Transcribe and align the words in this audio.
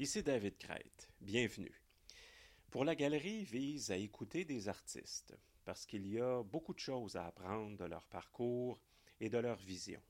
Ici 0.00 0.24
David 0.24 0.58
Crête. 0.58 1.08
Bienvenue. 1.20 1.80
Pour 2.68 2.84
la 2.84 2.96
galerie 2.96 3.44
vise 3.44 3.92
à 3.92 3.96
écouter 3.96 4.44
des 4.44 4.68
artistes 4.68 5.38
parce 5.64 5.86
qu'il 5.86 6.04
y 6.08 6.18
a 6.18 6.42
beaucoup 6.42 6.74
de 6.74 6.80
choses 6.80 7.14
à 7.14 7.26
apprendre 7.26 7.76
de 7.76 7.84
leur 7.84 8.04
parcours 8.08 8.80
et 9.20 9.28
de 9.28 9.38
leur 9.38 9.56
vision. 9.56 10.02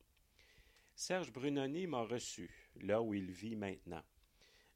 Serge 0.94 1.30
Brunoni 1.30 1.86
m'a 1.86 2.00
reçu 2.00 2.50
là 2.76 3.02
où 3.02 3.12
il 3.12 3.30
vit 3.30 3.56
maintenant. 3.56 4.02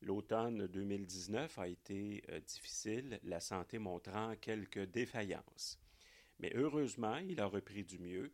L'automne 0.02 0.66
2019 0.66 1.58
a 1.58 1.68
été 1.68 2.22
euh, 2.28 2.40
difficile, 2.40 3.18
la 3.22 3.40
santé 3.40 3.78
montrant 3.78 4.36
quelques 4.36 4.84
défaillances. 4.90 5.80
Mais 6.38 6.52
heureusement, 6.54 7.16
il 7.16 7.40
a 7.40 7.46
repris 7.46 7.82
du 7.82 7.98
mieux. 7.98 8.30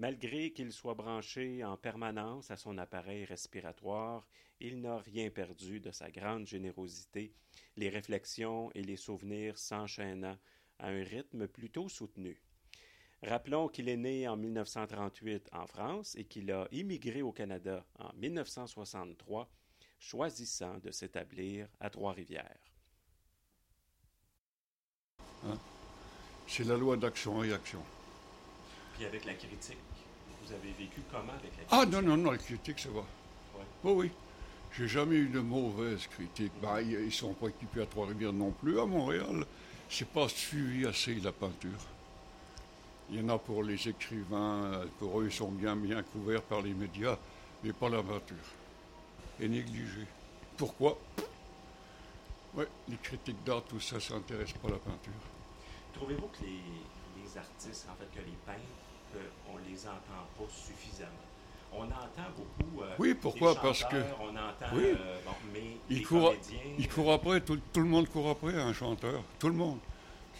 Malgré 0.00 0.50
qu'il 0.50 0.72
soit 0.72 0.94
branché 0.94 1.62
en 1.62 1.76
permanence 1.76 2.50
à 2.50 2.56
son 2.56 2.78
appareil 2.78 3.26
respiratoire, 3.26 4.26
il 4.58 4.80
n'a 4.80 4.96
rien 4.96 5.28
perdu 5.28 5.78
de 5.78 5.90
sa 5.90 6.10
grande 6.10 6.46
générosité, 6.46 7.34
les 7.76 7.90
réflexions 7.90 8.70
et 8.74 8.82
les 8.82 8.96
souvenirs 8.96 9.58
s'enchaînant 9.58 10.38
à 10.78 10.88
un 10.88 11.04
rythme 11.04 11.46
plutôt 11.46 11.90
soutenu. 11.90 12.40
Rappelons 13.22 13.68
qu'il 13.68 13.90
est 13.90 13.98
né 13.98 14.26
en 14.26 14.38
1938 14.38 15.50
en 15.52 15.66
France 15.66 16.14
et 16.16 16.24
qu'il 16.24 16.50
a 16.50 16.66
immigré 16.72 17.20
au 17.20 17.32
Canada 17.32 17.84
en 17.98 18.10
1963 18.14 19.50
choisissant 19.98 20.78
de 20.78 20.90
s'établir 20.92 21.68
à 21.78 21.90
Trois-Rivières. 21.90 22.72
Hein? 25.44 25.58
C'est 26.46 26.64
la 26.64 26.78
loi 26.78 26.96
d'action-réaction. 26.96 27.82
Puis 29.00 29.06
avec 29.06 29.24
la 29.24 29.32
critique, 29.32 29.78
vous 30.44 30.52
avez 30.52 30.72
vécu 30.72 31.00
comment 31.10 31.32
avec 31.32 31.56
la 31.56 31.64
ah, 31.70 31.76
critique? 31.78 31.94
Ah 31.94 32.02
non, 32.02 32.02
non, 32.02 32.22
non, 32.22 32.30
la 32.32 32.36
critique, 32.36 32.78
ça 32.78 32.90
va. 32.90 33.00
Ouais. 33.00 33.64
Oh, 33.82 33.92
oui. 33.96 34.10
J'ai 34.76 34.88
jamais 34.88 35.16
eu 35.16 35.28
de 35.28 35.40
mauvaise 35.40 36.06
critique. 36.08 36.52
Ben, 36.60 36.82
ils 36.82 37.06
ne 37.06 37.10
sont 37.10 37.32
pas 37.32 37.46
équipés 37.46 37.80
à 37.80 37.86
Trois-Rivières 37.86 38.34
non 38.34 38.50
plus. 38.50 38.78
À 38.78 38.84
Montréal, 38.84 39.46
c'est 39.88 40.06
pas 40.06 40.28
suivi 40.28 40.86
assez 40.86 41.14
la 41.14 41.32
peinture. 41.32 41.80
Il 43.08 43.18
y 43.18 43.22
en 43.22 43.30
a 43.30 43.38
pour 43.38 43.62
les 43.62 43.88
écrivains, 43.88 44.82
pour 44.98 45.22
eux, 45.22 45.28
ils 45.30 45.32
sont 45.32 45.50
bien, 45.50 45.76
bien 45.76 46.02
couverts 46.02 46.42
par 46.42 46.60
les 46.60 46.74
médias, 46.74 47.16
mais 47.64 47.72
pas 47.72 47.88
la 47.88 48.02
peinture 48.02 48.36
est 49.40 49.48
négligé. 49.48 50.06
Pourquoi? 50.58 50.98
Oui, 52.54 52.64
les 52.86 52.98
critiques 52.98 53.42
d'art, 53.44 53.64
tout 53.64 53.80
ça, 53.80 53.98
ça 53.98 54.12
n'intéresse 54.12 54.52
pas 54.52 54.68
la 54.68 54.76
peinture. 54.76 55.12
Trouvez-vous 55.94 56.26
que 56.26 56.44
les, 56.44 57.38
artistes, 57.38 57.86
en 57.90 57.94
fait, 57.94 58.10
que 58.14 58.26
les 58.26 58.36
peintres, 58.44 58.89
on 59.52 59.58
les 59.68 59.86
entend 59.86 60.26
pas 60.38 60.44
suffisamment? 60.48 61.10
On 61.72 61.84
entend 61.84 62.30
beaucoup. 62.36 62.82
Euh, 62.82 62.94
oui, 62.98 63.14
pourquoi? 63.14 63.54
Parce 63.54 63.84
que. 63.84 63.96
On 64.20 64.30
entend. 64.30 64.74
Oui. 64.74 64.86
Euh, 64.86 65.18
bon, 65.24 65.30
mais 65.52 65.76
il 65.88 65.98
les 65.98 66.02
court, 66.02 66.30
comédiens, 66.30 66.58
il 66.78 66.88
court 66.88 67.12
après, 67.12 67.40
tout, 67.40 67.60
tout, 67.72 67.80
le 67.80 67.86
monde 67.86 68.08
court 68.08 68.30
après 68.30 68.54
un 68.54 68.72
chanteur. 68.72 69.22
Tout 69.38 69.48
le 69.48 69.54
monde. 69.54 69.78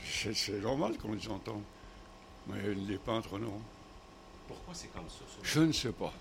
C'est 0.05 0.61
normal 0.61 0.97
qu'on 0.99 1.13
les 1.13 1.29
entende. 1.29 1.63
Mais 2.49 2.75
les 2.75 2.99
peintres, 2.99 3.39
non. 3.39 3.61
Pourquoi 4.49 4.75
c'est 4.75 4.93
comme 4.93 5.09
ça? 5.09 5.25
Je 5.43 5.61
ne 5.61 5.73
sais 5.73 5.93
pas. 5.93 6.13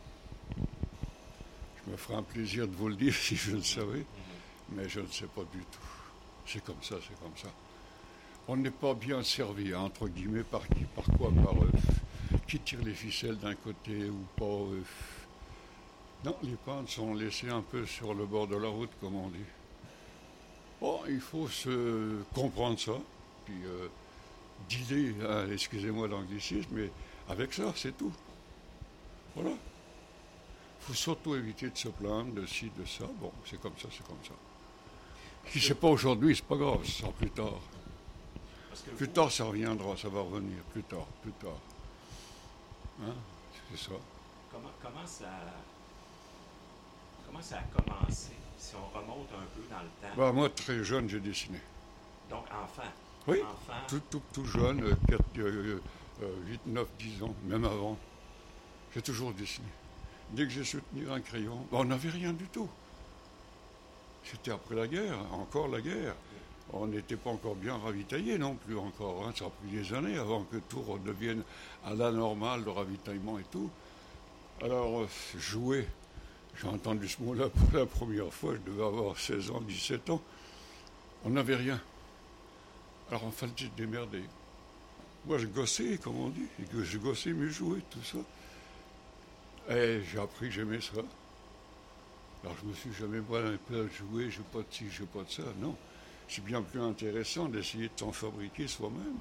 Je 0.58 1.92
me 1.92 1.98
ferai 1.98 2.16
un 2.16 2.24
plaisir 2.24 2.68
de 2.68 2.76
vous 2.76 2.90
le 2.90 2.96
dire 2.96 3.14
si 3.20 3.36
je 3.36 3.56
le 3.56 3.64
savais, 3.64 4.06
mais 4.70 4.88
je 4.88 5.00
ne 5.00 5.08
sais 5.08 5.28
pas 5.28 5.42
du 5.52 5.60
tout. 5.60 5.80
C'est 6.46 6.64
comme 6.64 6.82
ça, 6.82 6.96
c'est 7.02 7.20
comme 7.20 7.36
ça. 7.36 7.50
On 8.48 8.58
n'est 8.58 8.72
pas 8.72 8.94
bien 8.94 9.24
servi, 9.24 9.74
hein, 9.74 9.82
entre 9.82 10.08
guillemets, 10.08 10.44
par 10.44 10.68
qui, 10.68 10.84
par 10.96 11.06
quoi, 11.18 11.32
par 11.32 11.64
eux. 11.64 11.72
Qui 12.50 12.60
tire 12.60 12.84
les 12.84 12.94
ficelles 12.94 13.38
d'un 13.38 13.56
côté 13.56 14.10
ou 14.10 14.26
pas. 14.36 14.46
Euh. 14.46 14.82
Non, 16.26 16.36
les 16.44 16.56
peintres 16.66 16.90
sont 16.90 17.14
laissés 17.14 17.50
un 17.50 17.62
peu 17.62 17.86
sur 17.86 18.14
le 18.14 18.26
bord 18.26 18.48
de 18.48 18.58
la 18.58 18.68
route, 18.68 18.90
comme 19.00 19.16
on 19.16 19.30
dit. 19.30 19.38
Bon, 20.82 21.00
il 21.08 21.22
faut 21.22 21.48
se 21.48 22.22
comprendre 22.34 22.80
ça, 22.80 23.00
puis 23.46 23.56
euh, 23.66 23.88
dealer, 24.68 25.14
hein, 25.26 25.48
excusez-moi 25.52 26.08
l'anglicisme, 26.08 26.70
mais 26.72 26.90
avec 27.30 27.54
ça, 27.54 27.72
c'est 27.76 27.98
tout. 27.98 28.12
Voilà 29.36 29.52
faut 30.90 30.96
surtout 30.96 31.36
éviter 31.36 31.70
de 31.70 31.78
se 31.78 31.90
plaindre 31.90 32.34
de 32.34 32.46
ci, 32.48 32.72
de 32.76 32.84
ça. 32.86 33.06
Bon, 33.20 33.32
c'est 33.46 33.62
comme 33.62 33.78
ça, 33.78 33.88
c'est 33.92 34.06
comme 34.06 34.24
ça. 34.24 34.34
Si 35.48 35.60
c'est 35.60 35.76
pas 35.76 35.88
aujourd'hui, 35.88 36.36
c'est 36.36 36.46
pas 36.46 36.56
grave, 36.56 36.84
ce 36.84 36.92
sera 36.92 37.12
plus 37.12 37.30
tard. 37.30 37.60
plus 38.98 39.10
tard, 39.10 39.32
ça 39.32 39.46
reviendra, 39.46 39.96
ça 39.98 40.10
va 40.10 40.22
revenir, 40.22 40.64
plus 40.72 40.84
tard, 40.84 41.06
plus 41.22 41.32
tard. 41.34 41.60
Hein? 43.02 43.14
C'est 43.72 43.90
ça. 43.90 43.96
Comment, 44.52 44.70
comment, 44.82 45.06
ça. 45.06 45.30
Comment 47.26 47.42
ça 47.42 47.60
a 47.60 47.82
commencé, 47.82 48.32
si 48.58 48.76
on 48.76 48.98
remonte 48.98 49.30
un 49.32 49.46
peu 49.56 49.62
dans 49.70 49.80
le 49.82 49.90
temps? 50.02 50.16
Bah, 50.18 50.32
moi, 50.32 50.50
très 50.50 50.84
jeune, 50.84 51.08
j'ai 51.08 51.20
dessiné. 51.20 51.60
Donc, 52.30 52.46
enfant? 52.46 52.90
Oui, 53.28 53.42
enfant. 53.42 53.80
Tout, 53.88 54.02
tout, 54.10 54.22
tout 54.34 54.46
jeune, 54.46 54.98
8, 55.36 56.60
9, 56.66 56.88
10 56.98 57.24
ans, 57.24 57.36
même 57.46 57.66
avant. 57.66 57.98
J'ai 58.94 59.02
toujours 59.02 59.34
dessiné. 59.34 59.68
Dès 60.32 60.44
que 60.44 60.50
j'ai 60.50 60.64
soutenu 60.64 61.10
un 61.10 61.22
crayon, 61.22 61.66
ben, 61.72 61.80
on 61.80 61.86
n'avait 61.86 62.10
rien 62.10 62.34
du 62.34 62.48
tout. 62.48 62.70
C'était 64.24 64.52
après 64.52 64.76
la 64.76 64.88
guerre, 64.88 65.18
encore 65.34 65.68
la 65.68 65.82
guerre. 65.82 66.16
On 66.72 66.88
n'était 66.88 67.16
pas 67.16 67.32
encore 67.32 67.56
bien 67.56 67.78
ravitaillé 67.78 68.38
non 68.38 68.56
plus 68.56 68.78
encore. 68.78 69.26
Hein. 69.26 69.34
Ça 69.36 69.46
a 69.46 69.50
pris 69.50 69.70
des 69.72 69.94
années 69.94 70.18
avant 70.18 70.44
que 70.44 70.58
tout 70.58 70.82
redevienne 70.82 71.44
à 71.86 71.94
la 71.96 72.12
normale, 72.12 72.64
le 72.64 72.72
ravitaillement 72.72 73.40
et 73.40 73.46
tout. 73.52 73.70
Alors, 74.62 75.02
euh, 75.02 75.08
jouer, 75.38 75.88
j'ai 76.62 76.68
entendu 76.68 77.08
ce 77.08 77.22
mot-là 77.24 77.50
pour 77.50 77.78
la 77.78 77.86
première 77.86 78.32
fois, 78.32 78.54
je 78.54 78.72
devais 78.72 78.86
avoir 78.86 79.18
16 79.18 79.52
ans, 79.52 79.62
17 79.62 80.10
ans. 80.12 80.22
On 81.26 81.32
n'avait 81.32 81.56
rien. 81.56 81.82
Alors 83.10 83.24
on 83.26 83.32
fallait 83.32 83.54
se 83.58 83.66
démerder. 83.76 84.24
Moi, 85.26 85.38
je 85.38 85.48
gossais, 85.48 85.98
comme 85.98 86.18
on 86.18 86.30
dit. 86.30 86.48
Je 86.72 86.98
gossais 86.98 87.34
mes 87.34 87.50
jouets, 87.50 87.82
tout 87.90 88.04
ça. 88.04 88.20
Et 89.74 90.02
j'ai 90.04 90.20
appris 90.20 90.48
que 90.48 90.54
j'aimais 90.54 90.82
ça. 90.82 91.02
Alors 92.44 92.56
je 92.62 92.68
me 92.68 92.74
suis 92.74 92.94
jamais 92.94 93.18
un 93.18 93.58
peu 93.68 93.82
à 93.82 93.88
jouer, 93.88 94.30
je 94.30 94.42
pas 94.42 94.60
de 94.60 94.66
ci, 94.72 94.86
je 94.90 95.04
pas 95.04 95.24
de 95.24 95.30
ça. 95.30 95.44
Non. 95.60 95.76
C'est 96.30 96.44
bien 96.44 96.62
plus 96.62 96.80
intéressant 96.80 97.50
d'essayer 97.50 97.86
de 97.86 98.00
s'en 98.00 98.12
fabriquer 98.12 98.68
soi-même. 98.68 99.18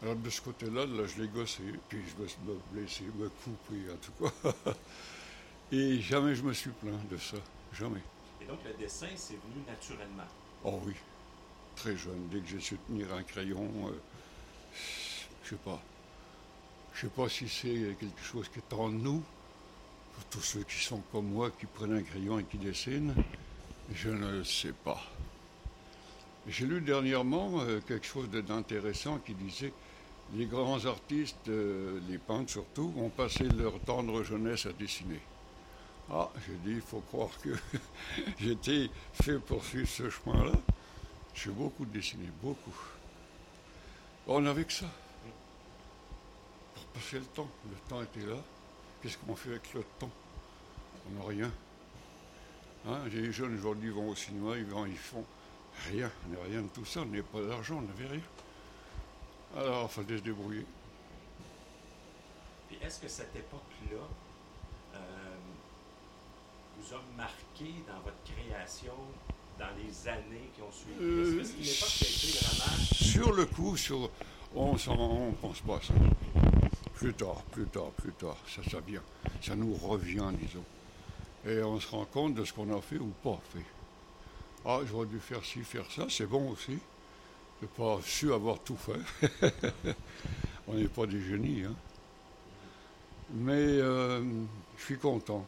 Alors 0.00 0.16
de 0.16 0.30
ce 0.30 0.40
côté-là, 0.40 0.86
là, 0.86 1.06
je 1.06 1.20
l'ai 1.20 1.28
gossé, 1.28 1.62
puis 1.88 1.98
je 2.08 2.22
me 2.22 2.26
suis 2.26 2.38
blessé, 2.72 3.04
me 3.18 3.28
couper, 3.28 3.92
en 3.92 3.96
tout 3.96 4.24
cas. 4.24 4.72
Et 5.72 6.00
jamais 6.00 6.34
je 6.34 6.42
me 6.42 6.54
suis 6.54 6.70
plaint 6.70 7.06
de 7.10 7.18
ça. 7.18 7.36
Jamais. 7.74 8.00
Et 8.40 8.46
donc 8.46 8.58
le 8.64 8.72
dessin, 8.74 9.08
c'est 9.16 9.34
venu 9.34 9.62
naturellement? 9.66 10.24
Oh 10.64 10.80
oui. 10.86 10.94
Très 11.76 11.94
jeune. 11.94 12.28
Dès 12.30 12.40
que 12.40 12.46
j'ai 12.46 12.60
su 12.60 12.78
tenir 12.86 13.12
un 13.12 13.22
crayon, 13.22 13.68
euh, 13.86 13.92
je 15.44 15.50
sais 15.50 15.56
pas. 15.56 15.80
Je 16.94 17.02
sais 17.02 17.12
pas 17.12 17.28
si 17.28 17.48
c'est 17.50 17.96
quelque 18.00 18.22
chose 18.22 18.48
qui 18.48 18.60
est 18.60 18.72
en 18.74 18.88
nous, 18.88 19.22
pour 20.14 20.24
tous 20.30 20.40
ceux 20.40 20.62
qui 20.62 20.82
sont 20.82 21.02
comme 21.12 21.26
moi, 21.26 21.50
qui 21.50 21.66
prennent 21.66 21.92
un 21.92 22.02
crayon 22.02 22.38
et 22.38 22.44
qui 22.44 22.56
dessinent, 22.56 23.14
je 23.92 24.08
ne 24.08 24.42
sais 24.42 24.72
pas. 24.72 25.02
J'ai 26.48 26.64
lu 26.64 26.80
dernièrement 26.80 27.60
euh, 27.60 27.80
quelque 27.86 28.06
chose 28.06 28.30
d'intéressant 28.30 29.18
qui 29.18 29.34
disait 29.34 29.72
les 30.34 30.46
grands 30.46 30.82
artistes, 30.86 31.48
euh, 31.48 32.00
les 32.08 32.16
peintres 32.16 32.50
surtout, 32.50 32.92
ont 32.96 33.10
passé 33.10 33.44
leur 33.44 33.78
tendre 33.80 34.22
jeunesse 34.22 34.64
à 34.64 34.72
dessiner. 34.72 35.20
Ah, 36.10 36.30
j'ai 36.46 36.54
dit, 36.64 36.76
il 36.76 36.80
faut 36.80 37.00
croire 37.00 37.28
que 37.42 37.50
j'étais 38.40 38.88
fait 39.12 39.38
pour 39.38 39.62
suivre 39.62 39.88
ce 39.88 40.08
chemin-là. 40.08 40.52
J'ai 41.34 41.50
beaucoup 41.50 41.84
dessiné, 41.84 42.24
beaucoup. 42.42 42.76
On 44.26 44.40
n'avait 44.40 44.64
que 44.64 44.72
ça. 44.72 44.86
Pour 46.74 46.84
passer 46.86 47.18
le 47.18 47.26
temps. 47.26 47.48
Le 47.70 47.76
temps 47.90 48.02
était 48.02 48.26
là. 48.26 48.38
Qu'est-ce 49.02 49.18
qu'on 49.18 49.36
fait 49.36 49.50
avec 49.50 49.74
le 49.74 49.84
temps? 49.98 50.10
On 51.10 51.20
n'a 51.20 51.28
rien. 51.28 51.52
Hein, 52.86 53.00
les 53.12 53.32
jeunes 53.32 53.54
aujourd'hui 53.58 53.90
vont 53.90 54.08
au 54.08 54.14
cinéma, 54.14 54.56
ils, 54.56 54.64
vont, 54.64 54.86
ils 54.86 54.96
font 54.96 55.24
rien. 55.90 56.10
On 56.26 56.32
n'a 56.34 56.42
rien 56.48 56.62
de 56.62 56.68
tout 56.68 56.84
ça, 56.84 57.00
on 57.00 57.06
n'a 57.06 57.22
pas 57.22 57.42
d'argent, 57.42 57.78
on 57.78 57.82
n'avait 57.82 58.12
rien. 58.14 58.22
Alors 59.56 59.90
il 59.90 59.94
fallait 60.04 60.18
se 60.18 60.22
débrouiller. 60.22 60.66
Et 62.70 62.84
est-ce 62.84 63.00
que 63.00 63.08
cette 63.08 63.34
époque-là 63.34 64.04
euh, 64.94 64.98
vous 66.78 66.94
a 66.94 67.00
marqué 67.16 67.82
dans 67.86 68.00
votre 68.00 68.22
création 68.24 68.92
dans 69.58 69.70
les 69.76 70.08
années 70.08 70.50
qui 70.54 70.62
ont 70.62 70.70
suivi? 70.70 70.98
Euh, 71.00 71.40
est-ce 71.40 71.52
que 71.52 71.58
c'est 71.58 71.58
une 71.58 71.76
époque 71.76 71.88
qui 71.88 72.04
a 72.04 72.08
été 72.08 72.46
vraiment... 72.46 72.76
Sur 72.92 73.32
le 73.32 73.46
coup, 73.46 73.76
sur, 73.76 74.10
on 74.54 74.72
ne 74.74 75.34
pense 75.40 75.60
pas 75.60 75.76
à 75.76 75.80
ça. 75.80 75.94
Plus 76.94 77.14
tard, 77.14 77.42
plus 77.52 77.66
tard, 77.66 77.90
plus 77.92 78.12
tard, 78.12 78.36
ça, 78.46 78.62
ça 78.68 78.80
vient. 78.80 79.02
Ça 79.40 79.54
nous 79.56 79.74
revient, 79.74 80.30
disons. 80.40 80.64
Et 81.46 81.62
on 81.62 81.78
se 81.80 81.88
rend 81.88 82.04
compte 82.04 82.34
de 82.34 82.44
ce 82.44 82.52
qu'on 82.52 82.76
a 82.76 82.80
fait 82.80 82.98
ou 82.98 83.12
pas 83.22 83.40
fait. 83.52 83.64
Ah, 84.64 84.80
j'aurais 84.86 85.06
dû 85.06 85.18
faire 85.18 85.44
ci, 85.44 85.62
faire 85.62 85.90
ça, 85.90 86.06
c'est 86.08 86.26
bon 86.26 86.50
aussi. 86.50 86.78
Je 87.60 87.66
n'ai 87.66 87.72
pas 87.76 87.98
su 88.02 88.32
avoir 88.32 88.58
tout 88.60 88.76
fait. 88.76 89.42
on 90.68 90.74
n'est 90.74 90.88
pas 90.88 91.06
des 91.06 91.20
génies, 91.20 91.64
hein. 91.64 91.74
Mais 93.30 93.52
euh, 93.52 94.22
je 94.78 94.84
suis 94.84 94.98
content 94.98 95.46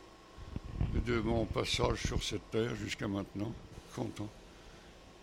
de 1.07 1.21
mon 1.21 1.47
passage 1.47 2.03
sur 2.03 2.23
cette 2.23 2.51
terre 2.51 2.75
jusqu'à 2.77 3.09
maintenant. 3.09 3.53
Content. 3.95 4.29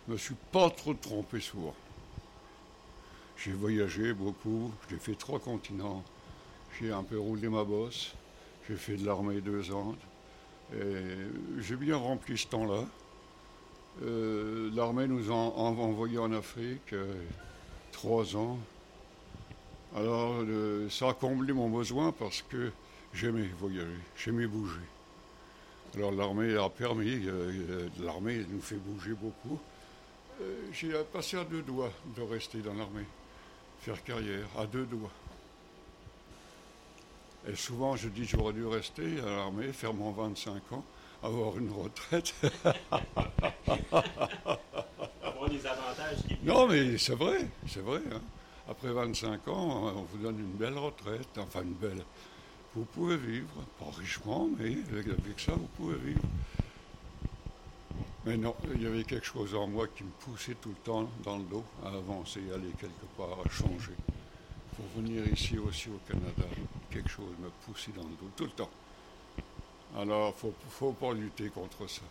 Je 0.06 0.12
me 0.12 0.18
suis 0.18 0.34
pas 0.50 0.68
trop 0.70 0.94
trompé 0.94 1.40
souvent. 1.40 1.74
J'ai 3.36 3.52
voyagé 3.52 4.12
beaucoup, 4.12 4.72
j'ai 4.90 4.96
fait 4.96 5.14
trois 5.14 5.38
continents, 5.38 6.02
j'ai 6.78 6.90
un 6.90 7.04
peu 7.04 7.18
roulé 7.20 7.48
ma 7.48 7.62
bosse, 7.62 8.14
j'ai 8.68 8.74
fait 8.74 8.96
de 8.96 9.06
l'armée 9.06 9.40
deux 9.40 9.70
ans, 9.70 9.94
et 10.74 11.04
j'ai 11.60 11.76
bien 11.76 11.96
rempli 11.96 12.36
ce 12.36 12.48
temps-là. 12.48 12.84
Euh, 14.02 14.70
l'armée 14.74 15.08
nous 15.08 15.30
a 15.30 15.34
envoyé 15.34 16.18
en 16.18 16.32
Afrique 16.32 16.92
euh, 16.92 17.12
trois 17.90 18.36
ans. 18.36 18.58
Alors 19.96 20.34
euh, 20.42 20.88
ça 20.88 21.08
a 21.08 21.14
comblé 21.14 21.52
mon 21.52 21.68
besoin 21.68 22.12
parce 22.12 22.42
que 22.42 22.70
j'aimais 23.12 23.48
voyager, 23.58 23.88
j'aimais 24.16 24.46
bouger. 24.46 24.86
Alors 25.96 26.12
l'armée 26.12 26.54
a 26.56 26.68
permis, 26.68 27.26
l'armée 28.00 28.44
nous 28.50 28.60
fait 28.60 28.76
bouger 28.76 29.14
beaucoup. 29.14 29.58
J'ai 30.70 30.92
passé 31.12 31.38
à 31.38 31.44
deux 31.44 31.62
doigts 31.62 31.90
de 32.14 32.22
rester 32.22 32.58
dans 32.58 32.74
l'armée, 32.74 33.06
faire 33.80 34.04
carrière, 34.04 34.46
à 34.56 34.66
deux 34.66 34.84
doigts. 34.84 35.10
Et 37.50 37.56
souvent, 37.56 37.96
je 37.96 38.10
dis 38.10 38.26
j'aurais 38.26 38.52
dû 38.52 38.66
rester 38.66 39.18
à 39.20 39.30
l'armée, 39.30 39.72
faire 39.72 39.94
mon 39.94 40.12
25 40.12 40.72
ans, 40.72 40.84
avoir 41.22 41.58
une 41.58 41.70
retraite. 41.70 42.34
avoir 45.22 45.48
les 45.50 45.66
avantages 45.66 46.18
qui 46.26 46.38
Non, 46.42 46.66
mais 46.68 46.98
c'est 46.98 47.14
vrai, 47.14 47.46
c'est 47.66 47.80
vrai. 47.82 48.00
Hein. 48.12 48.20
Après 48.68 48.92
25 48.92 49.48
ans, 49.48 49.92
on 49.96 50.02
vous 50.02 50.18
donne 50.18 50.38
une 50.38 50.52
belle 50.52 50.76
retraite, 50.76 51.38
enfin 51.38 51.62
une 51.62 51.72
belle. 51.72 52.04
Vous 52.74 52.84
pouvez 52.84 53.16
vivre, 53.16 53.64
pas 53.78 53.90
richement, 53.98 54.48
mais 54.58 54.76
avec 54.92 55.40
ça, 55.40 55.52
vous 55.52 55.68
pouvez 55.76 55.96
vivre. 55.96 56.22
Mais 58.26 58.36
non, 58.36 58.54
il 58.74 58.82
y 58.82 58.86
avait 58.86 59.04
quelque 59.04 59.24
chose 59.24 59.54
en 59.54 59.66
moi 59.66 59.86
qui 59.88 60.04
me 60.04 60.10
poussait 60.20 60.56
tout 60.60 60.68
le 60.68 60.74
temps 60.84 61.08
dans 61.24 61.38
le 61.38 61.44
dos 61.44 61.64
à 61.82 61.88
avancer, 61.88 62.40
à 62.52 62.56
aller 62.56 62.70
quelque 62.78 63.06
part, 63.16 63.38
à 63.42 63.48
changer. 63.48 63.94
Pour 64.76 64.84
venir 65.02 65.26
ici 65.26 65.56
aussi 65.58 65.88
au 65.88 65.98
Canada, 66.06 66.44
quelque 66.90 67.08
chose 67.08 67.32
me 67.40 67.48
poussait 67.64 67.92
dans 67.96 68.02
le 68.02 68.10
dos 68.20 68.30
tout 68.36 68.44
le 68.44 68.50
temps. 68.50 68.70
Alors, 69.96 70.34
il 70.42 70.48
ne 70.48 70.52
faut 70.70 70.92
pas 70.92 71.12
lutter 71.12 71.48
contre 71.48 71.88
ça. 71.88 72.02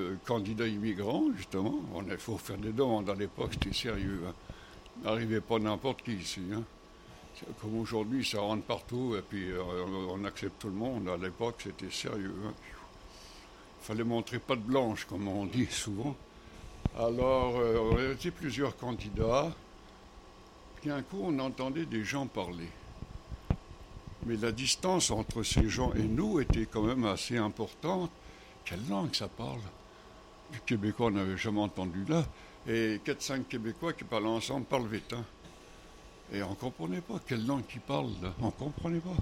Euh, 0.00 0.16
candidat 0.24 0.66
immigrant, 0.66 1.24
justement, 1.36 1.80
il 2.08 2.16
faut 2.16 2.38
faire 2.38 2.56
des 2.56 2.72
demandes. 2.72 3.10
À 3.10 3.14
l'époque, 3.14 3.52
c'était 3.52 3.74
sérieux. 3.74 4.22
Hein. 4.26 4.34
N'arrivait 5.02 5.40
pas 5.40 5.58
n'importe 5.58 6.02
qui 6.02 6.14
ici. 6.14 6.42
Hein. 6.52 6.62
Comme 7.60 7.78
aujourd'hui, 7.78 8.24
ça 8.24 8.40
rentre 8.40 8.64
partout 8.64 9.14
et 9.16 9.22
puis 9.22 9.50
euh, 9.50 9.62
on 10.10 10.24
accepte 10.24 10.60
tout 10.60 10.68
le 10.68 10.74
monde. 10.74 11.08
À 11.08 11.16
l'époque, 11.16 11.56
c'était 11.62 11.90
sérieux. 11.90 12.34
Hein. 12.46 12.52
Il 13.80 13.86
fallait 13.86 14.04
montrer 14.04 14.38
pas 14.38 14.56
de 14.56 14.60
blanche, 14.60 15.06
comme 15.06 15.28
on 15.28 15.46
dit 15.46 15.66
souvent. 15.66 16.14
Alors, 16.98 17.58
euh, 17.58 17.78
on 17.92 18.12
était 18.12 18.30
plusieurs 18.30 18.76
candidats. 18.76 19.52
Puis 20.80 20.90
un 20.90 21.02
coup, 21.02 21.20
on 21.22 21.38
entendait 21.38 21.86
des 21.86 22.04
gens 22.04 22.26
parler. 22.26 22.68
Mais 24.26 24.36
la 24.36 24.52
distance 24.52 25.10
entre 25.10 25.42
ces 25.42 25.68
gens 25.68 25.92
et 25.94 26.02
nous 26.02 26.40
était 26.40 26.66
quand 26.66 26.82
même 26.82 27.04
assez 27.04 27.36
importante. 27.36 28.10
Quelle 28.64 28.86
langue 28.88 29.14
ça 29.14 29.28
parle? 29.28 29.60
Du 30.52 30.60
québécois, 30.60 31.06
on 31.06 31.12
n'avait 31.12 31.36
jamais 31.36 31.60
entendu 31.60 32.04
là. 32.08 32.24
Et 32.66 32.98
4-5 32.98 33.44
Québécois 33.44 33.92
qui 33.92 34.04
parlent 34.04 34.26
ensemble 34.26 34.66
parlent 34.66 34.86
vite. 34.88 35.12
Hein. 35.14 35.24
Et 36.32 36.42
on 36.42 36.50
ne 36.50 36.54
comprenait 36.54 37.00
pas 37.00 37.20
quelle 37.26 37.46
langue 37.46 37.64
ils 37.74 37.80
parlent 37.80 38.12
là. 38.22 38.34
On 38.40 38.46
ne 38.46 38.50
comprenait 38.50 39.00
pas. 39.00 39.16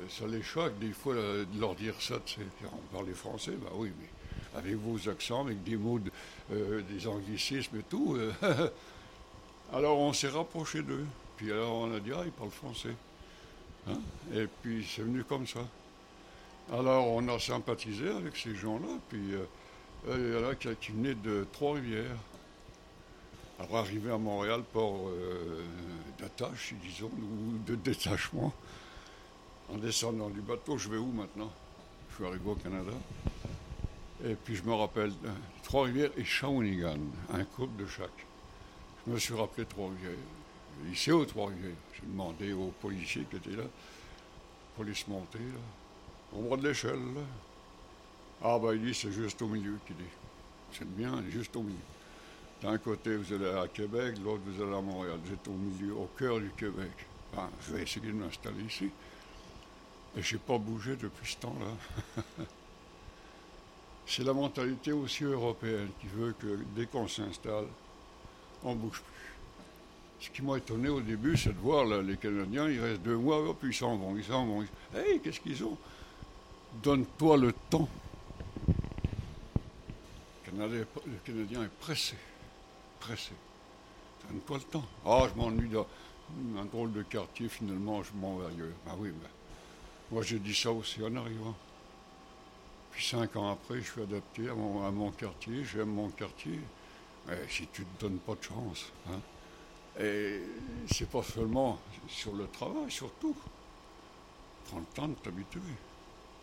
Euh, 0.00 0.08
ça 0.08 0.26
les 0.26 0.42
choque 0.42 0.78
des 0.78 0.92
fois 0.92 1.14
euh, 1.14 1.44
de 1.44 1.60
leur 1.60 1.74
dire 1.74 1.94
ça. 2.00 2.16
On 2.64 2.94
parlait 2.94 3.12
français, 3.12 3.52
bah 3.62 3.70
oui, 3.74 3.92
mais 4.00 4.08
avec 4.58 4.76
vos 4.76 5.08
accents, 5.08 5.44
avec 5.44 5.62
des 5.64 5.76
mots, 5.76 6.00
euh, 6.52 6.82
des 6.82 7.06
anglicismes 7.06 7.78
et 7.78 7.82
tout. 7.82 8.16
alors 9.72 9.98
on 9.98 10.12
s'est 10.12 10.28
rapproché 10.28 10.82
d'eux. 10.82 11.06
Puis 11.36 11.50
alors 11.50 11.74
on 11.74 11.94
a 11.94 12.00
dit, 12.00 12.12
ah, 12.14 12.22
ils 12.24 12.32
parlent 12.32 12.50
français. 12.50 12.94
Hein? 13.88 13.98
Et 14.34 14.46
puis 14.62 14.86
c'est 14.88 15.02
venu 15.02 15.24
comme 15.24 15.46
ça. 15.46 15.60
Alors 16.72 17.08
on 17.08 17.28
a 17.28 17.38
sympathisé 17.38 18.08
avec 18.08 18.36
ces 18.36 18.54
gens-là, 18.54 18.88
puis 19.08 19.34
euh, 19.34 19.44
il 20.08 20.40
y 20.40 20.44
en 20.44 20.48
a 20.48 20.54
qui, 20.54 20.92
venaient 20.92 21.14
de 21.14 21.46
Trois-Rivières. 21.52 22.16
Alors 23.58 23.76
arrivé 23.76 24.10
à 24.10 24.18
Montréal, 24.18 24.62
port 24.72 25.08
euh, 25.08 25.62
d'attache, 26.18 26.74
disons, 26.82 27.10
ou 27.10 27.58
de 27.66 27.76
détachement, 27.76 28.52
en 29.72 29.76
descendant 29.76 30.30
du 30.30 30.40
bateau, 30.40 30.76
je 30.76 30.88
vais 30.88 30.96
où 30.96 31.12
maintenant? 31.12 31.52
Je 32.10 32.16
suis 32.16 32.26
arrivé 32.26 32.48
au 32.48 32.54
Canada. 32.54 32.92
Et 34.24 34.34
puis 34.34 34.56
je 34.56 34.62
me 34.62 34.72
rappelle 34.72 35.12
euh, 35.24 35.30
Trois-Rivières 35.62 36.10
et 36.16 36.24
Shawinigan, 36.24 36.98
un 37.32 37.44
couple 37.44 37.82
de 37.82 37.86
chaque. 37.86 38.26
Je 39.06 39.12
me 39.12 39.18
suis 39.18 39.34
rappelé 39.34 39.66
Trois-Rivières. 39.66 40.12
Ici, 40.90 41.12
au 41.12 41.24
Trois-Rivières? 41.24 41.72
J'ai 42.04 42.10
demandé 42.10 42.52
aux 42.52 42.72
policiers 42.82 43.24
qui 43.30 43.36
étaient 43.36 43.56
là, 43.56 43.64
police 44.76 45.06
montée, 45.08 45.38
là, 45.38 46.36
au 46.36 46.42
bord 46.42 46.58
de 46.58 46.68
l'échelle. 46.68 47.00
Ah, 48.42 48.58
ben, 48.58 48.74
il 48.74 48.84
dit, 48.84 48.94
c'est 48.94 49.12
juste 49.12 49.40
au 49.40 49.48
milieu 49.48 49.78
qu'il 49.86 49.96
dit. 49.96 50.02
C'est 50.72 50.88
bien, 50.88 51.22
juste 51.30 51.56
au 51.56 51.62
milieu. 51.62 51.78
D'un 52.62 52.76
côté, 52.76 53.16
vous 53.16 53.32
allez 53.32 53.48
à 53.48 53.68
Québec, 53.68 54.16
l'autre, 54.22 54.42
vous 54.46 54.62
allez 54.62 54.74
à 54.74 54.80
Montréal. 54.80 55.18
Vous 55.24 55.32
êtes 55.32 55.48
au 55.48 55.52
milieu, 55.52 55.94
au 55.94 56.10
cœur 56.18 56.40
du 56.40 56.50
Québec. 56.50 56.92
Ben, 57.34 57.48
je 57.66 57.72
vais 57.72 57.82
essayer 57.82 58.06
de 58.06 58.12
m'installer 58.12 58.64
ici. 58.64 58.90
Et 60.16 60.22
je 60.22 60.34
n'ai 60.34 60.40
pas 60.40 60.58
bougé 60.58 60.96
depuis 60.96 61.32
ce 61.32 61.38
temps-là. 61.38 62.22
c'est 64.06 64.24
la 64.24 64.34
mentalité 64.34 64.92
aussi 64.92 65.24
européenne 65.24 65.88
qui 66.00 66.08
veut 66.08 66.34
que 66.38 66.58
dès 66.76 66.86
qu'on 66.86 67.08
s'installe, 67.08 67.66
on 68.62 68.74
ne 68.74 68.80
bouge 68.80 69.00
plus. 69.00 69.13
Ce 70.24 70.30
qui 70.30 70.40
m'a 70.40 70.56
étonné 70.56 70.88
au 70.88 71.02
début, 71.02 71.36
c'est 71.36 71.52
de 71.52 71.58
voir 71.58 71.84
les 71.84 72.16
Canadiens, 72.16 72.66
ils 72.66 72.80
restent 72.80 73.02
deux 73.02 73.18
mois, 73.18 73.54
puis 73.60 73.68
ils 73.68 73.74
s'en 73.74 73.94
vont, 73.94 74.16
ils 74.16 74.24
s'en 74.24 74.46
vont. 74.46 74.62
Hé, 74.96 75.20
qu'est-ce 75.22 75.38
qu'ils 75.38 75.62
ont? 75.62 75.76
Donne-toi 76.82 77.36
le 77.36 77.52
temps. 77.68 77.88
Le 80.46 80.86
Canadien 81.26 81.64
est 81.64 81.78
pressé, 81.78 82.16
pressé. 83.00 83.32
Donne-toi 84.26 84.56
le 84.56 84.62
temps. 84.62 84.86
Ah, 85.04 85.26
je 85.28 85.38
m'ennuie 85.38 85.68
dans 85.68 85.86
un 86.58 86.64
drôle 86.64 86.92
de 86.94 87.02
quartier, 87.02 87.50
finalement, 87.50 88.02
je 88.02 88.12
m'en 88.14 88.38
vais. 88.38 88.46
Ah 88.88 88.94
oui, 88.96 89.10
mais 89.10 89.28
moi 90.10 90.22
j'ai 90.22 90.38
dit 90.38 90.54
ça 90.54 90.72
aussi 90.72 91.02
en 91.02 91.14
arrivant. 91.16 91.54
Puis 92.92 93.04
cinq 93.04 93.36
ans 93.36 93.50
après, 93.52 93.82
je 93.82 93.90
suis 93.90 94.00
adapté 94.00 94.48
à 94.48 94.54
mon, 94.54 95.10
quartier, 95.10 95.64
j'aime 95.64 95.90
mon 95.90 96.08
quartier. 96.08 96.60
Si 97.50 97.66
tu 97.66 97.82
ne 97.82 97.86
te 97.86 98.00
donnes 98.00 98.18
pas 98.18 98.34
de 98.36 98.42
chance, 98.42 98.90
hein, 99.10 99.20
et 100.00 100.42
c'est 100.92 101.08
pas 101.08 101.22
seulement 101.22 101.78
sur 102.08 102.34
le 102.34 102.48
travail, 102.48 102.90
surtout. 102.90 103.36
Prends 104.66 104.78
le 104.78 104.84
temps 104.94 105.08
de 105.08 105.14
t'habituer. 105.14 105.60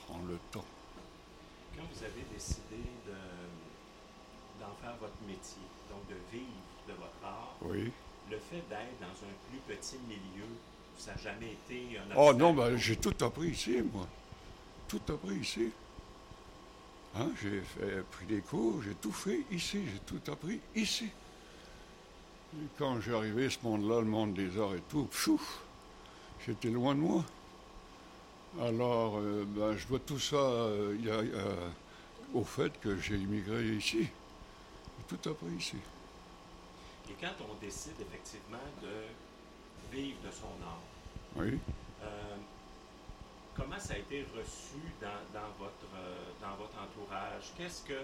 Prends 0.05 0.21
le 0.27 0.37
temps. 0.51 0.65
Quand 1.75 1.83
vous 1.93 2.03
avez 2.03 2.25
décidé 2.33 2.83
d'en 4.59 4.73
faire 4.81 4.95
votre 4.99 5.21
métier, 5.27 5.61
donc 5.89 6.07
de 6.07 6.15
vivre 6.31 6.47
de 6.87 6.93
votre 6.93 7.25
art, 7.25 7.55
oui. 7.63 7.91
le 8.29 8.37
fait 8.37 8.63
d'être 8.69 8.99
dans 8.99 9.07
un 9.07 9.33
plus 9.49 9.75
petit 9.75 9.97
milieu, 10.07 10.47
ça 10.97 11.11
n'a 11.11 11.17
jamais 11.17 11.53
été 11.53 11.97
un 11.97 12.15
Oh 12.15 12.33
non, 12.33 12.53
ben, 12.53 12.77
j'ai 12.77 12.95
tout 12.95 13.15
appris 13.23 13.49
ici, 13.49 13.81
moi. 13.93 14.07
Tout 14.87 15.01
appris 15.09 15.35
ici. 15.35 15.71
Hein, 17.15 17.29
j'ai 17.41 17.61
pris 18.11 18.25
des 18.25 18.41
cours, 18.41 18.81
j'ai 18.83 18.95
tout 18.95 19.11
fait 19.11 19.41
ici, 19.51 19.83
j'ai 19.85 19.99
tout 19.99 20.31
appris 20.31 20.59
ici 20.75 21.09
quand 22.77 22.99
j'ai 22.99 23.13
arrivé, 23.13 23.49
ce 23.49 23.59
monde-là, 23.63 24.01
le 24.01 24.07
monde 24.07 24.33
des 24.33 24.59
arts 24.59 24.75
et 24.75 24.81
tout, 24.89 25.07
j'étais 26.45 26.69
loin 26.69 26.95
de 26.95 26.99
moi. 26.99 27.23
Alors, 28.59 29.17
euh, 29.17 29.45
ben, 29.47 29.77
je 29.77 29.87
vois 29.87 29.99
tout 29.99 30.19
ça 30.19 30.35
euh, 30.35 30.97
euh, 31.07 31.69
au 32.33 32.43
fait 32.43 32.77
que 32.81 32.97
j'ai 32.97 33.15
immigré 33.15 33.63
ici. 33.69 34.07
Tout 35.07 35.29
appris 35.29 35.55
ici. 35.57 35.77
Et 37.09 37.13
quand 37.19 37.33
on 37.49 37.53
décide 37.63 37.99
effectivement 37.99 38.57
de 38.81 39.95
vivre 39.95 40.17
de 40.25 40.31
son 40.31 40.47
art, 40.65 40.81
oui. 41.35 41.57
comment 43.55 43.79
ça 43.79 43.93
a 43.93 43.97
été 43.97 44.25
reçu 44.37 44.81
dans, 45.01 45.49
votre, 45.59 46.41
dans 46.41 46.55
votre 46.55 46.77
entourage? 46.81 47.51
Qu'est-ce 47.57 47.83
que, 47.83 47.99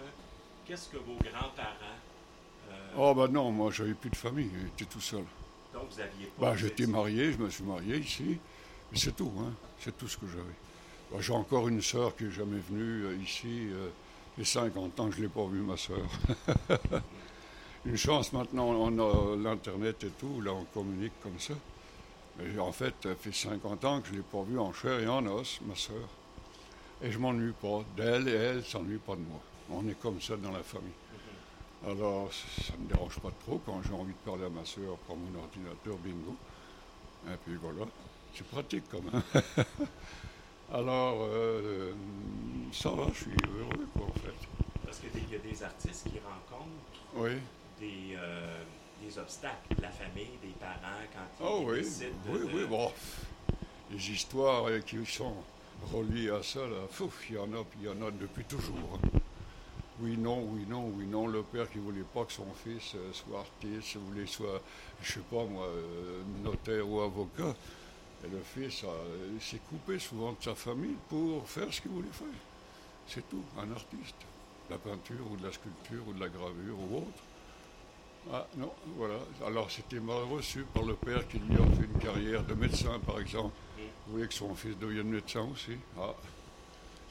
qu'est-ce 0.65 0.89
que 0.89 0.97
vos 0.97 1.15
grands-parents 1.15 1.99
Oh, 2.97 3.13
bah 3.13 3.27
non, 3.27 3.51
moi, 3.51 3.71
j'avais 3.71 3.93
plus 3.93 4.09
de 4.09 4.15
famille, 4.15 4.49
j'étais 4.63 4.91
tout 4.91 5.01
seul. 5.01 5.23
Donc, 5.73 5.83
vous 5.91 5.99
aviez 5.99 6.25
pas. 6.25 6.41
Bah, 6.41 6.55
j'étais 6.55 6.87
marié, 6.87 7.31
je 7.31 7.37
me 7.37 7.49
suis 7.49 7.63
marié 7.63 7.97
ici, 7.97 8.39
mais 8.91 8.97
c'est 8.97 9.15
tout, 9.15 9.31
hein, 9.39 9.51
c'est 9.79 9.95
tout 9.95 10.07
ce 10.07 10.17
que 10.17 10.25
j'avais. 10.27 10.55
Bah, 11.11 11.17
j'ai 11.19 11.33
encore 11.33 11.67
une 11.67 11.81
sœur 11.81 12.15
qui 12.15 12.25
n'est 12.25 12.31
jamais 12.31 12.59
venue 12.69 13.05
euh, 13.05 13.17
ici. 13.21 13.69
Euh, 13.71 13.89
j'ai 14.37 14.45
50 14.45 14.99
ans, 14.99 15.11
je 15.11 15.17
ne 15.17 15.21
l'ai 15.23 15.29
pas 15.29 15.45
vue, 15.45 15.61
ma 15.61 15.77
sœur. 15.77 16.07
une 17.85 17.97
chance, 17.97 18.33
maintenant, 18.33 18.67
on 18.67 18.99
a 18.99 19.35
l'Internet 19.35 20.03
et 20.03 20.11
tout, 20.19 20.41
là, 20.41 20.53
on 20.53 20.63
communique 20.65 21.13
comme 21.21 21.39
ça. 21.39 21.53
Mais 22.39 22.59
en 22.59 22.71
fait, 22.71 22.93
ça 23.01 23.15
fait 23.15 23.33
50 23.33 23.85
ans 23.85 24.01
que 24.01 24.07
je 24.07 24.13
ne 24.13 24.17
l'ai 24.17 24.23
pas 24.23 24.43
vue 24.43 24.59
en 24.59 24.73
chair 24.73 24.99
et 24.99 25.07
en 25.07 25.25
os, 25.25 25.59
ma 25.65 25.75
sœur. 25.75 26.07
Et 27.01 27.11
je 27.11 27.17
m'ennuie 27.17 27.53
pas 27.53 27.83
d'elle 27.95 28.27
et 28.27 28.33
elle 28.33 28.63
s'ennuie 28.63 28.97
pas 28.97 29.15
de 29.15 29.21
moi. 29.21 29.39
On 29.69 29.87
est 29.87 29.99
comme 29.99 30.21
ça 30.21 30.35
dans 30.37 30.51
la 30.51 30.63
famille. 30.63 30.91
Alors, 31.85 32.31
ça 32.33 32.73
ne 32.77 32.83
me 32.83 32.89
dérange 32.89 33.19
pas 33.19 33.31
trop 33.45 33.59
quand 33.65 33.81
j'ai 33.83 33.93
envie 33.93 34.13
de 34.13 34.29
parler 34.29 34.45
à 34.45 34.49
ma 34.49 34.65
soeur, 34.65 34.97
prendre 34.97 35.21
mon 35.21 35.39
ordinateur, 35.39 35.95
bingo. 36.03 36.35
Et 37.27 37.37
puis 37.45 37.55
voilà, 37.61 37.85
c'est 38.33 38.45
pratique 38.47 38.83
quand 38.89 39.01
même. 39.01 39.21
Alors, 40.73 41.19
euh, 41.29 41.93
ça 42.73 42.89
va, 42.89 43.07
je 43.13 43.19
suis 43.21 43.31
heureux 43.57 43.87
quoi, 43.95 44.05
en 44.07 44.19
fait. 44.19 44.33
Parce 44.85 44.99
qu'il 44.99 45.31
y 45.31 45.35
a 45.35 45.39
des 45.39 45.63
artistes 45.63 46.03
qui 46.09 46.19
rencontrent 46.19 46.69
Oui. 47.15 47.31
des, 47.79 48.15
euh, 48.17 48.63
des 49.01 49.17
obstacles, 49.19 49.75
la 49.81 49.89
famille, 49.91 50.37
des 50.41 50.53
parents, 50.59 51.03
quand 51.13 51.19
ils 51.39 51.45
Oh 51.49 51.63
oui, 51.67 51.79
décident 51.81 52.09
oui, 52.29 52.39
de- 52.39 52.45
oui, 52.53 52.65
bon. 52.67 52.91
Les 53.91 54.11
histoires 54.11 54.65
euh, 54.67 54.79
qui 54.79 55.05
sont 55.05 55.35
reliées 55.93 56.29
à 56.31 56.43
ça, 56.43 56.59
là, 56.61 56.87
il 57.29 57.35
y 57.35 57.37
en 57.37 57.53
a, 57.53 57.63
puis 57.63 57.79
il 57.81 57.85
y 57.85 57.89
en 57.89 58.01
a 58.05 58.11
depuis 58.11 58.43
toujours. 58.43 58.75
hein. 59.03 59.19
Oui, 59.99 60.15
non, 60.17 60.43
oui, 60.51 60.65
non, 60.67 60.91
oui, 60.95 61.05
non. 61.07 61.27
Le 61.27 61.41
père 61.41 61.69
qui 61.71 61.79
voulait 61.79 62.05
pas 62.13 62.23
que 62.25 62.31
son 62.33 62.45
fils 62.63 62.93
euh, 62.95 63.11
soit 63.13 63.39
artiste, 63.39 63.95
voulait 63.97 64.27
soit, 64.27 64.61
je 65.01 65.13
sais 65.13 65.19
pas 65.21 65.43
moi, 65.45 65.65
euh, 65.65 66.21
notaire 66.43 66.87
ou 66.87 67.01
avocat. 67.01 67.55
Et 68.23 68.27
le 68.29 68.39
fils 68.41 68.83
euh, 68.83 69.39
s'est 69.39 69.61
coupé 69.69 69.97
souvent 69.99 70.33
de 70.33 70.43
sa 70.43 70.53
famille 70.55 70.95
pour 71.09 71.47
faire 71.49 71.71
ce 71.73 71.81
qu'il 71.81 71.91
voulait 71.91 72.07
faire. 72.11 72.27
C'est 73.07 73.27
tout, 73.29 73.43
un 73.57 73.71
artiste. 73.71 74.15
La 74.69 74.77
peinture 74.77 75.31
ou 75.31 75.37
de 75.37 75.45
la 75.45 75.51
sculpture 75.51 76.03
ou 76.07 76.13
de 76.13 76.19
la 76.19 76.29
gravure 76.29 76.77
ou 76.79 76.97
autre. 76.97 77.23
Ah 78.33 78.45
non, 78.57 78.71
voilà. 78.97 79.15
Alors 79.45 79.71
c'était 79.71 79.99
mal 80.01 80.23
reçu 80.29 80.65
par 80.73 80.83
le 80.83 80.95
père 80.95 81.25
qui 81.27 81.39
lui 81.39 81.55
a 81.55 81.65
fait 81.75 81.85
une 81.85 81.99
carrière 81.99 82.43
de 82.43 82.53
médecin, 82.53 82.99
par 83.05 83.19
exemple. 83.19 83.53
Vous 84.05 84.13
voulez 84.13 84.27
que 84.27 84.33
son 84.33 84.53
fils 84.53 84.77
devienne 84.77 85.07
médecin 85.09 85.47
aussi 85.51 85.77
Ah, 85.97 86.13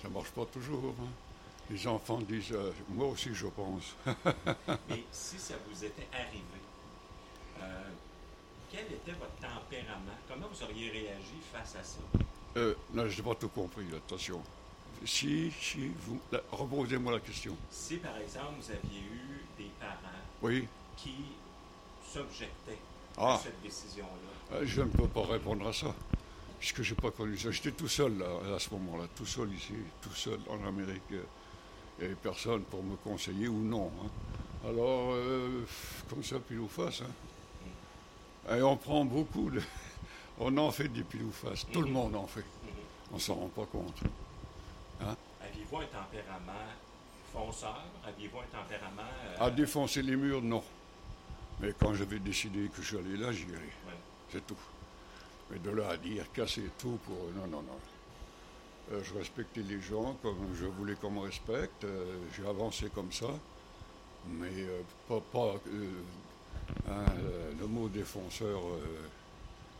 ça 0.02 0.08
marche 0.10 0.30
pas 0.32 0.44
toujours. 0.46 0.94
hein. 1.00 1.08
Les 1.70 1.86
enfants 1.86 2.18
disent, 2.18 2.52
euh, 2.52 2.72
moi 2.90 3.08
aussi 3.08 3.34
je 3.34 3.46
pense. 3.48 3.94
Mais 4.88 5.02
si 5.10 5.38
ça 5.38 5.54
vous 5.68 5.84
était 5.84 6.06
arrivé, 6.12 6.42
euh, 7.60 7.82
quel 8.70 8.84
était 8.86 9.12
votre 9.12 9.34
tempérament? 9.36 10.16
Comment 10.28 10.46
vous 10.52 10.62
auriez 10.62 10.90
réagi 10.90 11.38
face 11.52 11.74
à 11.76 11.82
ça? 11.82 11.98
Euh, 12.56 12.74
là, 12.94 13.08
je 13.08 13.16
n'ai 13.16 13.22
pas 13.28 13.34
tout 13.34 13.48
compris, 13.48 13.84
là, 13.90 13.96
attention. 13.98 14.40
Si, 15.04 15.50
si, 15.60 15.90
vous, 16.00 16.18
reposez-moi 16.52 17.12
la 17.12 17.20
question. 17.20 17.54
Si, 17.70 17.96
par 17.96 18.16
exemple, 18.16 18.54
vous 18.60 18.70
aviez 18.70 19.00
eu 19.00 19.44
des 19.58 19.70
parents 19.78 20.22
Oui, 20.42 20.66
qui 20.96 21.16
s'objectaient 22.10 22.78
Ah. 23.18 23.34
à 23.34 23.38
cette 23.38 23.60
décision-là, 23.62 24.56
euh, 24.56 24.62
je 24.64 24.80
ne 24.82 24.88
peux 24.88 25.08
pas 25.08 25.26
répondre 25.26 25.66
à 25.68 25.72
ça, 25.72 25.94
puisque 26.58 26.80
je 26.82 26.94
n'ai 26.94 27.00
pas 27.00 27.10
connu 27.10 27.36
ça. 27.36 27.50
J'étais 27.50 27.72
tout 27.72 27.88
seul 27.88 28.16
là, 28.18 28.54
à 28.54 28.58
ce 28.58 28.70
moment-là, 28.70 29.04
tout 29.14 29.26
seul 29.26 29.52
ici, 29.52 29.74
tout 30.00 30.14
seul 30.14 30.38
en 30.48 30.64
Amérique. 30.66 31.02
Il 31.98 32.02
n'y 32.02 32.06
avait 32.06 32.14
personne 32.14 32.62
pour 32.64 32.82
me 32.82 32.96
conseiller 32.96 33.48
ou 33.48 33.58
non. 33.62 33.90
hein. 34.04 34.08
Alors, 34.68 35.12
euh, 35.12 35.64
comme 36.10 36.22
ça, 36.24 36.38
pile 36.40 36.58
ou 36.60 36.68
face. 36.68 37.02
hein. 37.02 38.56
Et 38.56 38.62
on 38.62 38.76
prend 38.76 39.04
beaucoup 39.04 39.50
de... 39.50 39.60
On 40.38 40.54
en 40.58 40.70
fait 40.70 40.88
des 40.88 41.02
pile 41.02 41.22
ou 41.22 41.32
face. 41.32 41.66
Tout 41.72 41.80
le 41.80 41.90
monde 41.90 42.14
en 42.14 42.26
fait. 42.26 42.44
On 43.12 43.18
s'en 43.18 43.34
rend 43.34 43.48
pas 43.48 43.64
compte. 43.64 43.98
aviez-vous 45.00 45.78
un 45.78 45.86
tempérament 45.86 46.52
fonceur? 47.32 47.82
Aviez-vous 48.06 48.38
un 48.40 48.58
tempérament... 48.60 49.02
euh, 49.40 49.46
À 49.46 49.50
défoncer 49.50 50.02
les 50.02 50.14
murs, 50.16 50.42
non. 50.42 50.62
Mais 51.60 51.72
quand 51.80 51.94
j'avais 51.94 52.18
décidé 52.18 52.68
que 52.68 52.82
j'allais 52.82 53.16
là, 53.16 53.32
j'y 53.32 53.44
allais. 53.44 53.54
ouais. 53.54 53.94
C'est 54.30 54.46
tout. 54.46 54.58
Mais 55.50 55.58
de 55.58 55.70
là 55.70 55.90
à 55.90 55.96
dire 55.96 56.30
casser 56.32 56.68
tout 56.78 56.98
pour. 57.06 57.16
Non, 57.34 57.46
non, 57.46 57.62
non. 57.62 57.78
Euh, 58.92 59.02
je 59.02 59.14
respectais 59.14 59.62
les 59.62 59.80
gens 59.80 60.16
comme 60.22 60.54
je 60.54 60.66
voulais 60.66 60.94
qu'on 60.94 61.10
me 61.10 61.20
respecte. 61.20 61.84
euh, 61.84 62.18
J'ai 62.36 62.46
avancé 62.46 62.88
comme 62.94 63.12
ça. 63.12 63.26
Mais 64.28 64.50
euh, 64.52 64.82
pas. 65.08 65.20
pas 65.32 65.54
hein, 66.88 67.04
le 67.60 67.66
mot 67.66 67.88
défenseur 67.88 68.60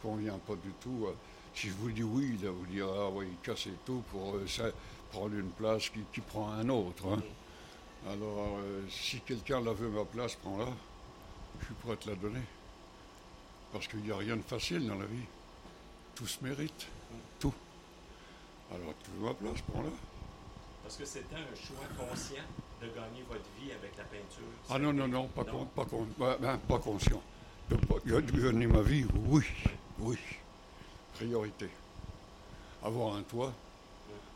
convient 0.03 0.39
pas 0.47 0.55
du 0.55 0.71
tout. 0.81 1.09
Si 1.55 1.69
je 1.69 1.75
vous 1.75 1.91
dis 1.91 2.03
oui, 2.03 2.39
là, 2.43 2.51
vous 2.51 2.67
direz 2.67 2.89
ah 2.97 3.09
oui, 3.13 3.27
casser 3.43 3.73
tout 3.85 4.03
pour 4.11 4.37
prendre 5.11 5.35
une 5.35 5.51
place 5.51 5.89
qui, 6.13 6.21
prend 6.21 6.51
un 6.53 6.69
autre. 6.69 7.07
hein. 7.09 7.23
Alors, 8.09 8.59
si 8.89 9.21
quelqu'un 9.21 9.61
la 9.61 9.73
veut 9.73 9.89
ma 9.89 10.05
place, 10.05 10.37
prends-la. 10.37 10.69
Je 11.61 11.65
suis 11.67 11.75
prêt 11.75 11.93
à 11.93 11.97
te 11.97 12.09
la 12.11 12.17
donner. 12.17 12.43
Parce 13.73 13.89
qu'il 13.89 14.01
n'y 14.01 14.13
a 14.13 14.17
rien 14.17 14.37
de 14.37 14.43
facile 14.43 14.87
dans 14.87 14.95
la 14.95 15.07
vie. 15.07 15.25
Tout 16.15 16.27
se 16.27 16.43
mérite. 16.45 16.87
Tout. 17.41 17.55
Alors, 18.75 18.95
tu 19.05 19.11
veux 19.13 19.25
ma 19.27 19.35
place, 19.35 19.61
prends-la. 19.73 19.91
Parce 20.83 20.97
que 20.97 21.05
c'était 21.05 21.35
un 21.37 21.55
choix 21.55 21.87
conscient 21.99 22.43
de 22.81 22.87
gagner 22.89 23.23
votre 23.29 23.49
vie 23.61 23.73
avec 23.73 23.97
la 23.97 24.05
peinture. 24.05 24.45
Ah 24.71 24.79
non, 24.79 24.93
non, 24.93 25.09
non, 25.09 25.29
pas, 25.29 25.45
Non? 25.45 25.53
con- 25.53 25.67
pas, 25.67 25.85
con- 25.85 26.07
ben, 26.19 26.37
ben, 26.41 26.59
pas 26.59 26.79
conscient. 26.79 27.23
De 27.71 27.77
pas- 27.77 27.99
de 28.05 28.21
gagner 28.43 28.67
ma 28.67 28.83
vie, 28.83 29.05
oui, 29.27 29.43
oui. 29.99 30.17
Priorité. 31.15 31.69
Avoir 32.85 33.17
un 33.17 33.23
toit, 33.23 33.53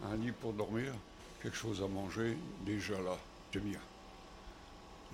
un 0.05 0.17
lit 0.17 0.33
pour 0.33 0.53
dormir, 0.53 0.93
quelque 1.43 1.57
chose 1.57 1.83
à 1.83 1.87
manger, 1.87 2.37
déjà 2.65 3.01
là, 3.01 3.17
c'est 3.53 3.63
bien. 3.63 3.79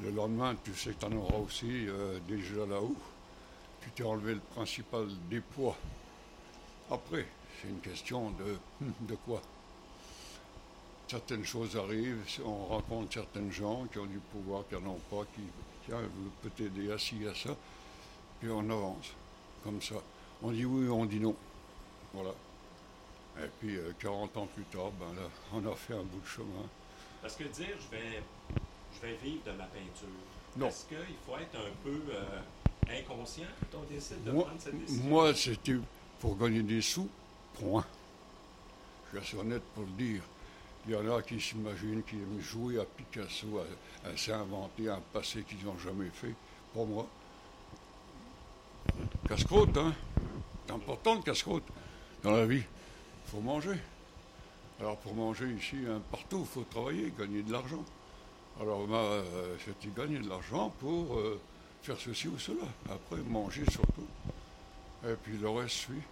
Le 0.02 0.10
lendemain, 0.10 0.54
tu 0.62 0.74
sais 0.74 0.92
que 0.92 1.00
tu 1.00 1.06
en 1.06 1.12
auras 1.16 1.38
aussi 1.38 1.86
euh, 1.88 2.18
déjà 2.28 2.64
là-haut. 2.66 2.96
Tu 3.82 3.90
t'es 3.90 4.02
enlevé 4.04 4.34
le 4.34 4.40
principal 4.40 5.06
des 5.28 5.40
poids. 5.40 5.76
Après, 6.90 7.26
c'est 7.60 7.68
une 7.68 7.80
question 7.80 8.30
de, 8.32 8.56
de 9.00 9.14
quoi? 9.26 9.40
Certaines 11.08 11.44
choses 11.44 11.76
arrivent, 11.76 12.24
on 12.44 12.66
rencontre 12.66 13.14
certaines 13.14 13.52
gens 13.52 13.84
qui 13.92 13.98
ont 13.98 14.06
du 14.06 14.18
pouvoir, 14.18 14.64
qui 14.68 14.74
n'en 14.74 14.90
ont 14.92 15.00
pas, 15.10 15.24
qui, 15.34 15.42
tiens, 15.86 16.00
vous 16.00 16.30
peut 16.42 16.50
t'aider 16.50 16.90
à 16.90 16.98
ci, 16.98 17.16
à 17.28 17.34
ça, 17.34 17.54
puis 18.40 18.50
on 18.50 18.68
avance, 18.70 19.12
comme 19.62 19.80
ça. 19.80 19.94
On 20.42 20.50
dit 20.50 20.64
oui, 20.64 20.88
on 20.88 21.04
dit 21.06 21.20
non. 21.20 21.36
Voilà. 22.12 22.32
Et 23.38 23.48
puis, 23.60 23.76
euh, 23.76 23.92
40 24.00 24.36
ans 24.36 24.48
plus 24.54 24.64
tard, 24.64 24.90
ben 24.98 25.06
là, 25.14 25.28
on 25.52 25.64
a 25.70 25.74
fait 25.76 25.94
un 25.94 26.02
bout 26.02 26.20
de 26.20 26.26
chemin. 26.26 26.66
Parce 27.22 27.36
que 27.36 27.44
dire 27.44 27.68
je 27.78 27.96
vais, 27.96 28.22
je 28.96 29.06
vais 29.06 29.14
vivre 29.22 29.44
de 29.46 29.52
ma 29.52 29.64
peinture, 29.64 30.08
Non. 30.56 30.68
est-ce 30.68 30.86
qu'il 30.86 31.16
faut 31.24 31.36
être 31.36 31.54
un 31.56 31.70
peu 31.84 32.00
euh, 32.10 32.40
inconscient 33.00 33.46
quand 33.70 33.78
on 33.78 33.94
décide 33.94 34.24
de 34.24 34.32
Moi, 34.32 34.44
prendre 34.44 34.60
cette 34.60 34.78
décision? 34.80 35.04
moi, 35.04 35.34
c'était 35.34 35.76
pour 36.20 36.36
gagner 36.36 36.62
des 36.62 36.80
sous, 36.82 37.08
Je 39.12 39.20
suis 39.20 39.36
honnête 39.36 39.62
pour 39.74 39.84
le 39.84 39.90
dire. 39.92 40.22
Il 40.86 40.92
y 40.92 40.96
en 40.96 41.16
a 41.16 41.22
qui 41.22 41.40
s'imaginent 41.40 42.02
qu'ils 42.02 42.20
aiment 42.20 42.40
jouer 42.40 42.78
à 42.78 42.84
Picasso, 42.84 43.60
à, 44.04 44.08
à 44.08 44.16
s'inventer 44.16 44.88
un 44.88 45.00
passé 45.12 45.42
qu'ils 45.42 45.64
n'ont 45.64 45.78
jamais 45.78 46.10
fait. 46.12 46.34
Pour 46.72 46.86
moi, 46.86 47.06
casse-croûte, 49.28 49.76
hein 49.76 49.92
C'est 50.66 50.72
important 50.72 51.14
le 51.16 51.22
casse-croûte 51.22 51.64
dans 52.22 52.32
la 52.32 52.46
vie. 52.46 52.62
Il 52.62 53.30
faut 53.30 53.40
manger. 53.40 53.78
Alors 54.78 54.98
pour 54.98 55.14
manger 55.14 55.48
ici, 55.52 55.76
hein, 55.88 56.00
partout, 56.10 56.40
il 56.40 56.46
faut 56.46 56.64
travailler, 56.70 57.12
gagner 57.18 57.42
de 57.42 57.50
l'argent. 57.50 57.84
Alors 58.60 58.86
moi, 58.86 58.98
euh, 58.98 59.56
c'était 59.64 59.88
gagner 59.96 60.18
de 60.18 60.28
l'argent 60.28 60.72
pour 60.78 61.16
euh, 61.16 61.40
faire 61.82 61.98
ceci 61.98 62.28
ou 62.28 62.38
cela. 62.38 62.64
Après, 62.90 63.20
manger 63.22 63.64
surtout. 63.70 64.06
Et 65.04 65.14
puis 65.22 65.36
le 65.38 65.48
reste 65.48 65.74
suit. 65.74 66.02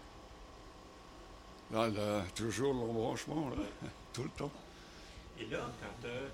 Là, 1.75 1.89
là, 1.89 2.23
toujours 2.37 2.73
l'embranchement, 2.73 3.49
là, 3.51 3.57
tout 4.13 4.23
le 4.23 4.29
temps. 4.31 4.51
Et 5.41 5.47
là, 5.47 5.59
quand 5.81 6.07
euh, 6.07 6.29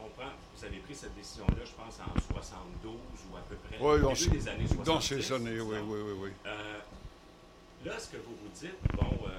on 0.00 0.08
prend, 0.08 0.30
vous 0.56 0.64
avez 0.64 0.78
pris 0.78 0.94
cette 0.96 1.14
décision-là, 1.14 1.64
je 1.64 1.70
pense, 1.70 2.00
en 2.00 2.20
72 2.34 2.92
ou 3.30 3.36
à 3.36 3.40
peu 3.48 3.54
près, 3.54 3.78
au 3.78 3.96
dans, 4.00 4.08
début 4.08 4.20
ces- 4.20 4.30
des 4.30 4.48
années 4.48 4.66
70. 4.66 4.84
dans 4.84 5.00
ces 5.00 5.32
années, 5.32 5.60
oui, 5.60 5.76
oui, 5.86 6.00
oui, 6.04 6.12
oui. 6.24 6.30
Euh, 6.46 6.78
là, 7.84 7.96
ce 8.00 8.08
que 8.08 8.16
vous 8.16 8.34
vous 8.42 8.48
dites, 8.60 8.74
bon, 8.94 9.06
euh, 9.28 9.30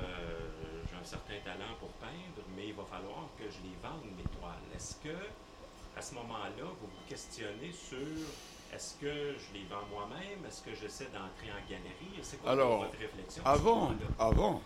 j'ai 0.89 0.95
un 0.97 1.03
certain 1.03 1.39
talent 1.43 1.75
pour 1.81 1.89
peindre, 1.99 2.47
mais 2.55 2.67
il 2.69 2.73
va 2.73 2.83
falloir 2.85 3.27
que 3.37 3.43
je 3.43 3.57
les 3.67 3.75
vende, 3.83 4.05
mes 4.15 4.23
toiles. 4.39 4.63
Est-ce 4.73 4.95
que, 5.03 5.17
à 5.97 6.01
ce 6.01 6.13
moment-là, 6.15 6.63
vous 6.63 6.87
vous 6.87 7.03
questionnez 7.09 7.73
sur 7.73 7.97
est-ce 8.73 8.95
que 8.95 9.35
je 9.35 9.53
les 9.59 9.65
vends 9.69 9.83
moi-même? 9.91 10.45
Est-ce 10.47 10.61
que 10.61 10.73
j'essaie 10.73 11.05
d'entrer 11.11 11.51
en 11.51 11.69
galerie? 11.69 12.19
C'est 12.21 12.37
quoi 12.41 12.51
Alors, 12.51 12.85
votre 12.85 12.97
réflexion? 12.97 13.43
Avant, 13.45 13.91
avant, 14.19 14.61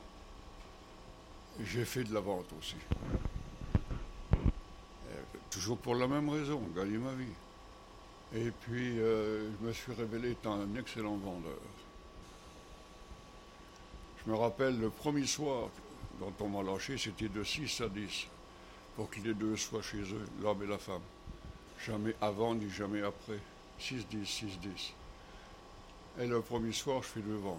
j'ai 1.60 1.86
fait 1.86 2.04
de 2.04 2.14
la 2.14 2.20
vente 2.20 2.48
aussi. 2.58 2.76
Euh, 4.34 5.22
toujours 5.50 5.78
pour 5.78 5.96
la 5.96 6.08
même 6.08 6.30
raison, 6.30 6.62
gagner 6.76 6.98
ma 6.98 7.14
vie. 7.14 7.26
Et 8.34 8.52
puis, 8.62 9.00
euh, 9.00 9.50
je 9.60 9.68
me 9.68 9.74
suis 9.74 9.94
révélé 9.94 10.32
être 10.32 10.48
un 10.48 10.76
excellent 10.80 11.18
vendeur. 11.18 11.60
Je 14.24 14.32
me 14.32 14.38
rappelle 14.38 14.80
le 14.80 14.90
premier 14.90 15.26
soir 15.26 15.70
dont 16.20 16.34
on 16.40 16.48
m'a 16.48 16.64
lâché, 16.64 16.98
c'était 16.98 17.28
de 17.28 17.44
6 17.44 17.82
à 17.82 17.90
10, 17.90 18.28
pour 18.96 19.10
que 19.10 19.20
les 19.20 19.34
deux 19.34 19.58
soient 19.58 19.82
chez 19.82 20.02
eux, 20.02 20.26
l'homme 20.42 20.64
et 20.64 20.68
la 20.68 20.78
femme. 20.78 21.02
Jamais 21.86 22.16
avant 22.22 22.54
ni 22.54 22.70
jamais 22.70 23.02
après. 23.02 23.40
6-10, 23.80 24.04
6-10. 24.24 24.94
Et 26.20 26.28
le 26.28 26.42
premier 26.42 26.72
soir, 26.72 27.02
je 27.02 27.08
fais 27.08 27.22
deux 27.22 27.38
ventes. 27.38 27.58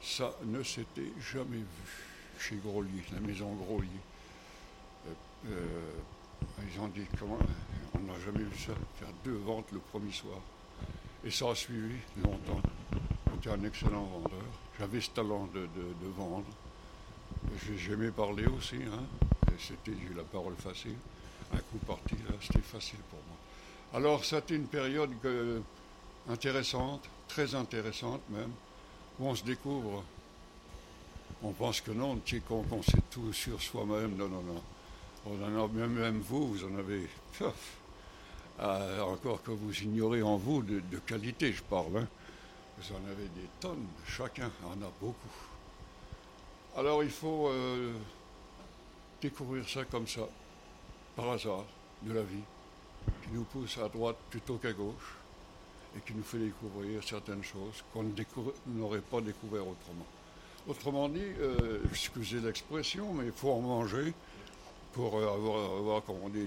Ça 0.00 0.32
ne 0.44 0.62
s'était 0.62 1.12
jamais 1.20 1.58
vu 1.58 2.11
chez 2.42 2.56
Grolier, 2.56 3.04
la 3.12 3.20
maison 3.20 3.52
Grolier. 3.54 3.88
Euh, 5.46 5.92
ils 6.72 6.80
ont 6.80 6.88
dit 6.88 7.06
comment 7.18 7.38
on 7.94 8.00
n'a 8.00 8.18
jamais 8.24 8.44
vu 8.44 8.58
ça, 8.58 8.72
faire 8.96 9.08
deux 9.24 9.36
ventes 9.36 9.70
le 9.72 9.78
premier 9.78 10.12
soir. 10.12 10.38
Et 11.24 11.30
ça 11.30 11.50
a 11.50 11.54
suivi 11.54 11.96
longtemps. 12.22 12.60
J'étais 13.32 13.50
un 13.50 13.64
excellent 13.64 14.04
vendeur. 14.04 14.44
J'avais 14.78 15.00
ce 15.00 15.10
talent 15.10 15.48
de, 15.54 15.68
vendre. 16.16 16.46
J'aimais 17.76 18.10
parler 18.10 18.46
aussi. 18.46 18.76
Hein. 18.76 19.04
C'était, 19.58 19.96
la 20.16 20.24
parole 20.24 20.54
facile. 20.56 20.96
Un 21.52 21.58
coup 21.58 21.78
parti, 21.86 22.16
c'était 22.40 22.60
facile 22.60 22.98
pour 23.10 23.20
moi. 23.28 24.00
Alors, 24.00 24.24
c'était 24.24 24.56
une 24.56 24.66
période 24.66 25.10
intéressante, 26.28 27.08
très 27.28 27.54
intéressante 27.54 28.22
même, 28.30 28.50
où 29.20 29.26
on 29.26 29.34
se 29.34 29.44
découvre. 29.44 30.02
On 31.44 31.52
pense 31.52 31.80
que 31.80 31.90
non, 31.90 32.20
qu'on 32.48 32.82
sait 32.82 33.02
tout 33.10 33.32
sur 33.32 33.60
soi-même. 33.60 34.16
Non, 34.16 34.28
non, 34.28 34.42
non. 34.42 34.62
On 35.26 35.42
en 35.42 35.64
a, 35.64 35.68
même, 35.68 36.20
vous, 36.20 36.48
vous 36.48 36.64
en 36.64 36.78
avez. 36.78 37.08
Euh, 38.60 39.00
encore 39.00 39.42
que 39.42 39.50
vous 39.50 39.74
ignorez 39.82 40.22
en 40.22 40.36
vous 40.36 40.62
de, 40.62 40.98
qualité, 41.06 41.52
je 41.52 41.62
parle. 41.62 41.96
Hein. 41.96 42.08
Vous 42.78 42.94
en 42.94 43.10
avez 43.10 43.24
des 43.24 43.48
tonnes, 43.58 43.86
chacun 44.06 44.50
en 44.64 44.80
a 44.82 44.90
beaucoup. 45.00 45.16
Alors 46.76 47.02
il 47.02 47.10
faut 47.10 47.48
euh, 47.48 47.92
découvrir 49.20 49.68
ça 49.68 49.84
comme 49.84 50.06
ça, 50.06 50.28
par 51.16 51.30
hasard, 51.30 51.64
de 52.02 52.12
la 52.12 52.22
vie, 52.22 52.44
qui 53.24 53.30
nous 53.32 53.44
pousse 53.44 53.78
à 53.78 53.88
droite 53.88 54.16
plutôt 54.30 54.58
qu'à 54.58 54.72
gauche, 54.72 55.16
et 55.96 56.00
qui 56.00 56.14
nous 56.14 56.22
fait 56.22 56.38
découvrir 56.38 57.02
certaines 57.02 57.42
choses 57.42 57.82
qu'on 57.92 58.04
n'aurait 58.66 59.00
pas 59.00 59.20
découvert 59.20 59.66
autrement. 59.66 60.06
Autrement 60.68 61.08
dit, 61.08 61.20
euh, 61.40 61.80
excusez 61.90 62.38
l'expression, 62.38 63.12
mais 63.14 63.26
il 63.26 63.32
faut 63.32 63.50
en 63.50 63.60
manger 63.60 64.14
pour 64.92 65.16
avoir, 65.16 65.76
avoir 65.78 66.04
comme 66.04 66.16
on 66.22 66.28
dit, 66.28 66.46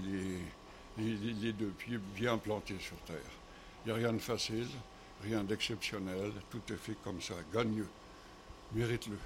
les, 0.96 1.52
deux 1.52 1.72
pieds 1.78 1.98
bien 2.14 2.38
plantés 2.38 2.78
sur 2.80 2.96
terre. 3.00 3.16
Il 3.84 3.88
n'y 3.88 3.92
a 3.92 3.96
rien 3.96 4.12
de 4.14 4.18
facile, 4.18 4.68
rien 5.22 5.44
d'exceptionnel, 5.44 6.32
tout 6.50 6.62
est 6.72 6.76
fait 6.76 6.96
comme 7.04 7.20
ça. 7.20 7.34
Gagne-le, 7.52 7.86
mérite-le, 8.72 9.18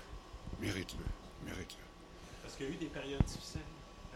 mérite-le, 0.61 1.05
mérite-le. 1.47 1.85
Parce 2.43 2.57
qu'il 2.57 2.67
y 2.67 2.69
a 2.71 2.73
eu 2.73 2.77
des 2.77 2.87
périodes 2.87 3.25
difficiles. 3.25 3.61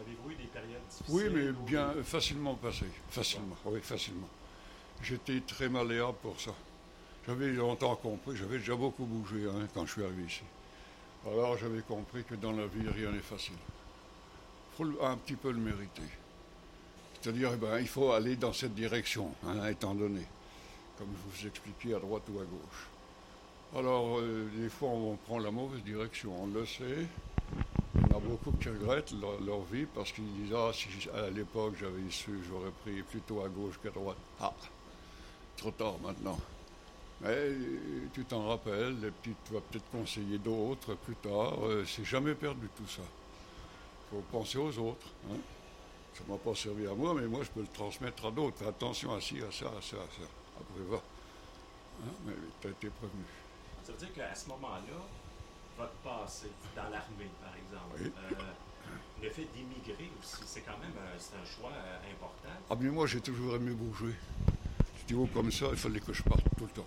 Avez-vous 0.01 0.31
eu 0.33 0.35
des 0.35 0.49
périodes 0.49 0.83
difficiles? 0.91 1.15
Oui, 1.15 1.25
mais 1.33 1.53
bien 1.53 1.95
facilement 2.03 2.57
passées. 2.57 2.91
Facilement, 3.11 3.57
oui, 3.67 3.81
facilement. 3.81 4.29
J'étais 5.03 5.41
très 5.41 5.69
malléable 5.69 6.17
pour 6.21 6.41
ça. 6.41 6.53
J'avais 7.27 7.53
longtemps 7.53 7.95
compris, 7.95 8.37
j'avais 8.37 8.59
déjà 8.59 8.75
beaucoup 8.75 9.05
bougé 9.05 9.47
hein, 9.49 9.69
quand 9.73 9.87
je 9.87 9.93
suis 9.93 10.05
arrivé 10.05 10.25
ici. 10.25 10.43
Alors 11.27 11.57
j'avais 11.57 11.81
compris 11.83 12.23
que 12.25 12.35
dans 12.35 12.53
la 12.53 12.67
vie, 12.67 12.87
rien 12.89 13.11
n'est 13.11 13.19
facile. 13.19 13.55
Il 14.73 14.77
faut 14.77 15.05
un 15.05 15.17
petit 15.17 15.37
peu 15.37 15.51
le 15.51 15.59
mériter. 15.59 16.03
C'est-à-dire, 17.21 17.53
eh 17.55 17.57
ben, 17.57 17.79
il 17.79 17.89
faut 17.89 18.13
aller 18.13 18.37
dans 18.37 18.53
cette 18.53 18.75
direction, 18.75 19.31
hein, 19.47 19.67
étant 19.69 19.95
donné, 19.95 20.21
comme 20.99 21.09
je 21.09 21.41
vous 21.41 21.49
expliquais, 21.49 21.95
à 21.95 21.99
droite 21.99 22.25
ou 22.29 22.39
à 22.39 22.45
gauche. 22.45 22.89
Alors, 23.75 24.19
euh, 24.19 24.47
des 24.57 24.69
fois, 24.69 24.91
on 24.91 25.17
prend 25.17 25.39
la 25.39 25.51
mauvaise 25.51 25.83
direction, 25.83 26.43
on 26.43 26.47
le 26.49 26.67
sait. 26.67 27.07
Il 27.95 28.01
y 28.03 28.13
en 28.13 28.19
a 28.19 28.21
beaucoup 28.21 28.53
qui 28.61 28.69
regrettent 28.69 29.15
leur, 29.41 29.63
vie 29.63 29.87
parce 29.95 30.13
qu'ils 30.13 30.31
disent 30.35 30.55
Ah, 30.55 30.71
si 30.75 30.89
à 31.11 31.31
l'époque 31.31 31.75
j'avais 31.81 32.11
su, 32.11 32.33
j'aurais 32.49 32.73
pris 32.83 33.03
plutôt 33.03 33.43
à 33.43 33.49
gauche 33.49 33.81
qu'à 33.83 33.91
droite. 33.91 34.19
Ah, 34.41 34.53
trop 35.57 35.71
tard 35.71 35.95
maintenant. 36.03 36.39
Mais 37.25 37.53
tu 38.13 38.23
t'en 38.27 38.49
rappelles, 38.49 38.99
et 39.03 39.13
tu 39.23 39.55
vas 39.55 39.61
peut-être 39.61 39.91
conseiller 39.91 40.37
d'autres 40.39 40.95
plus 40.95 41.17
tard. 41.17 41.65
Euh, 41.65 41.85
c'est 41.87 42.05
jamais 42.05 42.35
perdu 42.35 42.69
tout 42.77 42.87
ça. 42.87 43.01
Il 43.01 44.17
faut 44.17 44.25
penser 44.31 44.59
aux 44.59 44.79
autres. 44.79 45.07
Hein. 45.31 45.39
Ça 46.13 46.23
ne 46.29 46.33
m'a 46.33 46.39
pas 46.39 46.55
servi 46.55 46.87
à 46.87 46.93
moi, 46.93 47.15
mais 47.15 47.27
moi 47.27 47.41
je 47.43 47.51
peux 47.51 47.63
le 47.63 47.67
transmettre 47.69 48.27
à 48.27 48.31
d'autres. 48.31 48.67
Attention 48.67 49.15
à 49.15 49.21
ci, 49.23 49.39
à 49.39 49.51
ça, 49.51 49.67
à 49.67 49.81
ça, 49.81 49.97
à 49.97 50.09
ça. 50.21 50.29
Après, 50.61 50.85
va. 50.89 50.97
Hein? 50.97 52.13
Mais 52.27 52.35
tu 52.61 52.69
as 52.69 52.71
été 52.71 52.89
prévenu. 52.91 53.25
Ça 53.83 53.93
veut 53.93 53.99
dire 53.99 54.13
qu'à 54.13 54.35
ce 54.35 54.49
moment-là, 54.51 55.01
votre 55.79 55.93
passé 56.05 56.49
dans 56.77 56.91
l'armée, 56.91 57.31
par 57.43 57.55
exemple, 57.57 58.13
euh, 58.33 58.45
le 59.23 59.31
fait 59.31 59.49
d'immigrer 59.55 60.11
aussi, 60.21 60.43
c'est 60.45 60.61
quand 60.61 60.79
même 60.79 60.93
un, 60.99 61.17
un 61.17 61.45
choix 61.47 61.73
euh, 61.73 62.13
important. 62.13 62.61
Ah, 62.69 62.77
mais 62.79 62.91
moi 62.91 63.07
j'ai 63.07 63.21
toujours 63.23 63.55
aimé 63.57 63.73
bouger. 63.73 64.15
Je 65.01 65.15
dis, 65.15 65.31
comme 65.33 65.51
ça, 65.51 65.67
il 65.71 65.77
fallait 65.77 66.01
que 66.01 66.13
je 66.13 66.23
parte 66.23 66.45
tout 66.57 66.65
le 66.65 66.71
temps. 66.71 66.87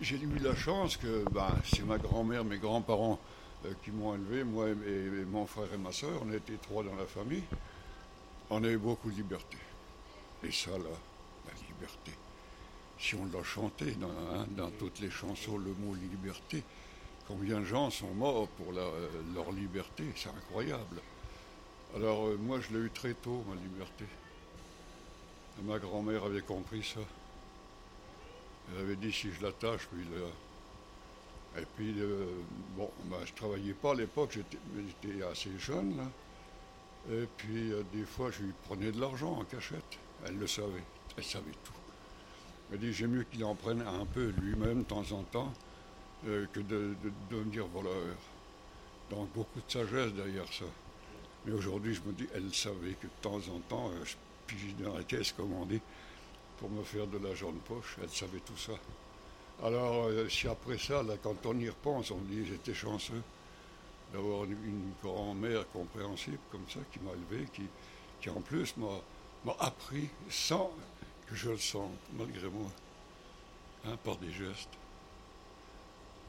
J'ai 0.00 0.16
eu 0.16 0.38
la 0.42 0.54
chance 0.54 0.98
que 0.98 1.24
ben, 1.30 1.48
c'est 1.64 1.84
ma 1.84 1.96
grand-mère, 1.96 2.44
mes 2.44 2.58
grands-parents 2.58 3.18
euh, 3.64 3.72
qui 3.82 3.90
m'ont 3.90 4.14
élevé, 4.14 4.44
moi 4.44 4.68
et, 4.68 5.24
mon 5.24 5.46
frère 5.46 5.72
et 5.72 5.78
ma 5.78 5.92
soeur, 5.92 6.20
on 6.22 6.32
était 6.32 6.58
trois 6.60 6.82
dans 6.82 6.94
la 6.94 7.06
famille. 7.06 7.44
On 8.50 8.62
a 8.64 8.68
eu 8.68 8.76
beaucoup 8.76 9.10
de 9.10 9.16
liberté. 9.16 9.56
Et 10.44 10.52
ça, 10.52 10.72
là, 10.72 10.90
la 11.46 11.52
liberté. 11.68 12.12
Si 12.98 13.14
on 13.14 13.24
l'a 13.32 13.42
chanté 13.42 13.92
dans, 13.92 14.08
hein, 14.08 14.46
dans, 14.50 14.70
toutes 14.72 15.00
les 15.00 15.10
chansons, 15.10 15.56
le 15.56 15.72
mot 15.72 15.94
liberté, 15.94 16.62
combien 17.26 17.60
de 17.60 17.64
gens 17.64 17.88
sont 17.88 18.12
morts 18.12 18.48
pour 18.48 18.74
euh, 18.76 19.08
leur 19.34 19.52
liberté, 19.52 20.04
c'est 20.16 20.28
incroyable. 20.28 21.00
Alors 21.96 22.26
euh, 22.26 22.36
moi, 22.36 22.60
je 22.60 22.76
l'ai 22.76 22.84
eu 22.84 22.90
très 22.90 23.14
tôt, 23.14 23.42
ma 23.48 23.54
liberté. 23.54 24.04
ma 25.62 25.78
grand-mère 25.78 26.24
avait 26.24 26.42
compris 26.42 26.84
ça. 26.84 27.00
Elle 28.70 28.84
avait 28.84 28.96
dit 28.96 29.12
si 29.12 29.30
je 29.32 29.42
l'attache, 29.42 29.88
lui, 29.92 30.04
là. 30.04 30.26
Et 31.60 31.66
puis, 31.76 31.94
euh, 31.98 32.26
bon, 32.76 32.90
ben, 33.04 33.18
je 33.26 33.32
travaillais 33.34 33.74
pas 33.74 33.92
à 33.92 33.94
l'époque, 33.94 34.30
j'étais 34.32 35.22
assez 35.24 35.50
jeune, 35.58 35.96
là. 35.96 36.04
Et 37.10 37.26
puis, 37.36 37.72
euh, 37.72 37.82
des 37.92 38.04
fois, 38.04 38.30
je 38.30 38.44
lui 38.44 38.52
prenais 38.66 38.92
de 38.92 39.00
l'argent 39.00 39.32
en 39.32 39.44
cachette. 39.44 39.98
Elle 40.24 40.38
le 40.38 40.46
savait, 40.46 40.84
elle 41.16 41.24
savait 41.24 41.50
tout. 41.64 41.72
Elle 42.72 42.78
dit 42.78 42.92
j'ai 42.92 43.06
mieux 43.06 43.24
qu'il 43.24 43.44
en 43.44 43.54
prenne 43.54 43.82
un 43.82 44.06
peu 44.06 44.32
lui-même 44.40 44.78
de 44.78 44.84
temps 44.84 45.04
en 45.12 45.22
temps 45.24 45.52
euh, 46.26 46.46
que 46.52 46.60
de, 46.60 46.94
devenir 47.30 47.66
voleur. 47.66 48.16
Donc, 49.10 49.30
beaucoup 49.34 49.60
de 49.60 49.70
sagesse 49.70 50.12
derrière 50.12 50.50
ça. 50.52 50.64
Mais 51.44 51.52
aujourd'hui, 51.52 51.94
je 51.94 52.00
me 52.02 52.12
dis, 52.12 52.28
elle 52.34 52.54
savait 52.54 52.94
que 52.94 53.06
de 53.06 53.20
temps 53.20 53.40
en 53.52 53.58
temps, 53.68 53.90
je 54.04 54.14
pige 54.46 54.76
dans 54.76 54.96
la 54.96 55.02
caisse, 55.02 55.32
comme 55.32 55.52
on 55.52 55.66
dit, 55.66 55.80
pour 56.58 56.70
me 56.70 56.82
faire 56.82 57.06
de 57.06 57.18
l'argent 57.18 57.52
de 57.52 57.58
poche. 57.58 57.96
Elle 58.02 58.10
savait 58.10 58.40
tout 58.40 58.56
ça. 58.56 58.72
Alors, 59.62 60.06
euh, 60.06 60.28
si 60.28 60.48
après 60.48 60.78
ça, 60.78 61.02
quand 61.22 61.46
on 61.46 61.58
y 61.58 61.68
repense, 61.68 62.10
on 62.10 62.18
dit 62.18 62.46
j'étais 62.46 62.74
chanceux 62.74 63.22
d'avoir 64.12 64.44
une, 64.44 64.92
grand-mère 65.02 65.68
compréhensible 65.72 66.38
comme 66.50 66.68
ça, 66.68 66.80
qui 66.92 66.98
m'a 67.00 67.12
élevé, 67.12 67.48
qui, 67.52 67.62
qui 68.20 68.30
en 68.30 68.40
plus 68.40 68.74
m'a 68.76 69.56
appris 69.58 70.08
sans 70.28 70.70
que 71.26 71.34
je 71.34 71.50
le 71.50 71.58
sente, 71.58 71.90
malgré 72.18 72.48
moi, 72.48 72.70
hein, 73.86 73.96
par 74.04 74.16
des 74.16 74.30
gestes. 74.30 74.68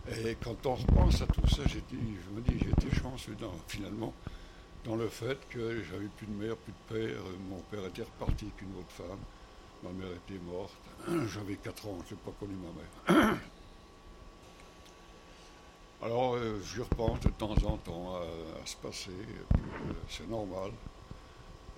Et 0.09 0.36
quand 0.43 0.65
on 0.65 0.75
repense 0.75 1.21
à 1.21 1.27
tout 1.27 1.47
ça, 1.47 1.63
je 1.67 1.77
me 1.77 2.41
dis, 2.41 2.59
j'étais 2.59 2.95
chanceux 2.95 3.36
finalement 3.67 4.13
dans 4.86 4.95
le 4.95 5.07
fait 5.07 5.38
que 5.49 5.81
j'avais 5.83 6.07
plus 6.17 6.27
de 6.27 6.33
mère, 6.33 6.57
plus 6.57 6.73
de 6.73 6.99
père, 6.99 7.21
mon 7.49 7.59
père 7.71 7.86
était 7.88 8.03
reparti 8.03 8.45
avec 8.45 8.62
une 8.62 8.79
autre 8.79 8.91
femme. 8.91 9.19
Ma 9.83 9.89
mère 9.91 10.13
était 10.15 10.39
morte. 10.39 10.73
J'avais 11.33 11.55
4 11.55 11.87
ans, 11.87 11.97
je 12.07 12.13
n'ai 12.15 12.21
pas 12.21 12.31
connu 12.39 12.55
ma 12.55 13.15
mère. 13.21 13.37
Alors, 16.01 16.35
euh, 16.35 16.59
je 16.63 16.81
repense 16.81 17.19
de 17.21 17.29
temps 17.29 17.55
en 17.65 17.77
temps 17.77 18.15
à, 18.15 18.65
se 18.65 18.75
passer, 18.77 19.11
euh, 19.11 19.93
c'est 20.09 20.27
normal. 20.29 20.71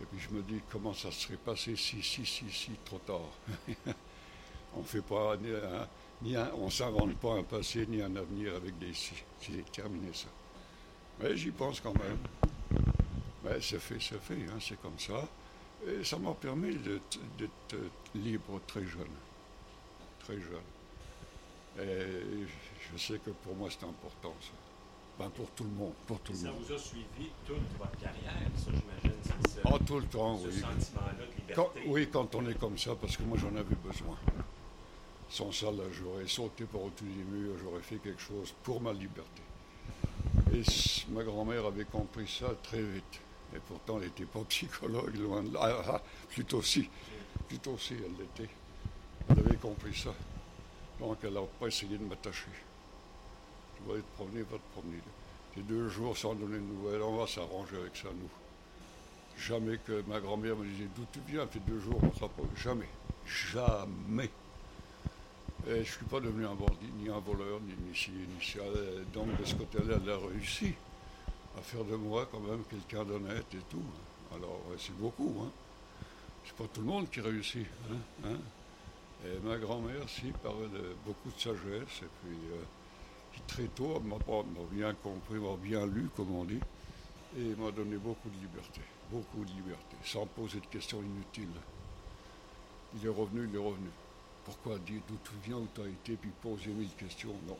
Et 0.02 0.06
puis 0.06 0.20
je 0.20 0.30
me 0.36 0.42
dis 0.42 0.62
comment 0.72 0.94
ça 0.94 1.12
serait 1.12 1.38
passé 1.38 1.76
si, 1.76 2.02
si, 2.02 2.26
si, 2.26 2.50
si, 2.50 2.72
trop 2.84 3.00
tard? 3.00 3.30
on 4.76 4.84
fait 4.84 5.02
pas, 5.02 5.38
ni 6.22 6.36
on 6.58 6.70
s'invente 6.70 7.16
pas 7.18 7.36
un 7.36 7.44
passé 7.44 7.86
ni 7.88 8.02
un 8.02 8.16
avenir 8.16 8.56
avec 8.56 8.78
des 8.80 8.94
si. 8.94 9.14
C'est 9.40 9.72
terminé 9.72 10.10
ça. 10.14 10.28
Mais 11.20 11.38
j'y 11.38 11.52
pense 11.52 11.80
quand 11.80 11.94
même. 11.98 12.18
Mais 13.44 13.62
c'est 13.62 13.80
fait, 13.80 14.00
c'est 14.00 14.20
fait, 14.20 14.44
hein, 14.50 14.58
c'est 14.60 14.82
comme 14.82 15.00
ça. 15.00 15.28
Et 15.88 16.04
ça 16.04 16.18
m'a 16.18 16.34
permis 16.34 16.76
d'être 16.76 17.76
libre 18.16 18.60
très 18.68 18.84
jeune. 18.84 19.16
Très 20.20 20.40
jeune. 20.40 20.70
Et 21.80 22.46
je 22.92 22.98
sais 22.98 23.20
que 23.20 23.32
pour 23.32 23.56
moi, 23.56 23.70
c'est 23.70 23.86
important, 23.86 24.34
ça. 24.42 24.52
Ben, 25.18 25.30
pour 25.30 25.50
tout 25.52 25.64
le 25.64 25.70
monde, 25.70 25.94
pour 26.08 26.20
tout 26.20 26.34
le 26.34 26.38
ça 26.38 26.48
monde. 26.50 26.58
vous 26.62 26.74
a 26.74 26.78
suivi 26.78 27.30
toute 27.46 27.58
votre 27.80 27.98
carrière, 27.98 28.34
ça, 28.58 28.66
j'imagine, 28.66 29.22
ce, 29.24 29.60
ah, 29.64 29.78
tout 29.86 30.00
le 30.00 30.06
temps, 30.08 30.38
ce 30.38 30.48
oui. 30.48 30.60
sentiment-là 30.60 31.14
de 31.14 31.26
liberté? 31.40 31.54
Quand, 31.56 31.70
oui, 31.88 32.10
quand 32.12 32.36
on 32.36 32.50
est 32.50 32.60
comme 32.60 32.78
ça, 32.78 32.96
parce 32.96 33.16
que 33.16 33.24
moi, 33.24 33.38
j'en 33.38 33.56
avais 33.56 33.76
besoin. 33.76 34.18
Sans 35.30 35.54
ça, 35.54 35.68
là, 35.72 35.84
j'aurais 35.92 36.28
sauté 36.28 36.66
par 36.66 36.82
au-dessus 36.82 37.06
des 37.06 37.24
murs, 37.24 37.56
j'aurais 37.64 37.82
fait 37.82 37.96
quelque 37.98 38.22
chose 38.22 38.54
pour 38.64 38.82
ma 38.82 38.92
liberté. 38.92 39.42
Et 40.54 40.64
ma 41.12 41.24
grand-mère 41.24 41.66
avait 41.66 41.86
compris 41.86 42.28
ça 42.28 42.54
très 42.64 42.82
vite. 42.82 43.22
Et 43.56 43.60
pourtant, 43.68 43.98
elle 43.98 44.06
n'était 44.06 44.26
pas 44.26 44.42
psychologue, 44.50 45.16
loin 45.16 45.44
de 45.44 45.54
là. 45.54 45.60
Ah, 45.64 45.84
ah, 45.94 46.02
plutôt 46.30 46.62
si. 46.62 46.90
Plutôt 47.48 47.78
si, 47.78 47.94
elle 47.94 48.16
l'était. 48.20 48.54
Elle 49.30 49.40
avait 49.40 49.58
compris 49.58 49.96
ça. 49.96 50.14
Donc, 51.00 51.18
elle 51.24 51.34
n'a 51.34 51.42
pas 51.60 51.68
essayé 51.68 51.98
de 51.98 52.04
m'attacher. 52.04 52.50
Tu 53.78 53.90
vas 53.90 53.98
te 53.98 54.16
promener, 54.16 54.42
va 54.42 54.58
te 54.58 54.72
promener. 54.74 55.00
C'est 55.54 55.66
deux 55.66 55.88
jours 55.88 56.18
sans 56.18 56.36
donner 56.36 56.58
de 56.58 56.64
nouvelles, 56.64 57.02
on 57.02 57.16
va 57.16 57.28
s'arranger 57.28 57.78
avec 57.78 57.96
ça, 57.96 58.10
nous. 58.10 58.30
Jamais 59.38 59.78
que 59.78 60.04
ma 60.08 60.20
grand-mère 60.20 60.56
me 60.56 60.66
disait 60.66 60.90
d'où 60.96 61.06
tu 61.12 61.20
viens, 61.28 61.48
fait 61.48 61.60
deux 61.60 61.80
jours, 61.80 62.00
on 62.02 62.14
sera 62.14 62.30
pas. 62.30 62.44
Jamais. 62.56 62.90
Jamais. 63.26 64.30
Et 65.68 65.76
je 65.76 65.80
ne 65.80 65.84
suis 65.84 66.06
pas 66.06 66.20
devenu 66.20 66.46
un 66.46 66.56
bandit, 66.56 66.92
ni 66.98 67.10
un 67.10 67.20
voleur, 67.20 67.60
ni 67.62 67.74
ni 67.74 67.92
ni 67.92 68.46
ça. 68.46 68.60
Donc 69.14 69.38
de 69.40 69.46
ce 69.46 69.56
côté-là, 69.56 69.98
elle 70.02 70.10
a 70.10 70.18
réussi 70.18 70.74
à 71.58 71.62
faire 71.62 71.84
de 71.84 71.96
moi 71.96 72.28
quand 72.32 72.40
même 72.40 72.64
quelqu'un 72.70 73.04
d'honnête 73.04 73.54
et 73.54 73.64
tout. 73.70 73.84
Alors 74.34 74.62
c'est 74.78 74.98
beaucoup, 74.98 75.34
hein. 75.42 75.52
C'est 76.46 76.56
pas 76.56 76.68
tout 76.72 76.82
le 76.82 76.88
monde 76.88 77.10
qui 77.10 77.22
réussit. 77.22 77.66
Hein, 77.92 77.98
hein. 78.26 78.38
Et 79.26 79.40
ma 79.44 79.58
grand-mère, 79.58 80.08
si, 80.08 80.32
parlait 80.44 80.68
de 80.68 80.96
beaucoup 81.06 81.32
de 81.32 81.40
sagesse, 81.40 82.04
et 82.04 82.12
puis 82.22 82.38
euh, 82.52 82.64
très 83.48 83.68
tôt 83.68 84.00
m'a 84.02 84.18
bien 84.72 84.94
compris, 84.94 85.36
m'a 85.36 85.56
bien 85.56 85.86
lu, 85.88 86.10
comme 86.16 86.36
on 86.36 86.44
dit, 86.44 86.60
et 87.38 87.56
m'a 87.56 87.72
donné 87.72 87.98
beaucoup 87.98 88.30
de 88.30 88.36
liberté, 88.36 88.82
beaucoup 89.12 89.44
de 89.44 89.52
liberté, 89.52 89.96
sans 90.04 90.28
poser 90.28 90.60
de 90.60 90.68
questions 90.68 91.02
inutiles. 91.02 91.48
Il 92.96 93.06
est 93.06 93.10
revenu, 93.10 93.48
il 93.50 93.56
est 93.56 93.64
revenu. 93.64 93.90
Pourquoi 94.46 94.78
dire 94.80 95.02
d'où 95.08 95.18
tu 95.24 95.32
viens, 95.44 95.58
où 95.58 95.68
tu 95.74 95.82
as 95.82 95.88
été, 95.88 96.16
puis 96.16 96.30
poser 96.42 96.70
mille 96.70 96.94
questions 96.98 97.34
Non. 97.48 97.58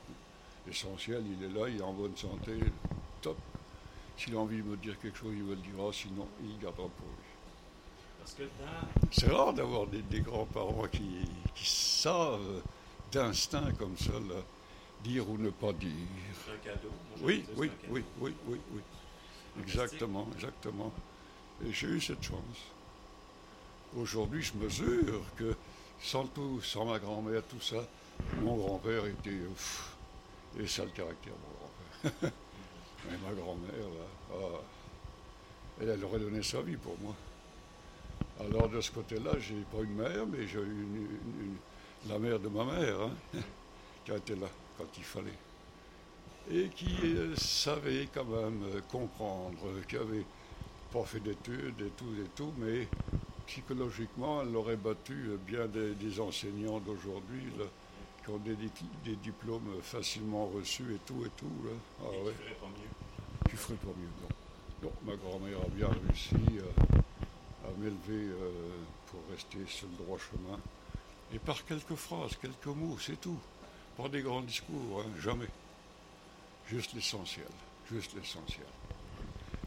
L'essentiel, 0.68 1.24
il 1.26 1.44
est 1.44 1.50
là, 1.50 1.68
il 1.68 1.78
est 1.78 1.84
en 1.84 1.94
bonne 1.94 2.16
santé, 2.16 2.60
top. 3.22 3.38
S'il 4.18 4.36
a 4.36 4.40
envie 4.40 4.58
de 4.58 4.64
me 4.64 4.78
dire 4.78 5.00
quelque 5.00 5.18
chose, 5.18 5.34
il 5.36 5.44
me 5.44 5.56
le 5.56 5.62
dira, 5.62 5.92
sinon, 5.92 6.28
il 6.42 6.58
gardera 6.60 6.88
pour 6.88 7.08
lui. 7.08 7.36
C'est 9.12 9.32
rare 9.32 9.54
d'avoir 9.54 9.88
des, 9.88 10.22
grands-parents 10.22 10.88
qui, 10.88 11.28
savent 11.64 12.62
d'instinct 13.12 13.72
comme 13.78 13.98
ça, 13.98 14.14
dire 15.04 15.30
ou 15.30 15.38
ne 15.38 15.50
pas 15.50 15.74
dire. 15.74 15.92
C'est 16.46 16.52
un 16.52 16.74
cadeau. 16.74 16.90
oui, 17.22 17.46
oui, 17.56 17.70
oui, 17.90 18.04
oui, 18.20 18.34
oui, 18.48 18.60
oui. 18.74 18.82
Exactement, 19.62 20.28
exactement. 20.36 20.92
Et 21.66 21.72
j'ai 21.72 21.88
eu 21.88 22.02
cette 22.02 22.24
chance. 22.24 22.72
Aujourd'hui, 23.96 24.42
je 24.42 24.54
mesure 24.56 25.24
que 25.38 25.56
sans 26.02 26.26
tout, 26.26 26.62
sans 26.62 26.86
ma 26.86 27.00
grand-mère, 27.00 27.44
tout 27.48 27.62
ça, 27.62 27.88
mon 28.42 28.58
grand-père 28.58 29.06
était. 29.06 29.42
Ouf, 29.52 29.96
et 30.60 30.68
ça 30.68 30.84
le 30.84 30.92
caractère, 30.92 31.34
mon 31.34 32.10
grand-père. 32.10 32.32
Ma 33.12 33.34
grand-mère, 33.34 33.90
là, 33.90 34.06
ah, 34.34 34.62
elle, 35.82 36.04
aurait 36.04 36.20
donné 36.20 36.42
sa 36.42 36.62
vie 36.62 36.78
pour 36.78 36.98
moi. 37.00 37.16
Alors 38.40 38.70
de 38.70 38.82
ce 38.82 38.92
côté-là, 38.92 39.32
j'ai 39.40 39.64
pas 39.72 39.84
une 39.84 39.96
mère, 39.96 40.26
mais 40.28 40.48
j'ai 40.48 40.60
eu 40.60 40.88
la 42.10 42.20
mère 42.20 42.40
de 42.40 42.50
ma 42.50 42.66
mère, 42.66 43.02
hein, 43.02 43.12
qui 44.06 44.12
a 44.12 44.18
été 44.18 44.36
là 44.36 44.48
quand 44.78 44.86
il 44.98 45.04
fallait. 45.04 45.40
Et 46.52 46.70
qui 46.70 46.98
euh, 47.04 47.36
savait 47.36 48.08
quand 48.14 48.26
même 48.26 48.62
euh, 48.76 48.82
comprendre, 48.92 49.58
qui 49.88 49.98
avait 49.98 50.26
pas 50.92 51.04
fait 51.04 51.20
d'études 51.20 51.82
et 51.82 51.92
tout 51.98 52.14
et 52.24 52.30
tout, 52.36 52.54
mais 52.58 52.88
psychologiquement, 53.48 54.42
elle 54.42 54.56
aurait 54.56 54.76
battu 54.76 55.32
bien 55.46 55.68
des, 55.68 56.20
enseignants 56.20 56.80
d'aujourd'hui 56.80 57.44
qui 58.26 58.32
ont 58.32 58.38
des, 58.38 58.56
des, 58.56 59.16
diplômes 59.18 59.70
facilement 59.84 60.48
reçus 60.48 60.96
et 60.96 61.00
tout 61.06 61.24
et 61.26 61.30
tout. 61.38 61.52
Là. 61.64 61.72
Ah, 62.02 62.06
et 62.14 62.24
ouais. 62.24 62.34
Tu 62.34 62.46
ferais 62.46 62.56
pas 62.56 62.68
mieux 62.68 63.50
Tu 63.50 63.58
ferais 63.58 63.76
pas 63.76 63.88
mieux, 63.88 64.10
non. 64.24 64.90
non 64.90 64.92
ma 65.06 65.16
grand-mère 65.16 65.62
a 65.62 65.70
bien 65.70 65.90
réussi. 66.08 66.36
Euh, 66.60 67.02
à 67.66 67.80
m'élever 67.80 68.32
euh, 68.32 68.52
pour 69.08 69.20
rester 69.32 69.60
sur 69.68 69.88
le 69.88 70.06
droit 70.06 70.18
chemin. 70.18 70.60
Et 71.34 71.40
par 71.40 71.66
quelques 71.66 71.96
phrases, 71.96 72.36
quelques 72.42 72.66
mots, 72.66 72.98
c'est 73.00 73.20
tout. 73.20 73.40
Pas 73.98 74.10
des 74.10 74.22
grands 74.22 74.42
discours, 74.42 75.02
hein, 75.02 75.10
jamais. 75.20 75.48
Juste 76.68 76.94
l'essentiel, 76.94 77.48
juste 77.92 78.14
l'essentiel. 78.16 78.66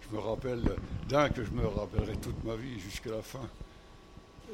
Je 0.03 0.17
me 0.17 0.21
rappelle 0.21 0.63
d'un 1.09 1.29
que 1.29 1.45
je 1.45 1.51
me 1.51 1.67
rappellerai 1.67 2.17
toute 2.17 2.43
ma 2.45 2.57
vie 2.57 2.79
jusqu'à 2.79 3.11
la 3.11 3.23
fin. 3.23 3.49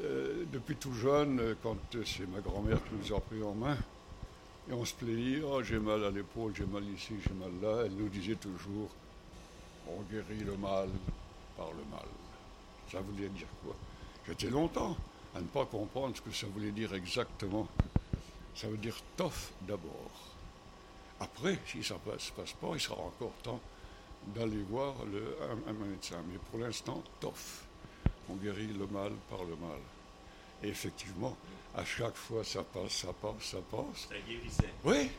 Euh, 0.01 0.43
depuis 0.51 0.75
tout 0.75 0.93
jeune, 0.93 1.55
quand 1.63 1.77
c'est 2.05 2.29
ma 2.29 2.39
grand-mère 2.41 2.79
qui 2.83 2.95
nous 2.95 3.15
a 3.15 3.19
pris 3.21 3.41
en 3.41 3.53
main, 3.53 3.77
et 4.69 4.73
on 4.73 4.83
se 4.83 4.93
plaignait, 4.93 5.41
oh, 5.43 5.61
j'ai 5.61 5.79
mal 5.79 6.03
à 6.03 6.09
l'épaule, 6.09 6.53
j'ai 6.55 6.65
mal 6.65 6.83
ici, 6.89 7.13
j'ai 7.25 7.33
mal 7.33 7.51
là, 7.61 7.83
elle 7.85 7.95
nous 7.95 8.09
disait 8.09 8.35
toujours, 8.35 8.89
on 9.87 10.01
guérit 10.11 10.43
le 10.43 10.57
mal 10.57 10.89
par 11.55 11.69
le 11.69 11.83
mal. 11.91 12.07
Ça 12.91 12.99
voulait 13.01 13.29
dire 13.29 13.47
quoi? 13.63 13.75
J'étais 14.27 14.49
longtemps 14.49 14.97
à 15.35 15.39
ne 15.39 15.47
pas 15.47 15.65
comprendre 15.65 16.15
ce 16.15 16.21
que 16.21 16.31
ça 16.31 16.47
voulait 16.47 16.71
dire 16.71 16.93
exactement. 16.93 17.67
Ça 18.55 18.67
veut 18.67 18.77
dire 18.77 18.97
tof 19.17 19.51
d'abord. 19.61 20.11
Après, 21.19 21.59
si 21.67 21.83
ça 21.83 21.95
ne 22.05 22.17
se 22.17 22.31
passe 22.31 22.53
pas, 22.53 22.69
il 22.73 22.79
sera 22.79 23.01
encore 23.01 23.33
temps 23.43 23.59
d'aller 24.27 24.63
voir 24.69 24.95
un, 25.67 25.73
médecin. 25.73 26.17
Mais 26.27 26.39
pour 26.49 26.59
l'instant, 26.59 27.03
tof. 27.19 27.65
On 28.29 28.35
guérit 28.35 28.67
le 28.67 28.87
mal 28.87 29.11
par 29.29 29.43
le 29.43 29.55
mal. 29.55 29.79
Et 30.63 30.69
effectivement, 30.69 31.37
à 31.75 31.83
chaque 31.83 32.15
fois, 32.15 32.43
ça 32.43 32.63
passe, 32.63 32.91
ça 32.91 33.13
passe, 33.13 33.43
ça 33.43 33.57
passe. 33.69 34.07
Ça 34.09 34.15
guérissait. 34.27 34.73
Oui, 34.83 35.11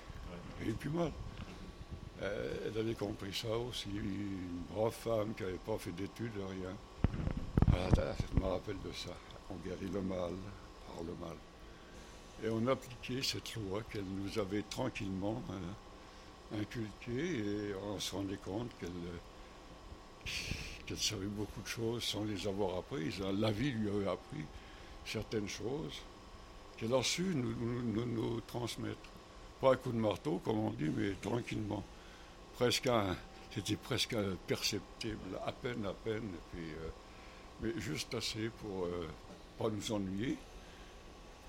et 0.67 0.73
puis 0.73 0.89
mal. 0.89 1.13
Euh, 2.23 2.67
elle 2.67 2.79
avait 2.81 2.95
compris 2.95 3.35
ça 3.35 3.55
aussi, 3.57 3.91
une 3.91 4.63
brave 4.71 4.93
femme 4.93 5.35
qui 5.35 5.43
n'avait 5.43 5.59
pas 5.59 5.77
fait 5.77 5.93
d'études, 5.93 6.33
rien. 6.37 6.75
Ah, 7.73 7.89
je 7.95 8.41
me 8.41 8.47
rappelle 8.47 8.81
de 8.83 8.93
ça. 8.93 9.11
On 9.51 9.57
guérit 9.57 9.91
le 9.93 10.01
mal 10.01 10.33
par 10.87 11.03
le 11.05 11.15
mal. 11.21 11.37
Et 12.43 12.49
on 12.49 12.67
appliquait 12.69 13.23
cette 13.23 13.55
loi 13.57 13.83
qu'elle 13.91 14.05
nous 14.05 14.39
avait 14.39 14.63
tranquillement 14.63 15.43
hein, 15.51 15.61
inculquée 16.59 17.39
et 17.39 17.75
on 17.75 18.01
se 18.01 18.15
rendait 18.15 18.39
compte 18.39 18.71
qu'elle 18.79 18.89
savait 20.99 21.27
beaucoup 21.27 21.61
de 21.61 21.67
choses 21.67 22.03
sans 22.03 22.25
les 22.25 22.47
avoir 22.47 22.79
apprises. 22.79 23.21
La 23.21 23.51
vie 23.51 23.73
lui 23.73 23.91
avait 23.91 24.09
appris 24.09 24.47
certaines 25.05 25.49
choses 25.49 26.01
qu'elle 26.77 26.95
a 26.95 27.03
su 27.03 27.23
nous, 27.35 28.07
nous, 28.07 28.41
transmettre. 28.43 29.11
Pas 29.61 29.73
un 29.73 29.77
coup 29.77 29.93
de 29.93 29.99
marteau, 29.99 30.41
comme 30.45 30.59
on 30.59 30.71
dit, 30.71 30.91
mais 30.95 31.13
tranquillement. 31.23 31.83
Presque 32.55 32.89
c'était 33.57 33.77
presque 33.77 34.17
perceptible, 34.47 35.39
à 35.47 35.51
peine, 35.51 35.87
à 35.87 35.95
peine. 35.95 36.25
Et 36.25 36.57
puis, 36.57 36.71
euh, 36.73 36.91
mais 37.63 37.81
juste 37.81 38.13
assez 38.13 38.51
pour 38.51 38.87
ne 38.87 38.93
euh, 38.93 39.07
pas 39.59 39.71
nous 39.71 39.93
ennuyer, 39.93 40.37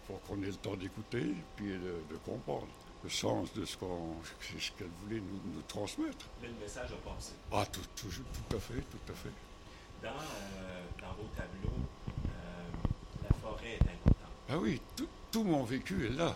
pour 0.07 0.21
qu'on 0.21 0.41
ait 0.41 0.47
le 0.47 0.53
temps 0.53 0.77
d'écouter, 0.77 1.33
puis 1.57 1.67
de, 1.67 2.17
comprendre 2.25 2.67
le 3.03 3.09
sens 3.09 3.53
de 3.53 3.65
ce 3.65 3.75
qu'elle 3.75 4.87
voulait 5.03 5.19
nous, 5.19 5.61
transmettre. 5.67 6.25
le 6.41 6.49
message 6.61 6.91
a 6.93 7.09
passé. 7.09 7.33
Ah, 7.51 7.65
tout, 7.65 7.81
tout, 7.97 8.07
tout, 8.07 8.55
à 8.55 8.59
fait, 8.59 8.81
tout 8.81 9.11
à 9.11 9.15
fait. 9.15 9.33
Dans, 10.01 10.09
euh, 10.09 10.83
dans 11.01 11.13
vos 11.21 11.27
tableaux, 11.35 11.77
la 13.21 13.35
forêt 13.35 13.71
est 13.73 13.81
importante. 13.81 14.31
Ah 14.49 14.57
oui, 14.57 14.81
tout, 14.95 15.09
tout 15.31 15.43
mon 15.43 15.63
vécu 15.63 16.07
est 16.07 16.17
là. 16.17 16.35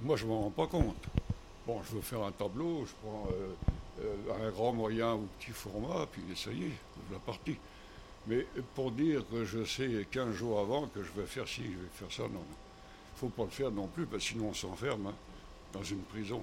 Moi, 0.00 0.16
je 0.16 0.24
ne 0.24 0.30
m'en 0.30 0.42
rends 0.42 0.50
pas 0.50 0.66
compte. 0.66 1.02
Bon, 1.66 1.82
je 1.82 1.96
veux 1.96 2.02
faire 2.02 2.22
un 2.22 2.32
tableau, 2.32 2.84
je 2.84 2.92
prends 3.02 3.28
un 4.42 4.50
grand, 4.50 4.72
moyen 4.72 5.14
ou 5.14 5.28
petit 5.38 5.52
format, 5.52 6.06
puis 6.10 6.22
ça 6.36 6.50
y 6.50 6.64
est, 6.64 6.72
la 7.12 7.18
partie. 7.18 7.56
Mais 8.26 8.46
pour 8.74 8.90
dire 8.90 9.22
que 9.30 9.44
je 9.44 9.64
sais 9.64 10.06
15 10.10 10.32
jours 10.32 10.60
avant 10.60 10.86
que 10.88 11.02
je 11.02 11.10
vais 11.12 11.26
faire 11.26 11.46
ci, 11.46 11.62
je 11.64 11.78
vais 11.78 11.90
faire 11.92 12.12
ça, 12.12 12.22
non. 12.24 12.40
Il 12.40 13.14
ne 13.14 13.18
faut 13.18 13.28
pas 13.28 13.44
le 13.44 13.50
faire 13.50 13.70
non 13.70 13.86
plus, 13.86 14.06
parce 14.06 14.24
que 14.24 14.30
sinon 14.30 14.48
on 14.48 14.54
s'enferme 14.54 15.06
hein, 15.06 15.14
dans 15.72 15.82
une 15.82 16.02
prison. 16.02 16.42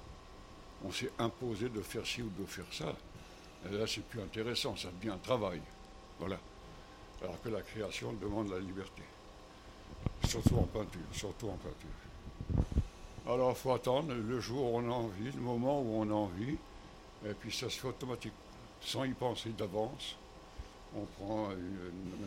On 0.83 0.91
s'est 0.91 1.11
imposé 1.19 1.69
de 1.69 1.81
faire 1.81 2.05
ci 2.05 2.21
ou 2.21 2.31
de 2.39 2.45
faire 2.45 2.65
ça. 2.71 2.95
Là, 3.69 3.85
c'est 3.85 4.03
plus 4.05 4.21
intéressant, 4.21 4.75
ça 4.75 4.89
devient 4.99 5.13
un 5.13 5.17
travail. 5.17 5.61
Voilà. 6.19 6.39
Alors 7.21 7.39
que 7.41 7.49
la 7.49 7.61
création 7.61 8.13
demande 8.13 8.49
la 8.49 8.59
liberté. 8.59 9.03
Surtout 10.31 10.55
en 10.55 10.63
peinture, 10.63 11.01
surtout 11.11 11.47
en 11.47 11.57
peinture. 11.57 12.63
Alors, 13.27 13.51
il 13.51 13.55
faut 13.55 13.73
attendre 13.73 14.13
le 14.13 14.39
jour 14.39 14.73
où 14.73 14.77
on 14.77 14.89
a 14.89 14.93
envie, 14.93 15.31
le 15.31 15.41
moment 15.41 15.81
où 15.81 16.01
on 16.01 16.09
a 16.09 16.13
envie, 16.13 16.57
et 17.25 17.33
puis 17.39 17.51
ça 17.51 17.69
se 17.69 17.79
fait 17.79 17.89
automatiquement, 17.89 18.37
sans 18.81 19.03
y 19.03 19.13
penser 19.13 19.49
d'avance 19.49 20.15
on 20.95 21.05
prend 21.05 21.49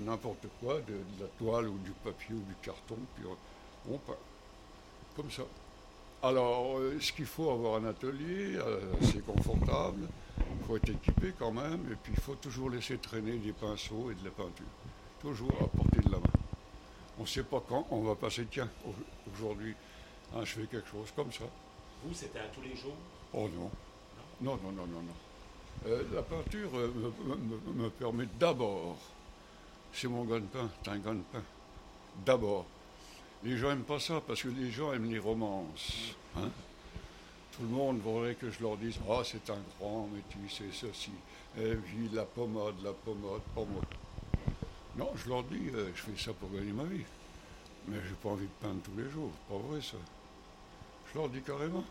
n'importe 0.05 0.47
quoi, 0.61 0.81
de, 0.81 0.95
la 1.21 1.27
toile 1.39 1.69
ou 1.69 1.79
du 1.79 1.91
papier 2.03 2.35
ou 2.35 2.41
du 2.41 2.55
carton, 2.63 2.97
puis 3.15 3.25
on, 3.91 3.99
peint. 3.99 4.15
Comme 5.17 5.31
ça. 5.31 5.43
Alors, 6.23 6.79
euh, 6.79 6.99
ce 7.01 7.13
qu'il 7.13 7.27
faut 7.27 7.51
avoir 7.51 7.77
un 7.77 7.87
atelier 7.87 8.57
euh, 8.57 8.81
assez 9.01 9.21
confortable, 9.21 10.09
il 10.39 10.67
faut 10.67 10.77
être 10.77 10.89
équipé 10.89 11.35
quand 11.39 11.53
même, 11.53 11.81
et 11.93 11.97
puis 12.03 12.13
il 12.17 12.21
faut 12.21 12.35
toujours 12.37 12.71
laisser 12.71 12.97
traîner 12.97 13.37
des 13.37 13.53
pinceaux 13.53 14.11
et 14.11 14.15
de 14.15 14.25
la 14.25 14.31
peinture. 14.31 14.65
Toujours 15.21 15.53
à 15.61 15.67
portée 15.77 16.01
de 16.01 16.11
la 16.11 16.19
main. 16.19 16.24
On 17.19 17.23
ne 17.23 17.27
sait 17.27 17.45
pas 17.45 17.63
quand 17.69 17.87
on 17.91 18.03
va 18.03 18.15
passer, 18.15 18.47
tiens, 18.51 18.69
aujourd'hui, 19.33 19.75
hein, 20.35 20.45
je 20.45 20.55
fais 20.55 20.67
quelque 20.67 20.89
chose 20.89 21.13
comme 21.15 21.33
ça. 21.33 21.45
Vous, 22.03 22.13
c'était 22.13 22.41
à 22.41 22.47
tous 22.49 22.63
les 22.63 22.77
jours? 22.77 22.97
Oh 23.33 23.49
non. 23.49 23.71
Non, 24.41 24.59
non, 24.63 24.73
non, 24.73 24.87
non, 24.87 25.03
non. 25.03 25.87
Euh, 25.87 26.03
la 26.13 26.23
peinture 26.23 26.71
euh, 26.75 27.13
me, 27.75 27.89
permet 27.91 28.27
d'abord, 28.39 28.97
c'est 29.93 30.09
mon 30.09 30.25
gagne-pain, 30.25 30.69
c'est 30.83 30.91
un 30.91 30.99
gagne-pain, 30.99 31.43
d'abord. 32.25 32.67
Les 33.45 33.57
gens 33.57 33.69
n'aiment 33.69 33.83
pas 33.83 34.01
ça 34.01 34.21
parce 34.27 34.43
que 34.43 34.49
les 34.49 34.71
gens 34.71 34.93
aiment 34.93 35.11
les 35.11 35.19
romances. 35.19 36.15
Hein. 36.37 36.49
Tout 37.53 37.63
le 37.63 37.69
monde 37.69 38.01
voudrait 38.01 38.35
que 38.35 38.51
je 38.51 38.63
leur 38.63 38.77
dise 38.77 38.99
Ah, 39.09 39.23
c'est 39.25 39.49
un 39.51 39.59
grand 39.79 40.09
métis, 40.09 40.59
c'est 40.59 40.73
ceci. 40.73 41.13
Et 41.57 41.75
puis 41.75 42.09
la 42.13 42.25
pommade, 42.25 42.75
la 42.83 42.93
pommade, 42.93 43.43
pommade. 43.55 43.85
Non, 44.97 45.11
je 45.17 45.29
leur 45.29 45.43
dis, 45.45 45.71
euh, 45.75 45.91
je 45.95 46.03
fais 46.03 46.17
ça 46.23 46.33
pour 46.33 46.51
gagner 46.53 46.73
ma 46.73 46.85
vie. 46.85 47.05
Mais 47.89 47.97
j'ai 48.09 48.15
pas 48.15 48.31
envie 48.31 48.47
de 48.47 48.53
peindre 48.61 48.81
tous 48.83 48.97
les 48.97 49.11
jours. 49.11 49.31
C'est 49.33 49.55
pas 49.55 49.61
vrai 49.63 49.81
ça. 49.81 49.97
Je 51.13 51.19
leur 51.19 51.29
dis 51.29 51.43
carrément. 51.43 51.85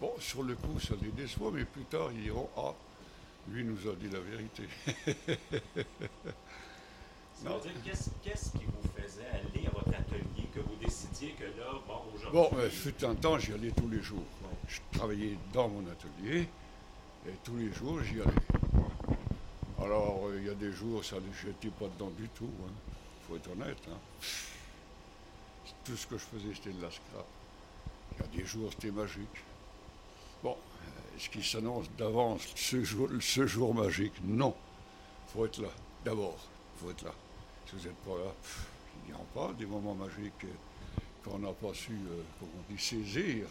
Bon, 0.00 0.12
sur 0.18 0.42
le 0.42 0.54
coup, 0.54 0.78
ça 0.78 0.94
les 1.02 1.10
déçoit, 1.10 1.50
mais 1.52 1.64
plus 1.64 1.84
tard, 1.84 2.10
ils 2.12 2.22
diront 2.22 2.48
Ah, 2.56 2.74
lui 3.48 3.64
nous 3.64 3.88
a 3.88 3.94
dit 3.94 4.08
la 4.08 4.20
vérité. 4.20 4.64
Qu'est-ce 7.84 8.50
qui 8.50 8.64
vous 8.64 9.02
faisait 9.02 9.26
aller 9.26 9.66
à 9.66 9.70
votre 9.70 9.88
atelier, 9.88 10.48
que 10.54 10.60
vous 10.60 10.76
décidiez 10.82 11.32
que 11.32 11.44
là, 11.44 11.72
bon, 11.86 11.94
aujourd'hui. 12.14 12.32
Bon, 12.32 12.50
euh, 12.58 12.70
fut 12.70 13.04
un 13.04 13.14
temps, 13.14 13.38
j'y 13.38 13.52
allais 13.52 13.70
tous 13.70 13.88
les 13.88 14.02
jours. 14.02 14.24
Je 14.68 14.80
travaillais 14.92 15.36
dans 15.52 15.68
mon 15.68 15.84
atelier 15.88 16.48
et 17.26 17.32
tous 17.44 17.56
les 17.56 17.72
jours, 17.72 18.02
j'y 18.02 18.20
allais. 18.20 18.32
Alors, 19.82 20.26
euh, 20.26 20.38
il 20.40 20.46
y 20.46 20.50
a 20.50 20.54
des 20.54 20.72
jours, 20.72 21.04
ça 21.04 21.16
ne 21.16 21.32
j'étais 21.42 21.68
pas 21.68 21.86
dedans 21.88 22.10
du 22.16 22.28
tout. 22.30 22.48
Il 22.68 23.26
faut 23.26 23.36
être 23.36 23.50
honnête. 23.50 23.78
hein. 23.90 23.98
Tout 25.84 25.96
ce 25.96 26.06
que 26.06 26.16
je 26.16 26.24
faisais, 26.24 26.54
c'était 26.54 26.72
de 26.72 26.82
la 26.82 26.90
scrap. 26.90 27.26
Il 28.12 28.20
y 28.20 28.24
a 28.24 28.42
des 28.42 28.46
jours, 28.46 28.70
c'était 28.72 28.90
magique. 28.90 29.42
Bon, 30.42 30.56
euh, 30.56 31.16
est-ce 31.16 31.28
qu'il 31.28 31.44
s'annonce 31.44 31.86
d'avance 31.98 32.42
ce 32.54 32.82
jour, 33.46 33.74
magique? 33.74 34.14
Non. 34.24 34.54
Il 35.28 35.32
faut 35.32 35.46
être 35.46 35.60
là, 35.60 35.68
d'abord. 36.04 36.36
Il 36.76 36.84
faut 36.84 36.90
être 36.90 37.04
là. 37.04 37.12
Si 37.66 37.76
vous 37.76 37.82
n'êtes 37.82 37.96
pas 37.96 38.16
là, 38.16 38.32
il 39.06 39.12
n'y 39.14 39.20
a 39.20 39.24
pas 39.34 39.52
des 39.52 39.66
moments 39.66 39.94
magiques 39.94 40.44
euh, 40.44 41.00
qu'on 41.24 41.38
n'a 41.38 41.52
pas 41.52 41.74
su, 41.74 41.92
euh, 41.92 42.22
comment 42.38 42.52
on 42.68 42.72
dit, 42.72 42.80
saisir. 42.80 43.46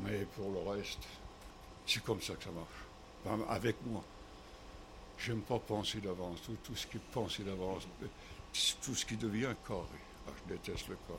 Mais 0.00 0.26
pour 0.36 0.50
le 0.50 0.70
reste, 0.70 1.06
c'est 1.86 2.02
comme 2.02 2.20
ça 2.20 2.34
que 2.34 2.44
ça 2.44 2.50
marche. 2.50 3.46
Avec 3.48 3.76
moi. 3.86 4.02
J'aime 5.18 5.40
pas 5.42 5.58
penser 5.58 6.00
d'avance. 6.00 6.42
Tout, 6.42 6.56
tout 6.62 6.76
ce 6.76 6.86
qui 6.86 6.96
est 6.98 7.10
pensé 7.12 7.42
d'avance, 7.44 7.86
tout 8.82 8.94
ce 8.94 9.04
qui 9.06 9.16
devient 9.16 9.54
carré. 9.66 9.80
Ah, 10.26 10.30
je 10.48 10.54
déteste 10.54 10.88
le 10.88 10.96
carré. 11.06 11.18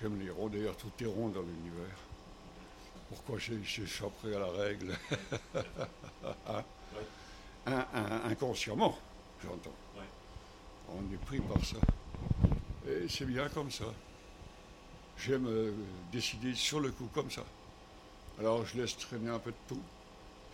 J'aime 0.00 0.20
les 0.20 0.30
ronds. 0.30 0.48
D'ailleurs, 0.48 0.76
tout 0.76 0.90
est 1.00 1.06
rond 1.06 1.28
dans 1.28 1.42
l'univers. 1.42 1.96
Pourquoi 3.08 3.38
j'ai- 3.38 3.62
j'échapperai 3.64 4.34
à 4.36 4.38
la 4.40 4.50
règle? 4.50 4.96
Hein? 6.46 6.64
Un- 7.66 7.86
un- 7.94 8.30
Inconsciemment, 8.30 8.98
j'entends. 9.42 9.74
Ouais. 9.96 10.04
On 10.88 11.12
est 11.12 11.16
pris 11.24 11.40
par 11.40 11.64
ça. 11.64 11.76
Et 12.88 13.08
c'est 13.08 13.24
bien 13.26 13.48
comme 13.48 13.70
ça. 13.70 13.84
J'aime 15.18 15.46
euh, 15.46 15.72
décider 16.12 16.54
sur 16.54 16.80
le 16.80 16.90
coup 16.92 17.08
comme 17.14 17.30
ça. 17.30 17.44
Alors 18.38 18.64
je 18.64 18.78
laisse 18.80 18.96
traîner 18.96 19.30
un 19.30 19.38
peu 19.38 19.50
de 19.50 19.56
tout. 19.68 19.80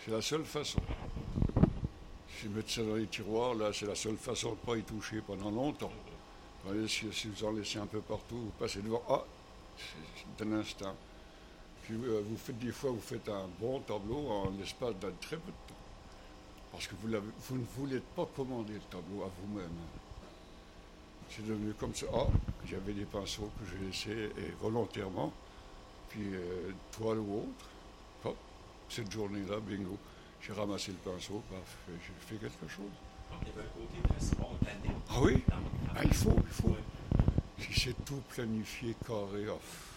C'est 0.05 0.11
la 0.11 0.21
seule 0.23 0.45
façon. 0.45 0.81
Si 2.41 2.49
mettre 2.49 2.71
ça 2.71 2.83
dans 2.83 2.97
les 2.97 3.07
tiroirs, 3.07 3.55
là, 3.55 3.71
c'est 3.73 3.87
la 3.87 3.95
seule 3.95 4.17
façon 4.17 4.51
de 4.51 4.55
ne 4.55 4.61
pas 4.67 4.77
y 4.77 4.83
toucher 4.83 5.23
pendant 5.27 5.51
longtemps. 5.51 5.93
Si 6.87 7.29
vous 7.29 7.45
en 7.45 7.53
laissez 7.53 7.79
un 7.79 7.87
peu 7.87 8.01
partout, 8.01 8.37
vous 8.37 8.53
passez 8.59 8.83
devant, 8.83 9.03
ah, 9.09 9.25
c'est 9.79 10.45
d'un 10.45 10.59
instant. 10.59 10.95
Puis 11.83 11.95
euh, 11.95 12.23
vous 12.29 12.37
faites 12.37 12.59
des 12.59 12.73
fois, 12.73 12.91
vous 12.91 13.01
faites 13.01 13.29
un 13.29 13.49
bon 13.61 13.81
tableau 13.81 14.29
en 14.29 14.51
l'espace 14.59 14.95
d'un 14.97 15.13
très 15.13 15.37
peu 15.37 15.47
de 15.47 15.69
temps. 15.69 15.81
Parce 16.73 16.87
que 16.89 16.95
vous, 17.01 17.09
vous 17.49 17.57
ne 17.57 17.65
voulez 17.79 18.03
pas 18.15 18.27
commander 18.37 18.75
le 18.75 18.81
tableau 18.81 19.23
à 19.23 19.31
vous-même. 19.41 19.71
C'est 21.31 21.47
devenu 21.47 21.73
comme 21.75 21.95
ça. 21.95 22.07
Ah, 22.13 22.27
j'avais 22.69 22.93
des 22.93 23.05
pinceaux 23.05 23.51
que 23.59 23.71
j'ai 23.71 23.87
laissés 23.87 24.33
volontairement. 24.61 25.33
Puis 26.11 26.35
euh, 26.35 26.73
toile 26.93 27.19
ou 27.19 27.39
autre, 27.39 27.71
hop, 28.25 28.37
cette 28.89 29.11
journée-là, 29.11 29.59
bingo, 29.61 29.97
j'ai 30.47 30.53
ramassé 30.53 30.93
le 30.93 30.99
pinceau, 31.11 31.43
paf, 31.51 31.77
j'ai 31.89 32.13
fait 32.27 32.37
quelque 32.41 32.69
chose. 32.69 32.85
Donc, 33.31 33.41
il 33.43 33.49
y 33.49 33.53
avait 33.53 33.63
un 33.63 33.73
côté 33.73 34.09
très 34.09 34.21
spontané 34.25 34.95
Ah 35.11 35.21
oui? 35.21 35.43
Ah, 35.95 36.01
il 36.05 36.15
faut, 36.15 36.37
il 36.37 36.53
faut. 36.53 36.69
Ouais. 36.69 36.77
Si 37.59 37.81
c'est 37.81 38.05
tout 38.05 38.23
planifié, 38.29 38.95
carré, 39.07 39.47
ah, 39.49 39.55
pff, 39.55 39.93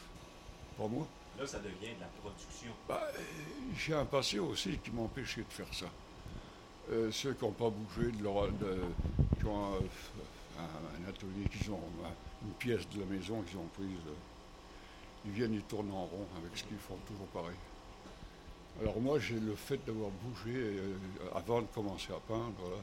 pas 0.78 0.88
moi. 0.88 1.08
Là, 1.38 1.46
ça 1.46 1.60
devient 1.60 1.94
de 1.96 2.02
la 2.02 2.08
production. 2.22 2.72
Bah, 2.88 3.08
j'ai 3.78 3.94
un 3.94 4.06
passé 4.06 4.40
aussi 4.40 4.78
qui 4.84 4.92
m'empêchait 4.92 5.42
de 5.42 5.54
faire 5.54 5.72
ça. 5.74 5.86
Euh, 6.92 7.12
ceux 7.12 7.34
qui 7.34 7.46
n'ont 7.46 7.52
pas 7.52 7.70
bougé, 7.70 8.12
de 8.12 8.24
leur, 8.24 8.48
de- 8.52 8.82
qui 9.38 9.46
ont 9.46 9.74
un, 9.76 9.78
un- 9.78 11.06
un 11.06 11.10
atelier, 11.10 11.48
qui 11.52 11.70
ont 11.70 11.80
un- 12.04 12.46
une 12.48 12.54
pièce 12.54 12.90
de 12.90 13.02
la 13.02 13.06
maison 13.06 13.42
qu'ils 13.44 13.58
ont 13.58 13.70
prise, 13.76 13.88
euh, 14.08 14.14
ils 15.26 15.32
viennent, 15.32 15.54
ils 15.54 15.62
tournent 15.64 15.92
en 15.92 16.06
rond 16.06 16.26
avec 16.38 16.58
ce 16.58 16.64
qu'ils 16.64 16.78
font 16.78 16.98
toujours 17.06 17.28
pareil. 17.28 17.56
Alors 18.82 19.02
moi, 19.02 19.20
j'ai 19.20 19.40
le 19.40 19.56
fait 19.56 19.80
d'avoir 19.86 20.10
bougé 20.10 20.56
euh, 20.56 20.96
avant 21.36 21.62
de 21.62 21.68
commencer 21.68 22.14
à 22.14 22.20
peindre, 22.28 22.82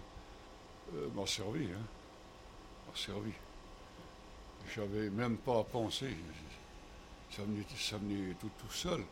euh, 0.95 1.27
servi, 1.27 1.65
hein, 1.65 2.93
servi. 2.95 3.33
J'avais 4.75 5.09
même 5.09 5.39
pas 5.39 5.61
à 5.61 5.65
penser. 5.65 6.15
Ça 7.31 7.43
venait, 7.43 7.65
ça 7.79 7.97
venait 7.97 8.35
tout, 8.41 8.51
tout 8.59 8.73
seul. 8.73 9.03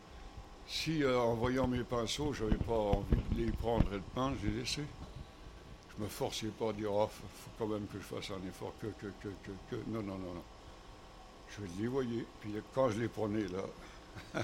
Si 0.67 1.03
euh, 1.03 1.19
en 1.19 1.33
voyant 1.33 1.67
mes 1.67 1.83
pinceaux, 1.83 2.33
j'avais 2.33 2.57
pas 2.57 2.73
envie 2.73 3.21
de 3.31 3.45
les 3.45 3.51
prendre 3.51 3.91
et 3.91 3.97
de 3.97 4.03
peindre, 4.13 4.37
je 4.43 4.47
les 4.49 4.59
laissais. 4.59 4.85
Je 5.97 6.03
me 6.03 6.07
forçais 6.07 6.47
pas 6.47 6.69
à 6.69 6.73
dire, 6.73 6.93
oh, 6.93 7.07
faut, 7.07 7.27
faut 7.27 7.51
quand 7.57 7.67
même 7.67 7.87
que 7.87 7.97
je 7.97 8.03
fasse 8.03 8.29
un 8.29 8.47
effort, 8.47 8.73
que, 8.79 8.87
que, 8.87 9.07
que, 9.23 9.29
que, 9.43 9.51
que. 9.71 9.75
Non, 9.87 10.03
non, 10.03 10.17
non, 10.17 10.33
non. 10.35 10.43
Je 11.49 11.81
les 11.81 11.87
voyais, 11.87 12.25
puis 12.41 12.53
quand 12.75 12.89
je 12.89 13.01
les 13.01 13.07
prenais 13.07 13.45
là, 13.47 14.43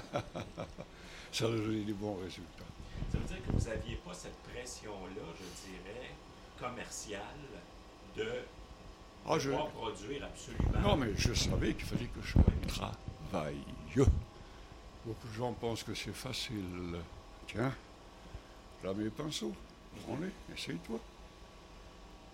ça 1.32 1.46
donnait 1.46 1.84
des 1.84 1.92
bons 1.92 2.16
résultats. 2.22 2.64
Ça 3.10 3.18
veut 3.18 3.24
dire 3.24 3.36
que 3.46 3.52
vous 3.52 3.68
n'aviez 3.68 3.96
pas 3.96 4.14
cette 4.14 4.36
pression-là, 4.52 5.22
je 5.38 5.70
dirais, 5.70 6.10
commerciale, 6.60 7.20
de 8.16 8.28
Ah, 9.26 9.38
je, 9.38 9.50
produire 9.50 10.24
absolument. 10.24 10.80
non, 10.88 10.96
mais 10.96 11.12
je 11.16 11.32
savais 11.34 11.74
qu'il 11.74 11.84
fallait 11.86 12.06
que 12.06 12.20
je 12.22 12.34
travaille. 13.30 13.56
Beaucoup 15.04 15.28
de 15.28 15.32
gens 15.34 15.52
pensent 15.52 15.82
que 15.82 15.94
c'est 15.94 16.14
facile. 16.14 16.96
Tiens, 17.48 17.74
là 18.84 18.94
mes 18.94 19.10
pinceaux, 19.10 19.52
prends-les, 20.04 20.30
essaye-toi. 20.54 20.98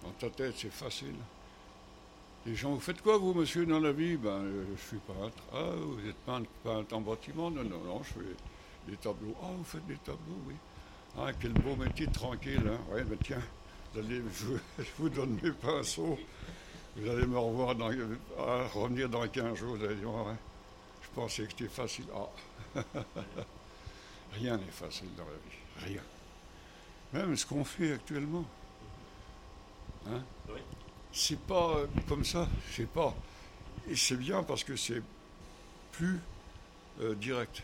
Dans 0.02 0.10
ta 0.12 0.28
tête, 0.30 0.54
c'est 0.56 0.72
facile. 0.72 1.14
Les 2.46 2.54
gens, 2.54 2.70
vous 2.74 2.80
faites 2.80 3.02
quoi, 3.02 3.16
vous, 3.18 3.34
monsieur, 3.34 3.66
dans 3.66 3.80
la 3.80 3.90
vie? 3.92 4.16
Ben, 4.16 4.30
euh, 4.44 4.64
je 4.76 4.86
suis 4.88 4.98
peintre. 4.98 5.42
Ah, 5.52 5.72
vous 5.76 6.08
êtes 6.08 6.16
peintre, 6.26 6.48
peintre 6.62 6.94
en 6.94 7.00
bâtiment? 7.00 7.50
Non, 7.50 7.64
non, 7.64 7.80
non, 7.84 8.02
je 8.04 8.12
fais 8.14 8.36
des 8.90 8.96
tableaux. 8.96 9.34
Ah, 9.42 9.46
vous 9.56 9.64
faites 9.64 9.86
des 9.86 9.96
tableaux, 9.98 10.40
oui. 10.46 10.54
Ah, 11.18 11.30
quel 11.40 11.52
beau 11.52 11.74
métier 11.76 12.06
tranquille, 12.08 12.62
hein. 12.66 12.78
Oui, 12.92 13.00
mais 13.08 13.16
tiens, 13.22 13.42
vous 13.92 14.00
allez- 14.00 14.22
je, 14.32 14.44
vous- 14.46 14.58
je 14.78 14.84
vous 14.98 15.08
donne 15.08 15.38
mes 15.42 15.50
pinceaux. 15.52 16.18
Vous 16.96 17.08
allez 17.10 17.26
me 17.26 17.38
revoir, 17.38 17.74
dans, 17.74 17.90
ah, 18.38 18.66
revenir 18.74 19.08
dans 19.08 19.26
15 19.26 19.56
jours. 19.56 19.76
Vous 19.76 19.84
allez 19.84 19.96
dire, 19.96 20.08
Ah, 20.14 20.28
ouais, 20.30 20.36
je 21.02 21.08
pensais 21.14 21.44
que 21.44 21.50
c'était 21.50 21.68
facile. 21.68 22.06
Ah, 22.14 22.82
rien 24.32 24.56
n'est 24.56 24.64
facile 24.70 25.08
dans 25.16 25.24
la 25.24 25.30
vie, 25.30 25.92
rien. 25.92 26.02
Même 27.12 27.36
ce 27.36 27.46
qu'on 27.46 27.64
fait 27.64 27.92
actuellement. 27.92 28.44
Hein 30.08 30.22
Oui. 30.48 30.60
c'est 31.12 31.38
pas 31.40 31.76
euh, 31.76 31.86
comme 32.08 32.24
ça, 32.24 32.46
c'est 32.72 32.88
pas. 32.88 33.14
Et 33.88 33.96
c'est 33.96 34.16
bien 34.16 34.42
parce 34.42 34.62
que 34.64 34.76
c'est 34.76 35.02
plus 35.92 36.20
euh, 37.00 37.14
direct. 37.14 37.62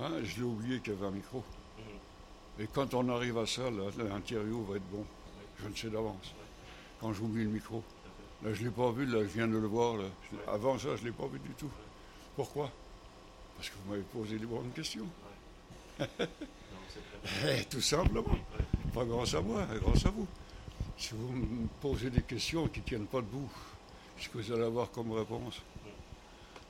Hein, 0.00 0.10
je 0.22 0.36
l'ai 0.36 0.42
oublié 0.44 0.80
qu'il 0.80 0.92
y 0.92 0.96
avait 0.96 1.06
un 1.06 1.10
micro. 1.10 1.42
Mhm. 1.78 2.64
Et 2.64 2.68
quand 2.72 2.94
on 2.94 3.08
arrive 3.08 3.38
à 3.38 3.46
ça, 3.46 3.70
là, 3.70 3.84
l'interview 3.98 4.64
va 4.64 4.76
être 4.76 4.90
bon. 4.90 5.04
Je 5.62 5.68
ne 5.68 5.74
sais 5.74 5.88
d'avance. 5.90 6.34
Quand 7.00 7.12
j'oublie 7.12 7.44
le 7.44 7.50
micro. 7.50 7.82
Là, 8.42 8.54
je 8.54 8.60
ne 8.62 8.68
l'ai 8.68 8.74
pas 8.74 8.90
vu, 8.92 9.06
là, 9.06 9.20
je 9.22 9.28
viens 9.28 9.48
de 9.48 9.56
le 9.56 9.66
voir. 9.66 9.96
Là. 9.96 10.04
Avant 10.46 10.78
ça, 10.78 10.94
je 10.96 11.02
ne 11.02 11.06
l'ai 11.08 11.12
pas 11.12 11.26
vu 11.26 11.38
du 11.40 11.50
tout. 11.54 11.70
Pourquoi? 12.36 12.70
Parce 13.56 13.68
que 13.70 13.74
vous 13.84 13.90
m'avez 13.90 14.02
posé 14.04 14.38
les 14.38 14.46
bonnes 14.46 14.70
questions. 14.72 15.06
Eh, 17.46 17.64
tout 17.64 17.80
simplement. 17.80 18.38
Pas 18.94 19.04
grâce 19.04 19.34
à 19.34 19.40
moi, 19.40 19.66
grâce 19.82 20.06
à 20.06 20.10
vous. 20.10 20.26
Si 20.96 21.10
vous 21.14 21.32
me 21.32 21.66
posez 21.80 22.10
des 22.10 22.22
questions 22.22 22.68
qui 22.68 22.80
ne 22.80 22.84
tiennent 22.84 23.06
pas 23.06 23.20
debout, 23.20 23.50
qu'est-ce 24.16 24.28
que 24.28 24.38
vous 24.38 24.52
allez 24.52 24.62
avoir 24.64 24.90
comme 24.92 25.10
réponse? 25.12 25.60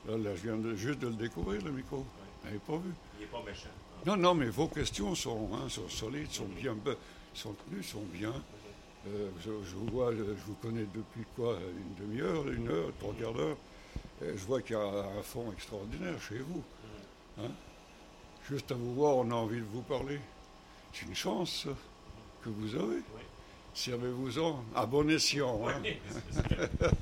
Là, 0.07 0.17
là, 0.17 0.35
je 0.35 0.41
viens 0.41 0.57
de- 0.57 0.75
juste 0.75 0.99
de 0.99 1.07
le 1.07 1.13
découvrir, 1.13 1.63
le 1.63 1.71
micro. 1.71 2.05
Vous 2.41 2.47
n'avez 2.47 2.59
pas 2.59 2.77
vu? 2.77 2.91
Il 3.15 3.21
n'est 3.21 3.25
pas 3.27 3.43
méchant. 3.45 3.69
Non, 4.05 4.15
non, 4.17 4.33
mais 4.33 4.47
vos 4.49 4.67
questions 4.67 5.13
sont, 5.15 5.49
hein, 5.53 5.67
sont 5.69 5.89
solides, 5.89 6.31
sont 6.31 6.45
bien, 6.45 6.73
be- 6.73 6.95
sont 7.33 7.53
tenues, 7.53 7.83
sont 7.83 8.03
bien. 8.13 8.33
Euh, 9.07 9.29
je, 9.39 9.51
je 9.69 9.75
vous 9.75 9.87
vois, 9.87 10.13
je, 10.13 10.21
vous 10.23 10.55
connais 10.61 10.85
depuis 10.93 11.25
quoi 11.35 11.57
Une 11.59 12.05
demi-heure, 12.05 12.47
une 12.49 12.67
heure, 12.69 12.91
trois 12.99 13.13
quarts 13.13 13.33
d'heure. 13.33 13.57
Je 14.21 14.45
vois 14.45 14.61
qu'il 14.61 14.75
y 14.75 14.79
a 14.79 14.83
un 15.17 15.21
fond 15.23 15.51
extraordinaire 15.53 16.21
chez 16.21 16.39
vous. 16.39 16.63
Hein 17.41 17.51
Juste 18.49 18.71
à 18.71 18.75
vous 18.75 18.93
voir, 18.93 19.15
on 19.17 19.29
a 19.31 19.35
envie 19.35 19.59
de 19.59 19.65
vous 19.71 19.81
parler. 19.81 20.19
C'est 20.93 21.05
une 21.05 21.15
chance 21.15 21.67
que 22.43 22.49
vous 22.49 22.75
avez. 22.75 22.97
Oui. 22.97 23.21
Servez-vous-en 23.73 24.63
à 24.75 24.85
bon 24.85 25.09
escient. 25.09 25.67
hein. 25.67 25.73
Oui. 25.83 25.97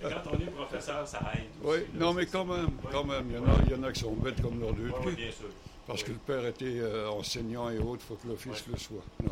Quand 0.01 0.31
on 0.31 0.39
est 0.39 0.51
professeur, 0.51 1.07
ça 1.07 1.19
aide. 1.33 1.43
Oui, 1.63 1.77
là, 1.77 2.05
non, 2.05 2.13
mais 2.13 2.25
quand 2.25 2.45
même, 2.45 2.69
quand 2.91 3.03
même. 3.03 3.25
Il 3.29 3.35
y 3.35 3.39
en 3.39 3.45
a, 3.45 3.55
il 3.65 3.71
y 3.71 3.75
en 3.75 3.83
a 3.83 3.91
qui 3.91 4.01
sont 4.01 4.13
bêtes 4.13 4.41
comme 4.41 4.59
leurs 4.59 4.73
deux 4.73 4.91
Oui, 5.05 5.15
bien 5.15 5.31
sûr. 5.31 5.47
Parce 5.87 6.03
que 6.03 6.11
le 6.11 6.17
père 6.17 6.45
était 6.45 6.79
euh, 6.79 7.09
enseignant 7.09 7.69
et 7.69 7.79
autres, 7.79 8.03
il 8.03 8.07
faut 8.07 8.15
que 8.15 8.27
le 8.27 8.35
fils 8.35 8.65
le 8.67 8.77
soit. 8.77 9.03
Non, 9.23 9.31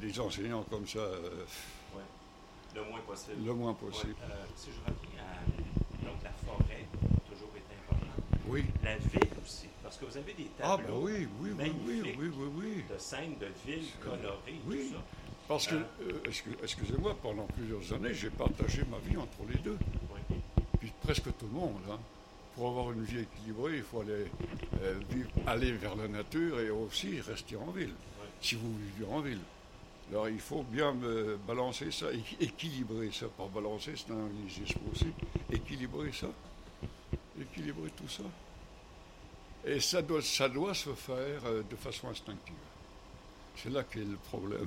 Des 0.00 0.18
enseignants 0.20 0.64
comme 0.70 0.86
ça, 0.86 1.00
euh, 1.00 1.44
oui. 1.96 2.00
Le 2.76 2.82
moins 2.84 3.00
possible. 3.00 3.44
Le 3.44 3.52
moins 3.54 3.74
possible. 3.74 4.14
Euh, 4.22 4.34
si 4.56 4.68
je 4.70 4.80
reviens 4.80 5.22
à 5.24 6.04
donc 6.06 6.22
la 6.22 6.30
forêt, 6.46 6.86
a 6.92 7.30
toujours 7.30 7.50
été 7.56 7.74
importante. 7.84 8.24
Oui. 8.46 8.64
La 8.84 8.96
ville 8.96 9.30
aussi, 9.44 9.66
parce 9.82 9.96
que 9.96 10.04
vous 10.04 10.16
avez 10.16 10.32
des 10.34 10.48
Ah, 10.62 10.76
tableaux 10.78 11.00
ben 11.00 11.04
oui, 11.06 11.12
oui, 11.12 11.26
oui, 11.40 11.50
oui, 11.50 11.54
magnifiques 11.56 12.16
oui, 12.20 12.30
oui, 12.38 12.48
oui. 12.56 12.84
de 12.94 12.98
scènes 12.98 13.34
de 13.40 13.48
villes 13.66 13.88
colorées, 14.00 14.60
Oui. 14.68 14.88
tout 14.90 14.94
ça. 14.94 15.02
Parce 15.48 15.66
que, 15.66 15.74
Euh. 15.74 15.82
excu- 16.24 16.56
excusez-moi, 16.62 17.16
pendant 17.22 17.46
plusieurs 17.46 17.92
années, 17.92 18.14
j'ai 18.14 18.30
partagé 18.30 18.82
ma 18.90 18.98
vie 18.98 19.16
entre 19.16 19.38
les 19.50 19.58
deux. 19.58 19.78
Puis 20.80 20.92
presque 21.02 21.24
tout 21.38 21.46
le 21.46 21.52
monde. 21.58 21.80
hein. 21.90 21.98
Pour 22.54 22.68
avoir 22.68 22.92
une 22.92 23.02
vie 23.02 23.20
équilibrée, 23.20 23.76
il 23.78 23.82
faut 23.82 24.00
aller, 24.00 24.26
euh, 24.80 24.94
vivre- 25.10 25.28
aller 25.46 25.72
vers 25.72 25.96
la 25.96 26.06
nature 26.08 26.60
et 26.60 26.70
aussi 26.70 27.20
rester 27.20 27.56
en 27.56 27.70
ville, 27.72 27.92
si 28.40 28.54
vous 28.54 28.72
vivez 28.78 29.10
en 29.10 29.20
ville. 29.20 29.40
Alors 30.10 30.28
il 30.28 30.38
faut 30.38 30.62
bien 30.62 30.92
me 30.92 31.36
balancer 31.48 31.90
ça, 31.90 32.12
équi- 32.12 32.36
équilibrer 32.40 33.10
ça, 33.10 33.26
pas 33.26 33.48
balancer, 33.52 33.94
c'est 33.96 34.12
un 34.12 34.18
anglicisme 34.26 34.78
aussi, 34.92 35.08
équilibrer 35.50 36.12
ça, 36.12 36.28
équilibrer 37.40 37.90
tout 37.90 38.08
ça. 38.08 38.22
Et 39.66 39.80
ça 39.80 40.00
doit, 40.02 40.22
ça 40.22 40.48
doit 40.48 40.74
se 40.74 40.90
faire 40.94 41.40
euh, 41.46 41.62
de 41.68 41.74
façon 41.76 42.08
instinctive. 42.08 42.54
C'est 43.56 43.70
là 43.70 43.82
qu'est 43.84 44.00
le 44.00 44.16
problème. 44.16 44.66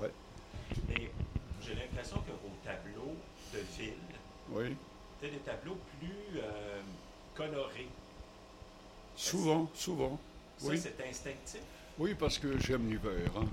Ouais. 0.00 0.10
J'ai 1.62 1.74
l'impression 1.74 2.16
que 2.18 2.30
vos 2.30 2.54
tableaux 2.64 3.14
de 3.52 3.58
ville, 3.76 3.92
Oui, 4.50 4.76
c'est 5.20 5.30
des 5.30 5.38
tableaux 5.38 5.76
plus 5.98 6.40
euh, 6.40 6.80
colorés. 7.34 7.88
souvent, 9.16 9.70
souvent. 9.74 10.18
Ça, 10.58 10.68
Oui. 10.68 10.78
c'est 10.78 10.96
instinctif? 11.08 11.60
Oui, 11.98 12.14
parce 12.14 12.38
que 12.38 12.58
j'aime 12.58 12.88
l'hiver. 12.88 13.30
hein. 13.36 13.46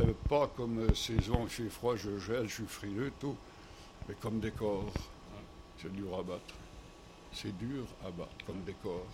Euh, 0.00 0.12
pas 0.28 0.46
comme 0.56 0.78
euh, 0.80 0.94
saison, 0.94 1.40
il 1.44 1.48
fait 1.50 1.68
froid, 1.68 1.96
je 1.96 2.18
gèle, 2.18 2.48
je 2.48 2.54
suis 2.54 2.66
frileux, 2.66 3.12
tout. 3.20 3.36
Mais 4.08 4.14
comme 4.20 4.40
décor, 4.40 4.84
c'est 5.80 5.92
dur 5.92 6.18
à 6.18 6.22
battre. 6.22 6.54
C'est 7.32 7.56
dur 7.58 7.84
à 8.04 8.10
battre 8.10 8.44
comme 8.46 8.60
décor. 8.62 9.04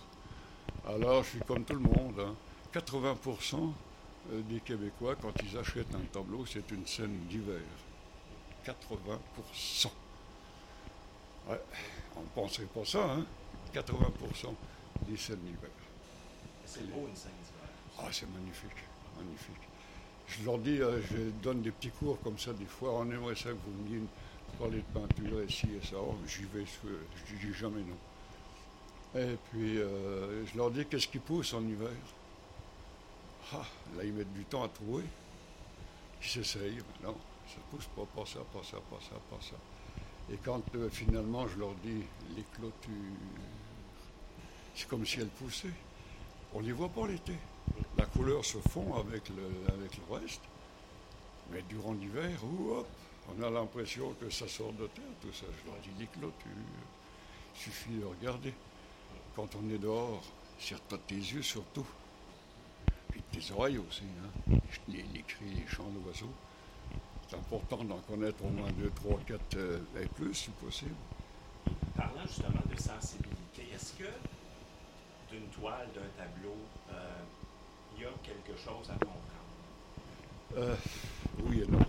Alors, 0.87 1.23
je 1.23 1.29
suis 1.29 1.39
comme 1.41 1.63
tout 1.63 1.73
le 1.73 1.79
monde. 1.79 2.19
hein. 2.19 2.35
80% 2.73 3.55
euh, 3.55 3.57
des 4.49 4.59
Québécois, 4.59 5.15
quand 5.15 5.33
ils 5.43 5.57
achètent 5.57 5.95
un 5.95 6.05
tableau, 6.11 6.45
c'est 6.45 6.69
une 6.71 6.85
scène 6.85 7.17
d'hiver. 7.29 7.61
80%. 8.65 9.87
Ouais, 11.49 11.61
on 12.15 12.21
ne 12.21 12.27
penserait 12.35 12.65
pas 12.65 12.83
ça, 12.83 13.11
hein 13.11 13.25
80% 13.73 14.53
des 15.07 15.17
scènes 15.17 15.39
d'hiver. 15.39 15.69
C'est 16.65 16.89
beau 16.91 17.07
une 17.07 17.15
scène 17.15 17.31
d'hiver. 17.41 17.69
Ah, 17.99 18.07
c'est 18.11 18.29
magnifique, 18.29 18.83
magnifique. 19.17 19.67
Je 20.27 20.43
leur 20.43 20.57
dis, 20.57 20.81
euh, 20.81 21.01
je 21.03 21.17
donne 21.41 21.61
des 21.61 21.71
petits 21.71 21.89
cours 21.89 22.19
comme 22.21 22.37
ça 22.37 22.51
des 22.53 22.65
fois. 22.65 22.93
On 22.95 23.09
aimerait 23.09 23.35
ça 23.35 23.49
que 23.49 23.55
vous 23.65 23.83
veniez 23.85 24.01
parler 24.59 24.79
de 24.79 24.99
peinture 24.99 25.43
ici 25.43 25.67
et 25.81 25.85
ça. 25.85 25.95
Oh, 25.99 26.15
J'y 26.27 26.43
vais, 26.43 26.65
je 26.65 26.89
je 27.27 27.47
dis 27.47 27.53
jamais 27.53 27.81
non. 27.81 29.19
Et 29.19 29.37
puis, 29.49 29.77
euh, 29.77 30.45
je 30.45 30.57
leur 30.57 30.69
dis, 30.69 30.85
qu'est-ce 30.85 31.07
qui 31.07 31.19
pousse 31.19 31.53
en 31.53 31.61
hiver? 31.61 31.89
Ah, 33.53 33.65
là, 33.95 34.03
ils 34.03 34.11
mettent 34.11 34.33
du 34.33 34.43
temps 34.45 34.63
à 34.63 34.67
trouver. 34.67 35.03
Ils 36.21 36.27
s'essayent. 36.27 36.81
Non, 37.03 37.15
ça 37.47 37.57
pousse 37.71 37.87
pas, 37.95 38.05
pas 38.15 38.25
ça, 38.25 38.39
pas 38.51 38.63
ça, 38.63 38.77
pas 38.89 38.99
ça, 39.01 39.15
pas 39.29 39.41
ça. 39.41 39.55
Et 40.29 40.37
quand 40.43 40.61
euh, 40.75 40.89
finalement, 40.89 41.47
je 41.47 41.57
leur 41.57 41.73
dis, 41.75 42.03
les 42.35 42.43
clôtures, 42.55 42.91
c'est 44.75 44.87
comme 44.87 45.05
si 45.05 45.21
elles 45.21 45.27
poussaient. 45.27 45.73
On 46.53 46.59
les 46.59 46.73
voit 46.73 46.89
pas 46.89 47.07
l'été. 47.07 47.33
La 47.97 48.05
couleur 48.05 48.43
se 48.43 48.57
fond 48.57 48.95
avec 48.95 49.29
le, 49.29 49.73
avec 49.73 49.91
reste. 50.11 50.41
Mais 51.51 51.61
durant 51.69 51.93
l'hiver, 51.93 52.39
hop, 52.43 52.87
on 53.29 53.43
a 53.43 53.49
l'impression 53.49 54.13
que 54.19 54.29
ça 54.29 54.47
sort 54.47 54.73
de 54.73 54.87
terre, 54.87 55.03
tout 55.21 55.31
ça. 55.33 55.45
Je 55.45 55.71
leur 55.71 55.79
dis 55.81 55.89
les 55.99 56.07
clôtures. 56.07 56.51
Il 57.55 57.61
suffit 57.61 57.91
de 57.91 58.05
regarder. 58.05 58.53
Quand 59.35 59.47
on 59.55 59.69
est 59.69 59.77
dehors, 59.77 60.21
serre-toi 60.59 60.97
tes 61.07 61.15
yeux 61.15 61.41
surtout. 61.41 61.85
Tes 63.31 63.51
oreilles 63.53 63.77
aussi. 63.77 64.03
Hein. 64.49 64.57
Les, 64.87 65.03
les 65.13 65.21
cris, 65.21 65.45
les 65.55 65.67
chants 65.67 65.89
d'oiseaux. 66.03 66.29
C'est 67.29 67.35
important 67.35 67.83
d'en 67.83 67.99
connaître 67.99 68.43
au 68.43 68.49
moins 68.49 68.71
2, 68.71 68.89
3, 68.95 69.19
4 69.27 69.57
et 70.01 70.05
plus, 70.07 70.33
si 70.33 70.49
possible. 70.51 70.95
Parlant 71.95 72.21
justement 72.25 72.61
de 72.73 72.79
sensibilité, 72.79 73.67
est-ce 73.73 73.93
que 73.93 74.07
d'une 75.29 75.47
toile, 75.47 75.87
d'un 75.93 76.23
tableau, 76.23 76.55
euh, 76.93 77.17
il 77.97 78.03
y 78.03 78.05
a 78.05 78.09
quelque 78.23 78.57
chose 78.57 78.89
à 78.89 78.93
comprendre? 78.93 79.17
Euh, 80.55 80.75
oui 81.45 81.61
et 81.63 81.67
non. 81.67 81.79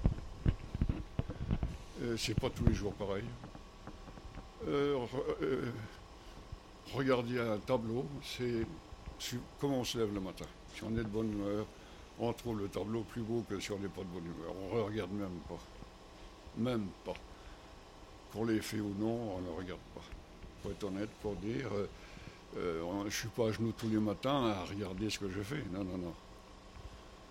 Euh, 2.02 2.16
c'est 2.16 2.34
pas 2.38 2.50
tous 2.50 2.64
les 2.66 2.74
jours 2.74 2.92
pareil. 2.94 3.24
Re- 4.66 5.70
regarder 6.94 7.38
un 7.40 7.58
tableau, 7.58 8.06
c'est 8.24 8.66
comment 9.60 9.78
on 9.80 9.84
se 9.84 9.98
lève 9.98 10.12
le 10.12 10.20
matin. 10.20 10.46
Si 10.78 10.84
on 10.84 10.92
est 10.92 11.02
de 11.02 11.08
bonne 11.08 11.32
humeur, 11.32 11.66
on 12.20 12.32
trouve 12.32 12.60
le 12.60 12.68
tableau 12.68 13.02
plus 13.02 13.22
beau 13.22 13.44
que 13.50 13.58
si 13.58 13.72
on 13.72 13.80
n'est 13.80 13.88
pas 13.88 14.02
de 14.02 14.06
bonne 14.06 14.26
humeur. 14.26 14.54
On 14.70 14.76
ne 14.76 14.82
regarde 14.82 15.10
même 15.10 15.40
pas. 15.48 15.58
Même 16.56 16.86
pas. 17.04 17.14
Qu'on 18.32 18.44
l'ait 18.44 18.60
fait 18.60 18.78
ou 18.78 18.94
non, 18.96 19.38
on 19.38 19.40
ne 19.40 19.50
regarde 19.56 19.80
pas. 19.92 20.02
Pour 20.62 20.70
être 20.70 20.84
honnête, 20.84 21.08
pour 21.20 21.34
dire, 21.34 21.68
euh, 21.74 21.88
euh, 22.58 23.00
je 23.00 23.04
ne 23.06 23.10
suis 23.10 23.28
pas 23.28 23.48
à 23.48 23.52
genoux 23.52 23.72
tous 23.76 23.88
les 23.88 23.98
matins 23.98 24.50
à 24.50 24.64
regarder 24.66 25.10
ce 25.10 25.18
que 25.18 25.28
je 25.28 25.40
fais. 25.40 25.64
Non, 25.72 25.82
non, 25.82 25.98
non. 25.98 26.14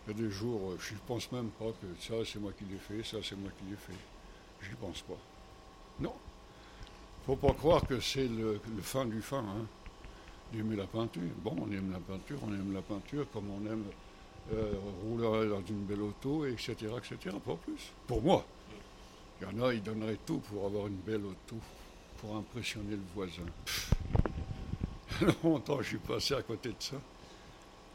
Il 0.08 0.18
y 0.18 0.20
a 0.20 0.24
des 0.26 0.30
jours, 0.32 0.72
euh, 0.72 0.78
je 0.82 0.96
ne 0.96 1.00
pense 1.08 1.32
même 1.32 1.50
pas 1.52 1.72
que 1.82 1.88
ça, 2.02 2.16
c'est 2.26 2.40
moi 2.40 2.52
qui 2.52 2.66
l'ai 2.66 2.78
fait, 2.78 3.02
ça, 3.10 3.18
c'est 3.24 3.38
moi 3.38 3.50
qui 3.58 3.70
l'ai 3.70 3.78
fait. 3.78 4.00
Je 4.60 4.72
n'y 4.72 4.76
pense 4.76 5.02
pas. 5.04 5.18
Non. 6.02 6.14
faut 7.26 7.38
pas 7.38 7.54
croire 7.54 7.88
que 7.88 8.02
c'est 8.02 8.28
le, 8.28 8.60
le 8.76 8.82
fin 8.82 9.06
du 9.06 9.22
fin, 9.22 9.40
hein, 9.40 9.66
d'aimer 10.52 10.76
la 10.76 10.86
peinture. 10.86 11.22
Bon, 11.44 11.56
on 11.60 11.72
aime 11.72 11.92
la 11.92 12.00
peinture, 12.00 12.40
on 12.44 12.54
aime 12.54 12.74
la 12.74 12.82
peinture 12.82 13.26
comme 13.32 13.50
on 13.50 13.66
aime 13.72 13.84
euh, 14.54 14.74
rouler 15.04 15.50
dans 15.50 15.64
une 15.68 15.84
belle 15.84 16.02
auto, 16.02 16.46
etc., 16.46 16.74
etc., 16.98 17.36
pas 17.46 17.56
plus. 17.56 17.92
Pour 18.06 18.22
moi. 18.22 18.46
Il 19.40 19.48
y 19.48 19.52
en 19.52 19.66
a, 19.66 19.74
ils 19.74 19.84
donneraient 19.84 20.18
tout 20.26 20.40
pour 20.40 20.66
avoir 20.66 20.88
une 20.88 20.96
belle 20.96 21.24
auto, 21.26 21.58
pour 22.18 22.36
impressionner 22.38 22.92
le 22.96 23.04
voisin. 23.14 23.44
Pff. 23.66 23.94
Longtemps, 25.44 25.82
je 25.82 25.88
suis 25.90 25.98
passé 25.98 26.34
à 26.34 26.42
côté 26.42 26.70
de 26.70 26.76
ça. 26.80 26.98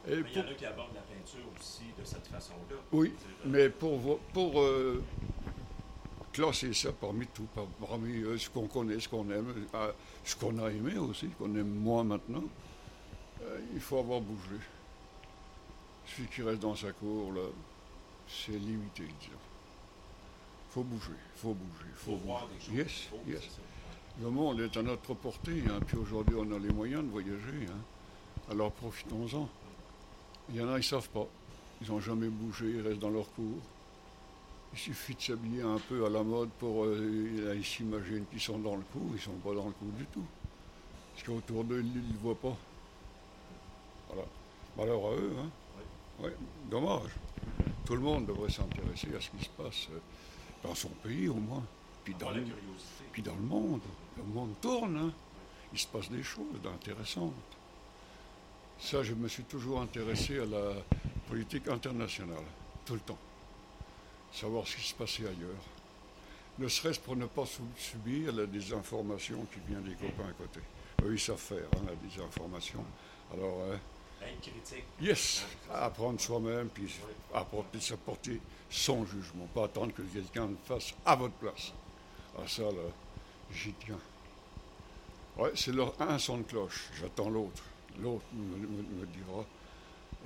Et 0.09 0.17
Mais 0.17 0.31
il 0.31 0.37
y 0.37 0.41
en 0.41 0.49
a 0.49 0.55
qui 0.55 0.67
abordent 0.67 0.95
la 0.95 1.01
peinture 1.03 1.47
aussi 1.59 1.85
de 1.99 2.05
cette 2.05 2.27
façon-là. 2.27 2.77
Oui, 2.91 3.13
mais 3.45 3.69
pour, 3.69 4.19
pour 4.33 4.61
euh, 4.61 5.03
classer 6.33 6.73
ça 6.73 6.93
parmi 6.93 7.27
tout, 7.27 7.47
par- 7.55 7.67
parmi 7.89 8.13
euh, 8.23 8.39
ce 8.39 8.49
qu'on 8.51 8.67
connaît, 8.67 8.99
ce 9.01 9.09
qu'on 9.09 9.29
aime, 9.31 9.53
euh, 9.75 9.93
ce 10.25 10.35
qu'on 10.37 10.59
a 10.59 10.71
aimé 10.71 10.97
aussi, 10.99 11.29
qu'on 11.39 11.55
aime 11.55 11.69
moins 11.75 12.05
maintenant, 12.05 12.45
euh, 13.43 13.59
il 13.75 13.81
faut 13.81 13.99
avoir 13.99 14.21
bougé. 14.21 14.57
Celui 16.07 16.29
qui 16.29 16.43
reste 16.43 16.61
dans 16.61 16.75
sa 16.77 16.93
cour, 16.93 17.33
là, 17.33 17.43
c'est 18.29 18.53
limité, 18.53 19.05
disons. 19.21 19.33
Il 20.69 20.73
faut 20.75 20.83
bouger, 20.83 21.11
il 21.37 21.41
faut 21.41 21.55
bouger, 21.55 21.85
il 21.91 21.95
faut 21.97 22.11
faut 22.13 22.17
voir 22.19 22.47
bouger. 22.47 22.83
des 22.83 22.89
choses. 22.89 23.19
Yes, 23.27 23.43
yes. 23.43 23.51
Le 24.23 24.31
monde 24.31 24.61
est 24.61 24.77
à 24.77 24.83
notre 24.83 25.15
portée, 25.15 25.63
hein, 25.69 25.81
puis 25.87 25.97
aujourd'hui 25.97 26.35
on 26.39 26.51
a 26.55 26.59
les 26.59 26.73
moyens 26.73 27.03
de 27.05 27.09
voyager. 27.11 27.67
hein. 27.69 28.51
Alors 28.51 28.73
profitons-en. 28.73 29.49
Il 30.51 30.57
y 30.57 30.61
en 30.61 30.69
a, 30.69 30.73
ils 30.73 30.77
ne 30.77 30.83
savent 30.83 31.09
pas. 31.11 31.27
Ils 31.81 31.89
n'ont 31.91 32.01
jamais 32.01 32.29
bougé, 32.29 32.67
ils 32.71 32.81
restent 32.81 32.99
dans 33.01 33.11
leur 33.11 33.31
cours. 33.33 33.59
Il 34.75 34.79
suffit 34.79 35.15
de 35.15 35.21
s'habiller 35.21 35.63
un 35.63 35.79
peu 35.79 36.07
à 36.07 36.09
la 36.09 36.23
mode 36.23 36.49
pour. 36.59 36.85
euh, 36.85 37.55
ils 37.57 37.65
s'imaginent 37.65 38.25
qu'ils 38.31 38.41
sont 38.41 38.59
dans 38.59 38.77
le 38.77 38.83
coup, 38.83 39.07
ils 39.11 39.17
ne 39.17 39.21
sont 39.21 39.33
pas 39.33 39.55
dans 39.55 39.67
le 39.67 39.73
coup 39.73 39.91
du 39.97 40.07
tout. 40.07 40.25
Parce 41.13 41.27
qu'autour 41.27 41.65
d'eux, 41.65 41.81
ils 41.81 41.93
ne 42.03 42.13
le 42.13 42.19
voient 42.23 42.35
pas. 42.35 42.57
Voilà. 44.09 44.25
Malheur 44.77 45.07
à 45.07 45.15
eux, 45.15 45.33
hein. 45.39 45.51
Oui, 46.21 46.31
dommage. 46.71 47.11
Tout 47.85 47.95
le 47.95 48.01
monde 48.01 48.27
devrait 48.27 48.51
s'intéresser 48.51 49.09
à 49.15 49.21
ce 49.21 49.31
qui 49.31 49.45
se 49.45 49.51
passe 49.51 49.89
euh, 49.93 49.99
dans 50.63 50.75
son 50.75 50.89
pays 51.03 51.29
au 51.29 51.35
moins. 51.35 51.63
Puis 52.05 52.15
dans, 52.15 52.31
le, 52.31 52.45
puis 53.13 53.23
dans 53.23 53.35
le 53.35 53.43
monde. 53.43 53.81
Le 54.17 54.25
monde 54.25 54.55
tourne, 54.61 54.97
hein. 54.97 55.13
Il 55.73 55.79
se 55.79 55.87
passe 55.87 56.11
des 56.11 56.23
choses 56.23 56.61
intéressantes. 56.67 57.33
Ça, 58.79 59.03
je 59.03 59.15
me 59.15 59.29
suis 59.29 59.45
toujours 59.45 59.81
intéressé 59.81 60.39
à 60.39 60.47
la 60.47 60.73
politique 61.29 61.69
internationale, 61.69 62.45
tout 62.85 62.95
le 62.95 63.01
temps. 63.01 63.19
Savoir 64.33 64.67
ce 64.67 64.77
qui 64.77 64.89
se 64.89 64.95
passait 64.95 65.23
ailleurs. 65.25 65.63
Ne 66.59 66.69
serait-ce 66.69 67.01
pour 67.01 67.17
ne 67.17 67.27
pas 67.27 67.45
subir 67.77 68.33
la 68.35 68.47
désinformation 68.47 69.47
qui 69.53 69.61
vient 69.69 69.81
des 69.81 69.95
copains 69.95 70.29
à 70.29 70.33
côté. 70.33 70.61
Eux, 71.05 71.15
ils 71.15 71.21
savent 71.21 71.37
faire, 71.39 71.65
hein, 71.77 71.83
la 71.87 71.95
désinformation. 72.09 72.85
Alors, 73.33 73.63
hein, 73.73 73.79
critique. 74.41 74.85
yes, 75.01 75.45
apprendre 75.73 76.21
soi-même, 76.21 76.69
puis 76.69 76.89
apporter, 77.35 77.81
s'apporter 77.81 78.41
son 78.71 79.05
jugement. 79.07 79.47
Pas 79.55 79.65
attendre 79.65 79.93
que 79.95 80.03
quelqu'un 80.03 80.47
le 80.47 80.57
fasse 80.65 80.95
à 81.05 81.17
votre 81.17 81.35
place. 81.35 81.73
Ah, 82.39 82.47
ça, 82.47 82.63
là, 82.63 82.89
j'y 83.53 83.73
tiens. 83.85 83.99
Ouais, 85.39 85.53
c'est 85.55 85.73
leur 85.73 85.95
un 86.01 86.19
son 86.19 86.39
de 86.39 86.43
cloche. 86.43 86.89
J'attends 87.01 87.31
l'autre. 87.31 87.63
L'autre 87.99 88.25
me, 88.35 88.57
me- 88.59 88.83
me 89.01 89.07
dira. 89.07 89.45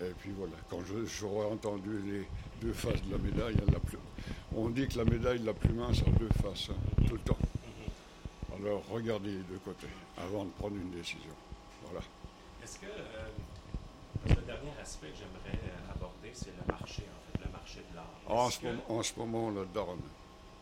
Et 0.01 0.11
puis 0.19 0.31
voilà, 0.37 0.53
quand 0.69 0.81
j'aurai 1.07 1.47
entendu 1.47 1.99
les 2.03 2.27
deux 2.61 2.73
faces 2.75 3.03
de 3.03 3.13
la 3.13 3.19
médaille, 3.19 3.57
la 3.73 3.79
plus- 3.81 3.99
on 4.55 4.69
dit 4.69 4.87
que 4.89 4.99
la 4.99 5.05
médaille 5.05 5.39
la 5.39 5.55
plus 5.55 5.73
mince 5.73 6.01
a 6.07 6.11
deux 6.19 6.29
faces. 6.43 6.69
hein. 6.71 7.05
tout 7.09 7.15
le 7.15 7.21
temps. 7.21 7.39
Alors 8.59 8.83
regardez 8.91 9.31
les 9.31 9.43
deux 9.45 9.59
côtés 9.65 9.87
avant 10.19 10.45
de 10.45 10.51
prendre 10.51 10.77
une 10.77 10.91
décision. 10.91 11.31
Voilà. 11.85 12.01
Est-ce 12.63 12.79
que 12.79 12.87
euh, 12.87 13.29
le 14.29 14.43
dernier 14.43 14.73
aspect 14.81 15.09
que 15.09 15.17
j'aimerais 15.17 15.59
euh, 15.65 15.93
aborder, 15.95 16.31
c'est 16.33 16.53
le 16.57 16.73
marché, 16.73 17.03
en 17.05 17.39
fait, 17.39 17.45
le 17.47 17.53
marché 17.53 17.81
de 17.91 17.97
l'art. 17.97 18.07
En 18.27 18.49
que- 18.49 18.93
en 18.93 19.03
ce 19.03 19.13
moment, 19.19 19.47
on 19.47 19.51
le 19.51 19.67
donne. 19.67 20.01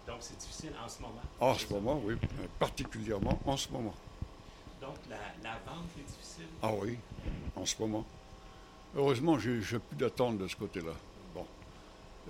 Donc, 0.07 0.17
c'est 0.21 0.37
difficile 0.39 0.73
en 0.85 0.89
ce 0.89 1.01
moment? 1.01 1.23
En 1.41 1.55
ce 1.55 1.73
moment, 1.73 2.01
oui, 2.05 2.15
particulièrement 2.59 3.39
en 3.47 3.57
ce 3.57 3.69
moment. 3.71 3.95
Donc, 4.81 4.97
la, 5.09 5.17
la 5.43 5.55
vente 5.65 5.87
est 5.99 6.03
difficile? 6.03 6.47
Ah 6.63 6.73
oui, 6.75 6.99
en 7.57 7.65
ce 7.65 7.75
moment. 7.81 8.05
Heureusement, 8.97 9.37
j'ai 9.41 9.61
plus 9.61 9.97
d'attente 9.97 10.39
de 10.39 10.47
ce 10.47 10.55
côté-là. 10.55 10.93
Bon. 11.35 11.45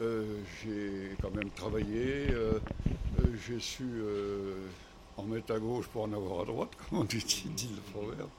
Euh, 0.01 0.41
j'ai 0.63 1.11
quand 1.21 1.31
même 1.31 1.51
travaillé, 1.51 2.31
euh, 2.31 2.59
euh, 3.21 3.37
j'ai 3.47 3.61
su 3.61 3.85
en 5.19 5.25
mettre 5.25 5.55
à 5.55 5.59
gauche 5.59 5.87
pour 5.89 6.05
en 6.05 6.13
avoir 6.13 6.41
à 6.41 6.45
droite, 6.47 6.71
comme 6.89 7.01
on 7.01 7.05
dit, 7.05 7.23
dit 7.55 7.71
le 7.75 7.93
proverbe. 7.93 8.31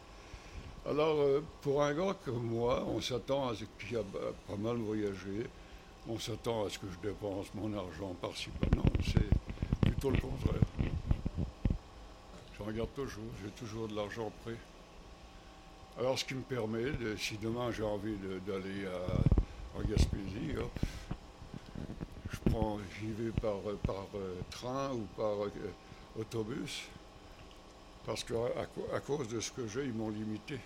Alors, 0.88 1.18
pour 1.62 1.84
un 1.84 1.94
gars 1.94 2.16
comme 2.26 2.44
moi, 2.44 2.84
on 2.88 3.00
s'attend 3.00 3.50
à 3.50 3.56
ce 3.56 3.64
qui 3.64 3.96
a 3.96 4.04
pas 4.04 4.56
mal 4.58 4.78
voyagé, 4.78 5.48
on 6.08 6.18
s'attend 6.18 6.66
à 6.66 6.70
ce 6.70 6.80
que 6.80 6.88
je 6.92 7.08
dépense 7.08 7.48
mon 7.54 7.76
argent 7.78 8.16
par-ci, 8.22 8.50
par 8.60 8.70
Non, 8.76 8.84
c'est 9.04 9.30
plutôt 9.82 10.10
le 10.10 10.18
contraire. 10.18 10.62
Je 12.58 12.64
regarde 12.64 12.90
toujours, 12.96 13.24
j'ai 13.44 13.52
toujours 13.52 13.88
de 13.88 13.96
l'argent 13.96 14.32
prêt. 14.44 14.58
Alors, 15.98 16.20
ce 16.20 16.26
qui 16.26 16.36
me 16.36 16.42
permet, 16.42 16.92
si 17.18 17.38
demain 17.38 17.72
j'ai 17.72 17.84
envie 17.84 18.18
d'aller 18.46 18.86
en 19.78 19.82
Gaspésie, 19.82 20.58
hop, 20.58 20.80
je 22.32 22.50
prends, 22.50 22.80
j'y 23.00 23.12
vais 23.12 23.32
par, 23.32 23.56
euh, 23.66 24.36
train 24.50 24.92
ou 24.92 25.08
par 25.16 25.46
euh, 25.46 25.50
autobus, 26.20 26.84
parce 28.06 28.26
qu'à 28.26 29.00
cause 29.06 29.30
de 29.30 29.40
ce 29.40 29.52
que 29.52 29.68
j'ai, 29.68 29.86
ils 29.86 29.94
m'ont 29.94 30.10
limité 30.10 30.60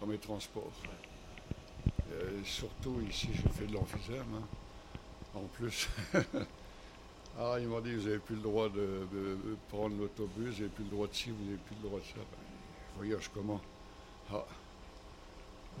dans 0.00 0.06
mes 0.06 0.18
transports. 0.18 0.72
Surtout 2.44 3.00
ici, 3.08 3.30
j'ai 3.32 3.48
fait 3.48 3.66
de 3.66 3.72
l'emphysème, 3.72 4.26
hein, 4.36 4.46
en 5.34 5.44
plus. 5.54 5.88
ah, 7.38 7.56
ils 7.58 7.66
m'ont 7.66 7.80
dit, 7.80 7.94
vous 7.94 8.02
n'avez 8.02 8.18
plus 8.18 8.36
le 8.36 8.42
droit 8.42 8.68
de 8.68 9.06
prendre 9.70 9.96
l'autobus, 9.96 10.54
vous 10.54 10.60
n'avez 10.60 10.68
plus 10.68 10.84
le 10.84 10.90
droit 10.90 11.06
de 11.06 11.14
ci, 11.14 11.30
vous 11.30 11.44
n'avez 11.44 11.56
plus 11.56 11.74
le 11.82 11.88
droit 11.88 12.00
de 12.00 12.04
ça. 12.04 12.16
Ben, 12.16 12.98
voyage 12.98 13.30
comment? 13.32 13.60
Ah. 14.32 14.44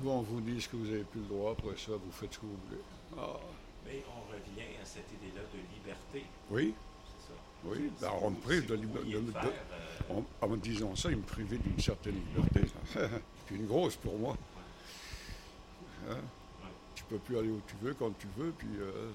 Nous, 0.02 0.10
on 0.10 0.22
vous 0.22 0.40
dit 0.40 0.60
ce 0.60 0.68
que 0.68 0.76
vous 0.76 0.86
n'avez 0.86 1.04
plus 1.04 1.20
le 1.20 1.26
droit, 1.26 1.52
après 1.52 1.76
ça, 1.76 1.92
vous 1.92 2.12
faites 2.12 2.32
ce 2.34 2.38
que 2.38 2.46
vous 2.46 2.58
voulez. 2.68 2.80
Ah, 3.18 3.36
Mais 3.86 4.02
on 4.08 4.30
revient 4.32 4.76
à 4.80 4.84
cette 4.84 5.10
idée-là 5.12 5.42
de 5.52 5.58
liberté, 5.76 6.24
oui, 6.50 6.74
c'est 7.06 7.28
ça. 7.28 7.38
oui, 7.64 7.90
ben, 8.00 8.08
vous- 8.08 8.26
on 8.26 8.30
me 8.30 8.36
prive 8.36 8.66
de 8.66 8.74
vous 8.76 9.02
liberté. 9.04 9.48
euh, 9.48 10.14
En, 10.14 10.24
en 10.44 10.48
me 10.48 10.56
disant 10.56 10.94
ça, 10.96 11.10
ils 11.10 11.16
me 11.16 11.22
privaient 11.22 11.58
d'une 11.58 11.78
certaine 11.80 12.14
liberté. 12.14 12.62
C'est 13.48 13.54
une 13.54 13.66
grosse 13.66 13.96
pour 13.96 14.18
moi. 14.18 14.36
Hein? 16.08 16.16
Tu 16.94 17.04
peux 17.04 17.18
plus 17.18 17.38
aller 17.38 17.48
où 17.50 17.60
tu 17.66 17.74
veux, 17.82 17.94
quand 17.94 18.10
tu 18.18 18.26
veux, 18.36 18.50
puis 18.52 18.68
euh, 18.78 19.10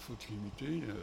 faut 0.00 0.14
te 0.14 0.26
limiter. 0.28 0.86
euh. 0.90 1.02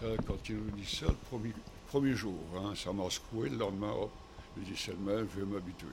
Ça, 0.00 0.22
quand 0.26 0.48
ils 0.48 0.56
nous 0.56 0.70
disent 0.72 0.98
ça, 1.00 1.06
le 1.06 1.14
premier, 1.28 1.52
premier 1.88 2.14
jour, 2.14 2.38
hein, 2.56 2.72
ça 2.76 2.92
m'a 2.92 3.08
secoué, 3.10 3.48
le 3.50 3.56
lendemain, 3.56 3.90
hop, 3.92 4.10
je 4.56 4.62
dis 4.64 4.76
c'est 4.76 4.92
le 4.92 4.98
même, 4.98 5.28
je 5.34 5.40
vais 5.40 5.46
m'habituer. 5.46 5.88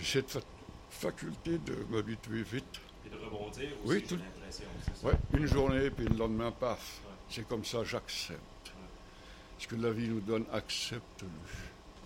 J'ai 0.00 0.04
cette 0.04 0.30
fa- 0.30 0.40
faculté 0.90 1.58
de 1.58 1.74
m'habituer 1.90 2.42
vite. 2.42 2.80
et 3.06 3.10
de 3.10 3.16
rebondir 3.16 3.68
aussi, 3.84 3.86
Oui, 3.94 4.02
tout-. 4.02 4.18
Ouais, 5.06 5.14
une 5.34 5.46
journée, 5.46 5.90
puis 5.90 6.06
le 6.06 6.16
lendemain, 6.16 6.50
paf. 6.52 7.00
Ouais. 7.04 7.10
C'est 7.28 7.46
comme 7.48 7.64
ça, 7.64 7.84
j'accepte. 7.84 8.40
Ce 9.58 9.66
que 9.68 9.76
la 9.76 9.90
vie 9.92 10.08
nous 10.08 10.20
donne, 10.20 10.44
accepte-le. 10.52 11.28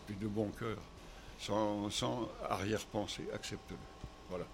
Puis 0.07 0.17
de 0.17 0.27
bon 0.29 0.49
cœur, 0.51 0.77
sans, 1.39 1.91
sans 1.91 2.29
arrière-pensée, 2.49 3.27
accepte-le. 3.35 3.77
Voilà. 4.29 4.45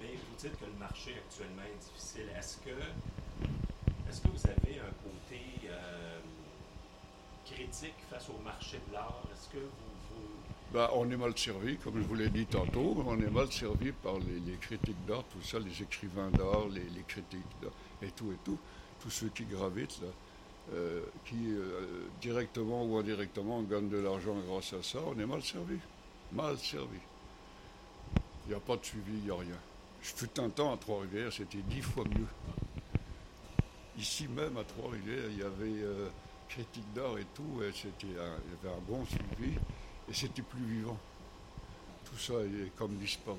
Mais 0.00 0.08
vous 0.14 0.36
dites 0.38 0.58
que 0.58 0.64
le 0.64 0.72
marché 0.78 1.14
actuellement 1.16 1.62
est 1.62 1.78
difficile. 1.84 2.28
Est-ce 2.36 2.56
que, 2.58 2.70
est-ce 4.08 4.20
que 4.20 4.28
vous 4.28 4.46
avez 4.46 4.78
un 4.80 4.92
côté 5.02 5.40
euh, 5.68 6.18
critique 7.46 7.94
face 8.10 8.28
au 8.30 8.40
marché 8.42 8.78
de 8.88 8.92
l'art? 8.94 9.22
Est-ce 9.32 9.48
que 9.50 9.58
vous, 9.58 9.94
vous- 10.10 10.53
Ben, 10.74 10.88
on 10.92 11.08
est 11.08 11.16
mal 11.16 11.38
servi, 11.38 11.76
comme 11.76 12.02
je 12.02 12.08
vous 12.08 12.16
l'ai 12.16 12.30
dit 12.30 12.46
tantôt, 12.46 12.96
on 13.06 13.16
est 13.20 13.30
mal 13.30 13.46
servi 13.52 13.92
par 13.92 14.14
les, 14.18 14.56
critiques 14.60 15.06
d'art, 15.06 15.22
tout 15.32 15.40
ça, 15.40 15.60
les 15.60 15.80
écrivains 15.80 16.30
d'art, 16.32 16.66
les, 16.68 16.82
les 16.82 17.04
critiques 17.06 17.46
d'art, 17.62 17.70
et 18.02 18.08
tout 18.08 18.32
et 18.32 18.38
tout, 18.44 18.58
tous 19.00 19.10
ceux 19.10 19.28
qui 19.28 19.44
gravitent 19.44 20.00
là, 20.02 20.08
euh, 20.72 21.04
qui 21.26 21.36
euh, 21.46 22.08
directement 22.20 22.84
ou 22.84 22.96
indirectement 22.96 23.62
gagnent 23.62 23.88
de 23.88 23.98
l'argent 23.98 24.34
grâce 24.48 24.72
à 24.72 24.82
ça, 24.82 24.98
on 25.06 25.16
est 25.16 25.26
mal 25.26 25.44
servi, 25.44 25.78
mal 26.32 26.58
servi. 26.58 26.98
Il 28.44 28.48
n'y 28.48 28.54
a 28.56 28.60
pas 28.60 28.76
de 28.76 28.84
suivi, 28.84 29.12
il 29.12 29.24
n'y 29.26 29.30
a 29.30 29.36
rien. 29.36 29.60
Je 30.02 30.12
fut 30.12 30.40
un 30.40 30.48
temps 30.48 30.74
à 30.74 30.76
Trois-Rivières, 30.76 31.32
c'était 31.32 31.62
dix 31.68 31.82
fois 31.82 32.02
mieux. 32.02 32.26
Ici 33.96 34.26
même 34.26 34.56
à 34.56 34.64
Trois-Rivières, 34.64 35.30
il 35.30 35.38
y 35.38 35.42
avait 35.44 35.84
euh, 35.84 36.08
critique 36.48 36.92
d'art 36.96 37.16
et 37.16 37.26
tout, 37.32 37.62
et 37.62 37.70
c'était 37.72 38.08
y 38.08 38.18
avait 38.18 38.74
un 38.74 38.82
bon 38.88 39.04
suivi, 39.06 39.56
et 40.08 40.12
c'était 40.14 40.42
plus 40.42 40.64
vivant. 40.64 40.98
Tout 42.04 42.18
ça 42.18 42.34
est 42.34 42.70
comme 42.76 42.94
disparu, 42.96 43.38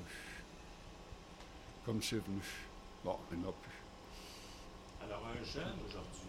comme 1.84 2.02
c'est 2.02 2.16
venu. 2.16 2.40
Bon, 3.04 3.16
il 3.32 3.38
n'y 3.38 3.44
en 3.44 3.48
a 3.48 3.52
plus. 3.52 5.06
Alors, 5.06 5.22
un 5.26 5.44
jeune 5.44 5.74
aujourd'hui 5.86 6.28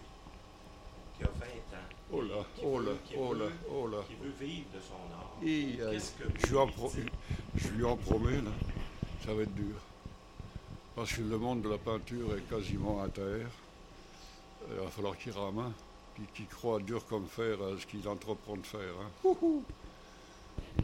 qui 1.17 1.23
a 1.23 1.27
20 1.27 1.45
ans, 1.77 1.83
Oh 2.11 2.21
là, 2.21 2.45
qui 2.55 2.61
oh 2.63 2.77
veut- 2.77 2.85
là, 2.85 2.91
qui 3.05 3.13
oh 3.17 3.33
là, 3.33 3.45
veut- 3.45 3.53
oh 3.71 3.87
là. 3.87 3.97
qui 4.07 4.15
veut 4.15 4.29
vivre 4.39 4.67
de 4.73 4.79
son 4.79 4.93
art, 5.15 5.31
Et, 5.43 5.75
euh, 5.81 5.91
qu'est-ce 5.91 6.11
que 6.11 6.23
je, 6.39 6.47
lui 6.51 6.57
en 6.57 6.65
vous 6.67 6.71
pro- 6.73 6.91
lui 6.95 7.01
dites? 7.03 7.11
je 7.55 7.67
lui 7.69 7.83
en 7.85 7.97
promets, 7.97 8.41
là, 8.41 8.51
ça 9.25 9.33
va 9.33 9.41
être 9.41 9.55
dur. 9.55 9.75
Parce 10.95 11.13
que 11.13 11.21
le 11.21 11.37
monde 11.37 11.63
de 11.63 11.69
la 11.69 11.77
peinture 11.77 12.35
est 12.37 12.47
quasiment 12.49 13.01
à 13.01 13.09
terre. 13.09 13.49
Il 14.69 14.75
va 14.75 14.87
falloir 14.89 15.17
qu'il 15.17 15.31
rame, 15.31 15.59
hein, 15.59 15.73
qu'il 16.15 16.25
qu'il 16.27 16.47
croit 16.47 16.79
dur 16.79 17.05
comme 17.07 17.25
fer 17.27 17.57
à 17.61 17.79
ce 17.79 17.85
qu'il 17.85 18.07
entreprend 18.07 18.55
de 18.57 18.65
faire. 18.65 18.93
hein. 19.01 19.29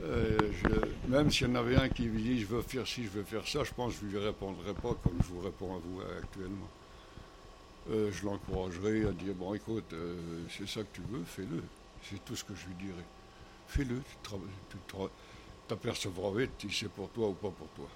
Euh, 0.01 0.37
même 1.07 1.31
s'il 1.31 1.47
y 1.47 1.51
en 1.51 1.55
avait 1.55 1.77
un 1.77 1.89
qui 1.89 2.03
lui 2.03 2.21
dit 2.21 2.39
je 2.41 2.47
veux 2.47 2.61
faire 2.61 2.85
ci, 2.85 3.03
je 3.03 3.09
veux 3.09 3.23
faire 3.23 3.47
ça, 3.47 3.63
je 3.63 3.73
pense 3.73 3.93
que 3.93 3.99
je 4.01 4.05
ne 4.05 4.11
lui 4.11 4.19
répondrai 4.19 4.73
pas 4.73 4.93
comme 5.01 5.17
je 5.21 5.27
vous 5.27 5.41
réponds 5.41 5.75
à 5.75 5.79
vous 5.79 6.01
actuellement. 6.21 6.67
Euh, 7.89 8.11
je 8.11 8.25
l'encouragerai 8.25 9.05
à 9.07 9.11
dire 9.11 9.33
bon 9.33 9.53
écoute, 9.53 9.93
euh, 9.93 10.45
c'est 10.49 10.67
ça 10.67 10.81
que 10.81 10.93
tu 10.93 11.01
veux, 11.09 11.23
fais-le. 11.23 11.63
C'est 12.01 12.23
tout 12.25 12.35
ce 12.35 12.43
que 12.43 12.55
je 12.55 12.67
lui 12.67 12.75
dirai. 12.75 13.03
Fais-le, 13.67 14.01
tu 14.23 14.77
t'apercevras 15.67 16.31
vite 16.37 16.51
si 16.59 16.69
c'est 16.71 16.89
pour 16.89 17.09
toi 17.09 17.29
ou 17.29 17.33
pas 17.33 17.49
pour 17.49 17.67
toi. 17.69 17.87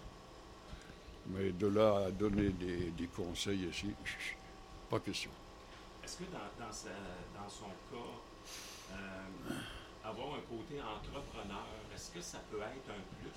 Mais 1.28 1.52
de 1.52 1.68
là 1.68 2.06
à 2.08 2.12
donner 2.12 2.50
des, 2.50 3.08
conseils 3.08 3.68
ici, 3.70 3.88
pas 4.90 5.00
question. 5.00 5.32
Est-ce 6.04 6.18
que 6.18 6.24
dans, 6.24 6.66
dans, 6.66 6.72
dans 6.72 7.50
son 7.50 7.66
cas, 7.92 8.98
avoir 10.08 10.36
un 10.36 10.42
côté 10.50 10.82
entrepreneur, 10.82 11.66
est-ce 11.94 12.12
que 12.12 12.22
ça 12.22 12.40
peut 12.50 12.60
être 12.60 12.90
un 12.90 13.02
plus? 13.20 13.32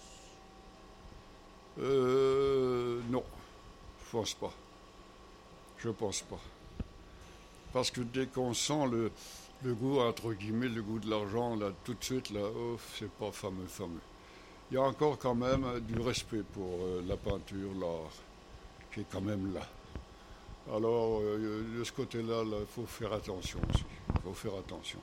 Euh, 1.83 3.01
non, 3.09 3.25
je 4.05 4.11
pense 4.11 4.35
pas. 4.35 4.53
Je 5.79 5.89
pense 5.89 6.23
pas. 6.23 6.39
Parce 7.73 7.91
que 7.91 8.01
dès 8.01 8.27
qu'on 8.27 8.55
sent 8.55 8.87
le, 8.91 9.11
le 9.65 9.75
goût, 9.75 10.01
entre 10.01 10.33
guillemets, 10.33 10.69
le 10.69 10.83
goût 10.83 10.99
de 10.99 11.09
l'argent, 11.09 11.57
là, 11.57 11.71
tout 11.85 11.95
de 11.95 12.05
suite, 12.05 12.31
là, 12.31 12.43
oh, 12.43 12.79
c'est 12.95 13.11
pas 13.11 13.33
fameux, 13.33 13.67
fameux. 13.67 14.01
Il 14.71 14.75
y 14.75 14.77
a 14.77 14.83
encore 14.83 15.19
quand 15.19 15.35
même 15.35 15.81
du 15.81 15.99
respect 16.01 16.45
pour 16.53 16.79
euh, 16.83 17.03
la 17.07 17.17
peinture, 17.17 17.71
l'art, 17.81 18.13
qui 18.93 19.01
est 19.01 19.07
quand 19.11 19.21
même 19.21 19.53
là. 19.55 19.67
Alors, 20.73 21.21
euh, 21.21 21.65
de 21.79 21.83
ce 21.83 21.91
côté-là, 21.93 22.45
il 22.45 22.67
faut 22.67 22.87
faire 22.87 23.13
attention 23.13 23.59
aussi. 23.73 23.85
Il 24.15 24.21
faut 24.23 24.35
faire 24.35 24.55
attention. 24.55 25.01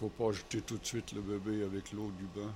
Faut 0.00 0.08
pas 0.08 0.32
jeter 0.32 0.60
tout 0.60 0.76
de 0.76 0.84
suite 0.84 1.12
le 1.12 1.20
bébé 1.20 1.64
avec 1.64 1.92
l'eau 1.92 2.10
du 2.18 2.24
bain. 2.38 2.52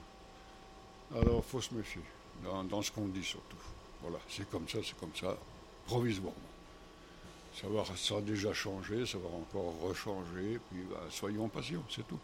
Alors, 1.17 1.45
faut 1.45 1.61
se 1.61 1.73
méfier, 1.73 2.03
dans, 2.45 2.65
dans 2.65 2.83
ce 2.83 2.91
qu'on 2.91 3.07
dit 3.07 3.25
surtout. 3.25 3.57
Voilà, 4.03 4.19
c'est 4.29 4.49
comme 4.51 4.69
ça, 4.69 4.79
c'est 4.83 4.99
comme 4.99 5.15
ça, 5.15 5.37
provisoirement. 5.87 6.35
Ça, 7.55 7.67
va, 7.69 7.85
ça 7.97 8.17
a 8.17 8.21
déjà 8.21 8.53
changé, 8.53 9.07
ça 9.07 9.19
va 9.19 9.29
encore 9.29 9.75
rechanger, 9.81 10.61
puis 10.71 10.83
bah, 10.91 11.01
soyons 11.11 11.49
patients, 11.49 11.83
c'est 11.89 12.07
tout. 12.07 12.19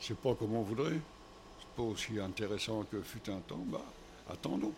C'est 0.00 0.16
pas 0.16 0.34
comme 0.34 0.54
on 0.54 0.62
voudrait, 0.62 1.00
c'est 1.58 1.76
pas 1.76 1.82
aussi 1.82 2.18
intéressant 2.18 2.84
que 2.84 3.00
fut 3.02 3.30
un 3.30 3.40
temps, 3.40 3.64
bah, 3.66 3.84
attendons 4.30 4.72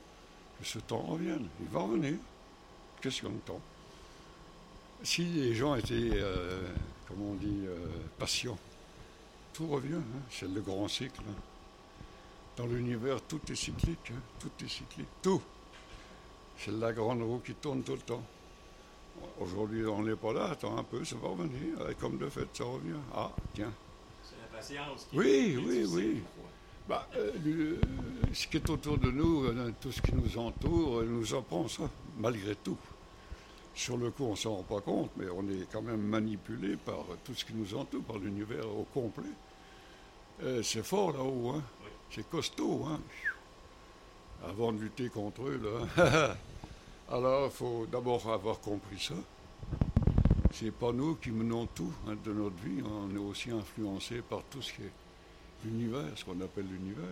que 0.59 0.67
ce 0.67 0.79
temps 0.79 1.03
revienne. 1.03 1.47
Il 1.61 1.69
va 1.69 1.81
revenir. 1.81 2.15
Question 3.01 3.31
de 3.31 3.39
temps. 3.39 3.61
Si 5.05 5.23
les 5.25 5.55
gens 5.55 5.77
étaient, 5.77 6.11
euh, 6.15 6.69
comme 7.07 7.23
on 7.23 7.35
dit, 7.35 7.65
euh, 7.67 7.87
patients, 8.19 8.59
tout 9.59 9.67
revient, 9.67 9.95
hein, 9.97 10.21
c'est 10.31 10.49
le 10.49 10.61
grand 10.61 10.87
cycle. 10.87 11.21
hein. 11.29 11.35
Dans 12.57 12.67
l'univers, 12.67 13.21
tout 13.23 13.41
est 13.51 13.57
cyclique, 13.57 14.13
hein, 14.13 14.21
tout 14.39 14.51
est 14.65 14.69
cyclique, 14.69 15.09
tout. 15.21 15.43
C'est 16.57 16.71
la 16.73 16.93
grande 16.93 17.23
roue 17.23 17.41
qui 17.45 17.55
tourne 17.55 17.83
tout 17.83 17.93
le 17.95 17.99
temps. 17.99 18.23
Aujourd'hui, 19.41 19.85
on 19.85 20.03
n'est 20.03 20.15
pas 20.15 20.33
là, 20.33 20.51
attends 20.53 20.77
un 20.79 20.85
peu, 20.85 21.05
ça 21.05 21.17
va 21.17 21.29
revenir. 21.31 21.77
Comme 21.99 22.19
de 22.19 22.29
fait, 22.29 22.47
ça 22.53 22.63
revient. 22.65 23.01
Ah, 23.13 23.33
tiens, 23.53 23.73
C'est 24.23 24.37
la 24.41 24.59
patience. 24.59 25.09
oui, 25.13 25.57
oui, 25.67 25.85
oui. 25.93 26.23
Bah, 26.89 27.09
euh, 27.17 27.77
ce 28.33 28.47
qui 28.47 28.59
est 28.59 28.71
autour 28.71 28.97
de 28.97 29.11
nous, 29.11 29.45
euh, 29.45 29.73
tout 29.81 29.91
ce 29.93 30.01
qui 30.01 30.15
nous 30.15 30.39
entoure, 30.39 31.03
nous 31.03 31.35
apprend 31.35 31.67
ça, 31.69 31.83
malgré 32.19 32.55
tout. 32.55 32.79
Sur 33.75 33.97
le 33.97 34.11
coup, 34.13 34.25
on 34.25 34.31
ne 34.31 34.37
s'en 34.37 34.55
rend 34.57 34.63
pas 34.63 34.81
compte, 34.81 35.11
mais 35.17 35.27
on 35.29 35.43
est 35.49 35.67
quand 35.71 35.83
même 35.83 36.01
manipulé 36.01 36.77
par 36.77 37.05
tout 37.25 37.35
ce 37.35 37.45
qui 37.45 37.55
nous 37.55 37.75
entoure, 37.75 38.03
par 38.05 38.19
l'univers 38.19 38.67
au 38.69 38.85
complet. 38.95 39.29
C'est 40.63 40.85
fort 40.85 41.13
là-haut, 41.13 41.55
hein? 41.57 41.63
c'est 42.11 42.29
costaud. 42.29 42.85
Hein? 42.87 43.01
Avant 44.47 44.73
de 44.73 44.79
lutter 44.79 45.09
contre 45.09 45.43
eux, 45.43 45.61
là. 45.97 46.37
Alors, 47.11 47.47
il 47.47 47.57
faut 47.57 47.87
d'abord 47.91 48.31
avoir 48.31 48.61
compris 48.61 49.01
ça. 49.01 49.15
C'est 50.53 50.71
pas 50.71 50.93
nous 50.93 51.17
qui 51.17 51.31
menons 51.31 51.67
tout 51.67 51.93
hein, 52.07 52.17
de 52.25 52.33
notre 52.33 52.57
vie. 52.57 52.83
On 52.85 53.15
est 53.15 53.19
aussi 53.19 53.51
influencé 53.51 54.23
par 54.23 54.43
tout 54.51 54.63
ce 54.63 54.73
qui 54.73 54.83
est 54.83 54.93
l'univers, 55.65 56.05
ce 56.17 56.25
qu'on 56.25 56.41
appelle 56.41 56.67
l'univers. 56.67 57.05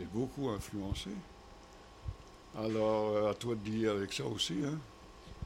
Et 0.00 0.04
beaucoup 0.04 0.48
influencé. 0.48 1.10
Alors, 2.56 3.16
euh, 3.16 3.30
à 3.30 3.34
toi 3.34 3.54
de 3.54 3.60
dire 3.60 3.92
avec 3.92 4.12
ça 4.12 4.24
aussi. 4.24 4.54
Hein. 4.64 4.78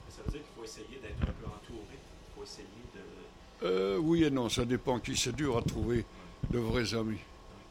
Ça 0.08 0.22
veut 0.24 0.32
dire 0.32 0.40
qu'il 0.40 0.56
faut 0.56 0.64
essayer 0.64 0.98
d'être 1.00 1.22
un 1.22 1.32
peu 1.32 1.46
entouré. 1.46 1.86
Il 1.92 2.34
faut 2.36 2.42
essayer 2.42 2.66
de. 2.94 3.66
Euh, 3.66 3.98
oui 3.98 4.24
et 4.24 4.30
non, 4.30 4.48
ça 4.48 4.64
dépend 4.64 4.98
qui. 4.98 5.16
C'est 5.16 5.34
dur 5.34 5.56
à 5.56 5.62
trouver 5.62 6.04
de 6.50 6.58
vrais 6.58 6.94
amis, 6.94 7.20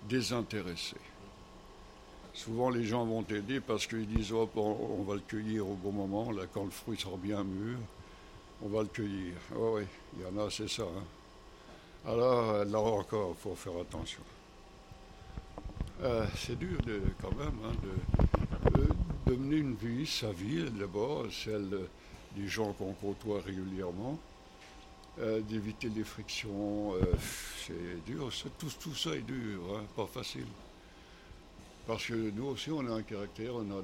désintéressés. 0.10 0.96
Souvent, 2.34 2.70
les 2.70 2.86
gens 2.86 3.06
vont 3.06 3.24
t'aider 3.24 3.60
parce 3.60 3.86
qu'ils 3.88 4.08
disent 4.08 4.32
oh, 4.32 4.50
on, 4.56 5.04
va 5.04 5.16
le 5.16 5.22
cueillir 5.22 5.68
au 5.68 5.76
bon 5.76 5.92
moment, 5.92 6.32
là, 6.32 6.44
quand 6.52 6.64
le 6.64 6.72
fruit 6.72 6.98
sera 6.98 7.18
bien 7.18 7.44
mûr, 7.44 7.78
on 8.64 8.70
va 8.70 8.82
le 8.82 8.88
cueillir. 8.88 9.34
Oh, 9.56 9.76
oui, 9.76 9.84
il 10.16 10.24
y 10.24 10.26
en 10.26 10.46
a, 10.46 10.50
c'est 10.50 10.70
ça. 10.70 10.84
Hein. 10.84 11.04
Alors, 12.06 12.66
là 12.66 12.80
encore, 12.80 13.36
il 13.38 13.42
faut 13.42 13.56
faire 13.56 13.80
attention. 13.82 14.22
Euh, 16.04 16.26
c'est 16.36 16.58
dur 16.58 16.82
de, 16.84 17.00
quand 17.22 17.36
même 17.36 17.54
hein, 17.64 17.74
de, 19.26 19.34
mener 19.34 19.58
une 19.58 19.76
vie, 19.76 20.08
sa 20.08 20.32
vie 20.32 20.64
d'abord, 20.72 21.26
celle 21.32 21.70
des 22.36 22.48
gens 22.48 22.74
qu'on 22.74 22.94
côtoie 22.94 23.42
régulièrement, 23.46 24.18
euh, 25.20 25.42
d'éviter 25.42 25.90
les 25.90 26.06
frictions. 26.06 26.96
Euh, 26.96 27.04
c'est 27.66 28.06
dur, 28.06 28.32
tout, 28.58 28.72
tout, 28.80 28.96
ça 28.96 29.12
est 29.12 29.22
dur, 29.22 29.62
hein, 29.76 29.84
pas 29.94 30.06
facile. 30.06 30.48
Parce 31.86 32.06
que 32.06 32.14
nous 32.14 32.46
aussi, 32.46 32.72
on 32.72 32.80
a 32.88 32.94
un 32.94 33.04
caractère, 33.04 33.56
on 33.56 33.78
a 33.78 33.82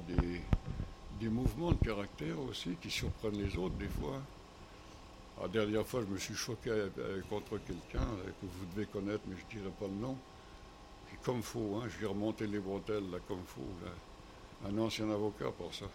des, 1.20 1.28
mouvements 1.28 1.72
de 1.72 1.84
caractère 1.84 2.40
aussi 2.40 2.76
qui 2.80 2.90
surprennent 2.90 3.42
les 3.42 3.56
autres 3.58 3.74
des 3.74 3.88
fois. 3.88 4.22
La 5.42 5.48
dernière 5.48 5.86
fois, 5.86 6.00
je 6.00 6.12
me 6.12 6.18
suis 6.18 6.34
choqué 6.34 6.70
contre 7.28 7.58
quelqu'un 7.58 8.06
que 8.40 8.46
vous 8.46 8.66
devez 8.74 8.86
connaître, 8.86 9.22
mais 9.28 9.36
je 9.36 9.56
ne 9.56 9.62
dirai 9.62 9.72
pas 9.78 9.86
le 9.86 10.00
nom. 10.00 10.16
comme 11.22 11.42
faux, 11.42 11.76
hein, 11.76 11.88
je 11.90 11.98
lui 11.98 12.04
ai 12.06 12.08
remonté 12.08 12.46
les 12.46 12.58
bretelles, 12.58 13.10
là, 13.10 13.18
comme 13.28 13.44
faux. 13.46 13.68
Un 14.66 14.78
ancien 14.78 15.10
avocat 15.10 15.50
pour 15.56 15.74
ça. 15.74 15.86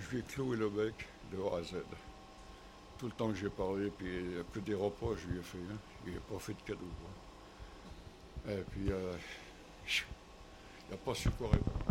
Je 0.00 0.10
lui 0.10 0.18
ai 0.18 0.22
cloué 0.22 0.56
le 0.56 0.68
bec 0.68 0.94
de 1.32 1.38
A 1.38 1.58
à 1.58 1.62
Z. 1.62 1.76
Tout 3.02 3.08
le 3.08 3.14
temps 3.14 3.28
que 3.30 3.34
j'ai 3.34 3.48
parlé, 3.48 3.90
puis 3.98 4.06
que 4.54 4.60
des 4.60 4.74
repas, 4.74 5.16
je 5.20 5.26
lui 5.26 5.40
ai 5.40 5.42
fait. 5.42 5.58
Hein. 5.58 5.76
Je 6.04 6.10
lui 6.10 6.16
ai 6.16 6.20
pas 6.20 6.38
fait 6.38 6.52
de 6.52 6.60
cadeau. 6.64 6.86
Et 8.48 8.62
puis, 8.70 8.92
euh, 8.92 9.12
n'a 10.88 10.96
pas 10.98 11.12
su 11.12 11.28
quoi 11.30 11.48
répondre. 11.50 11.84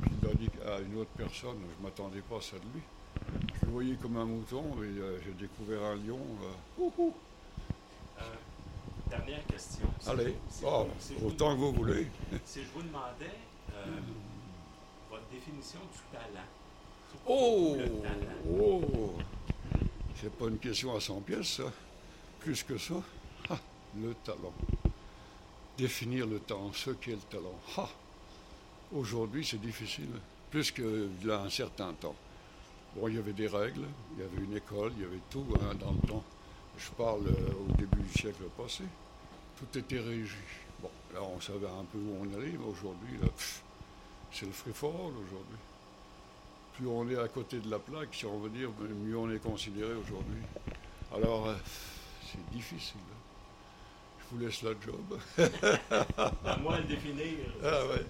Puis 0.00 0.10
il 0.22 0.26
a 0.30 0.32
dit 0.32 0.50
à 0.66 0.80
une 0.80 0.96
autre 0.96 1.10
personne, 1.14 1.58
je 1.58 1.78
ne 1.78 1.86
m'attendais 1.86 2.22
pas 2.22 2.38
à 2.38 2.40
ça 2.40 2.56
de 2.56 2.62
lui. 2.72 2.80
Je 3.60 3.66
le 3.66 3.72
voyais 3.72 3.96
comme 3.96 4.16
un 4.16 4.24
mouton 4.24 4.64
et 4.78 4.98
euh, 4.98 5.18
j'ai 5.26 5.32
découvert 5.32 5.82
un 5.82 5.96
lion. 5.96 6.20
Euh, 6.80 8.22
dernière 9.10 9.44
question. 9.44 9.86
Allez, 10.06 10.36
oh, 10.64 10.86
autant 11.22 11.54
que 11.54 11.60
vous 11.60 11.72
voulez. 11.72 12.06
Si 12.46 12.62
je 12.62 12.68
vous 12.74 12.82
demandais 12.82 13.34
votre 15.10 15.26
définition 15.30 15.80
du 15.80 16.16
talent. 16.16 16.48
Oh, 17.26 17.76
oh. 18.48 19.18
C'est 20.20 20.32
pas 20.32 20.46
une 20.46 20.58
question 20.58 20.94
à 20.96 21.00
100 21.00 21.20
pièces, 21.20 21.56
ça. 21.56 21.72
Plus 22.40 22.62
que 22.62 22.78
ça. 22.78 22.94
Le 23.96 24.14
talent. 24.24 24.52
Définir 25.78 26.26
le 26.26 26.40
talent, 26.40 26.72
ce 26.72 26.90
qu'est 26.90 27.12
le 27.12 27.18
talent. 27.30 27.58
Aujourd'hui, 28.92 29.44
c'est 29.44 29.60
difficile, 29.60 30.08
plus 30.50 30.72
y 31.24 31.30
a 31.30 31.40
un 31.40 31.50
certain 31.50 31.92
temps. 31.94 32.14
Bon, 32.94 33.08
il 33.08 33.16
y 33.16 33.18
avait 33.18 33.32
des 33.32 33.48
règles, 33.48 33.86
il 34.14 34.22
y 34.22 34.26
avait 34.26 34.44
une 34.44 34.56
école, 34.56 34.92
il 34.96 35.02
y 35.02 35.04
avait 35.04 35.22
tout 35.30 35.44
hein, 35.60 35.74
dans 35.80 35.92
le 35.92 36.08
temps. 36.08 36.24
Je 36.78 36.90
parle 36.90 37.26
euh, 37.26 37.68
au 37.68 37.72
début 37.76 38.02
du 38.02 38.12
siècle 38.12 38.44
passé. 38.56 38.84
Tout 39.58 39.78
était 39.78 39.98
régi. 39.98 40.30
Bon, 40.80 40.90
là, 41.12 41.22
on 41.22 41.40
savait 41.40 41.66
un 41.66 41.84
peu 41.84 41.98
où 41.98 42.18
on 42.20 42.34
allait, 42.36 42.52
mais 42.52 42.66
aujourd'hui, 42.66 43.18
c'est 44.30 44.46
le 44.46 44.52
free-for-all 44.52 45.12
aujourd'hui. 45.12 45.58
Plus 46.76 46.86
on 46.88 47.08
est 47.08 47.18
à 47.18 47.28
côté 47.28 47.58
de 47.58 47.70
la 47.70 47.78
plaque, 47.78 48.08
si 48.12 48.26
on 48.26 48.38
veut 48.38 48.50
dire, 48.50 48.70
mieux 49.04 49.16
on 49.16 49.30
est 49.30 49.38
considéré 49.38 49.94
aujourd'hui. 49.94 50.42
Alors, 51.14 51.46
euh, 51.46 51.54
c'est 52.22 52.50
difficile 52.50 53.00
vous 54.34 54.44
laisse 54.44 54.62
la 54.62 54.70
job. 54.70 55.18
à 56.44 56.56
moi 56.56 56.78
le 56.78 56.84
définir. 56.84 57.38
Ah, 57.62 57.86
ouais. 57.86 58.04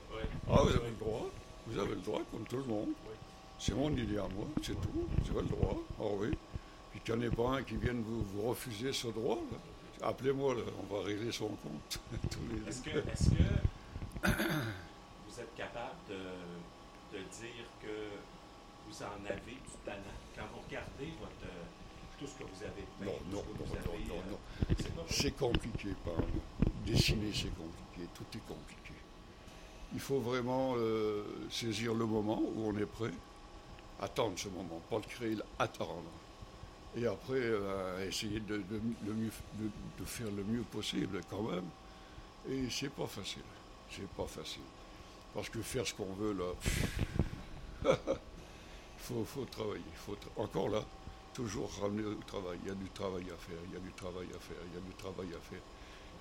ah, 0.50 0.62
vous 0.62 0.70
avez 0.70 0.90
le 0.90 0.96
droit. 0.96 1.30
Vous 1.66 1.78
avez 1.78 1.94
le 1.94 2.00
droit, 2.00 2.22
comme 2.30 2.44
tout 2.44 2.56
le 2.56 2.64
monde. 2.64 2.88
C'est 3.58 3.74
mon 3.74 3.90
idée 3.90 4.18
à 4.18 4.28
moi, 4.28 4.46
c'est 4.62 4.80
tout. 4.80 5.06
Vous 5.18 5.30
avez 5.30 5.48
le 5.48 5.56
droit. 5.56 5.76
Ah 6.00 6.04
oui. 6.18 6.30
Puis 6.90 7.00
qu'il 7.00 7.14
n'y 7.14 7.26
en 7.26 7.30
ait 7.30 7.34
pas 7.34 7.48
un 7.56 7.62
qui 7.62 7.76
vienne 7.76 8.02
vous, 8.02 8.48
refuser 8.48 8.92
ce 8.92 9.08
droit. 9.08 9.38
Appelez-moi, 10.02 10.56
on 10.80 10.94
va 10.94 11.02
régler 11.04 11.32
son 11.32 11.48
compte. 11.48 12.00
Est-ce 12.68 12.82
que, 12.82 12.90
est 12.90 12.92
que 12.92 14.28
vous 15.28 15.40
êtes 15.40 15.54
capable 15.56 15.96
de, 16.08 17.16
de 17.16 17.22
dire 17.22 17.66
que 17.82 17.88
vous 18.86 19.02
en 19.02 19.24
avez 19.26 19.52
du 19.52 19.76
talent? 19.84 20.02
Quand 20.36 20.44
vous 20.52 20.60
regardez 20.66 21.12
votre 21.20 21.46
tout 22.18 22.26
ce 22.26 22.34
que 22.34 22.44
vous 22.44 22.62
avez 22.62 22.84
Non, 23.00 23.18
non, 23.30 23.44
non, 23.58 23.66
non, 24.08 24.30
non, 24.30 24.38
euh, 24.70 25.02
C'est 25.08 25.36
compliqué, 25.36 25.88
par 26.04 26.14
dessiner, 26.86 27.30
c'est 27.32 27.54
compliqué, 27.54 28.08
tout 28.14 28.24
est 28.36 28.46
compliqué. 28.46 28.92
Il 29.92 30.00
faut 30.00 30.20
vraiment 30.20 30.74
euh, 30.76 31.24
saisir 31.50 31.94
le 31.94 32.06
moment 32.06 32.40
où 32.40 32.68
on 32.68 32.76
est 32.76 32.86
prêt, 32.86 33.12
attendre 34.00 34.34
ce 34.36 34.48
moment, 34.48 34.80
pas 34.90 34.96
le 34.96 35.02
créer, 35.02 35.36
attendre. 35.58 36.02
Et 36.96 37.06
après, 37.06 37.40
euh, 37.40 38.08
essayer 38.08 38.40
de, 38.40 38.56
mieux, 38.58 39.30
de, 39.98 40.04
faire 40.04 40.30
le 40.30 40.44
mieux 40.44 40.62
possible 40.62 41.20
quand 41.28 41.42
même. 41.42 41.64
Et 42.48 42.70
c'est 42.70 42.90
pas 42.90 43.06
facile. 43.06 43.42
C'est 43.90 44.08
pas 44.10 44.26
facile. 44.26 44.62
Parce 45.34 45.48
que 45.48 45.60
faire 45.60 45.86
ce 45.86 45.94
qu'on 45.94 46.12
veut, 46.14 46.34
là, 46.34 47.92
faut, 49.04 49.24
faut 49.24 49.44
travailler. 49.44 49.82
Faut 49.94 50.16
encore 50.36 50.68
là, 50.68 50.82
toujours 51.32 51.70
ramener 51.80 52.04
au 52.04 52.14
travail. 52.26 52.58
Il 52.62 52.68
y 52.68 52.72
a 52.72 52.74
du 52.74 52.88
travail 52.90 53.24
à 53.30 53.36
faire, 53.36 53.58
il 53.66 53.74
y 53.74 53.76
a 53.76 53.80
du 53.80 53.92
travail 53.92 54.26
à 54.34 54.38
faire, 54.38 54.56
il 54.66 54.74
y 54.74 54.78
a 54.78 54.80
du 54.80 54.94
travail 54.94 55.28
à 55.34 55.40
faire. 55.40 55.62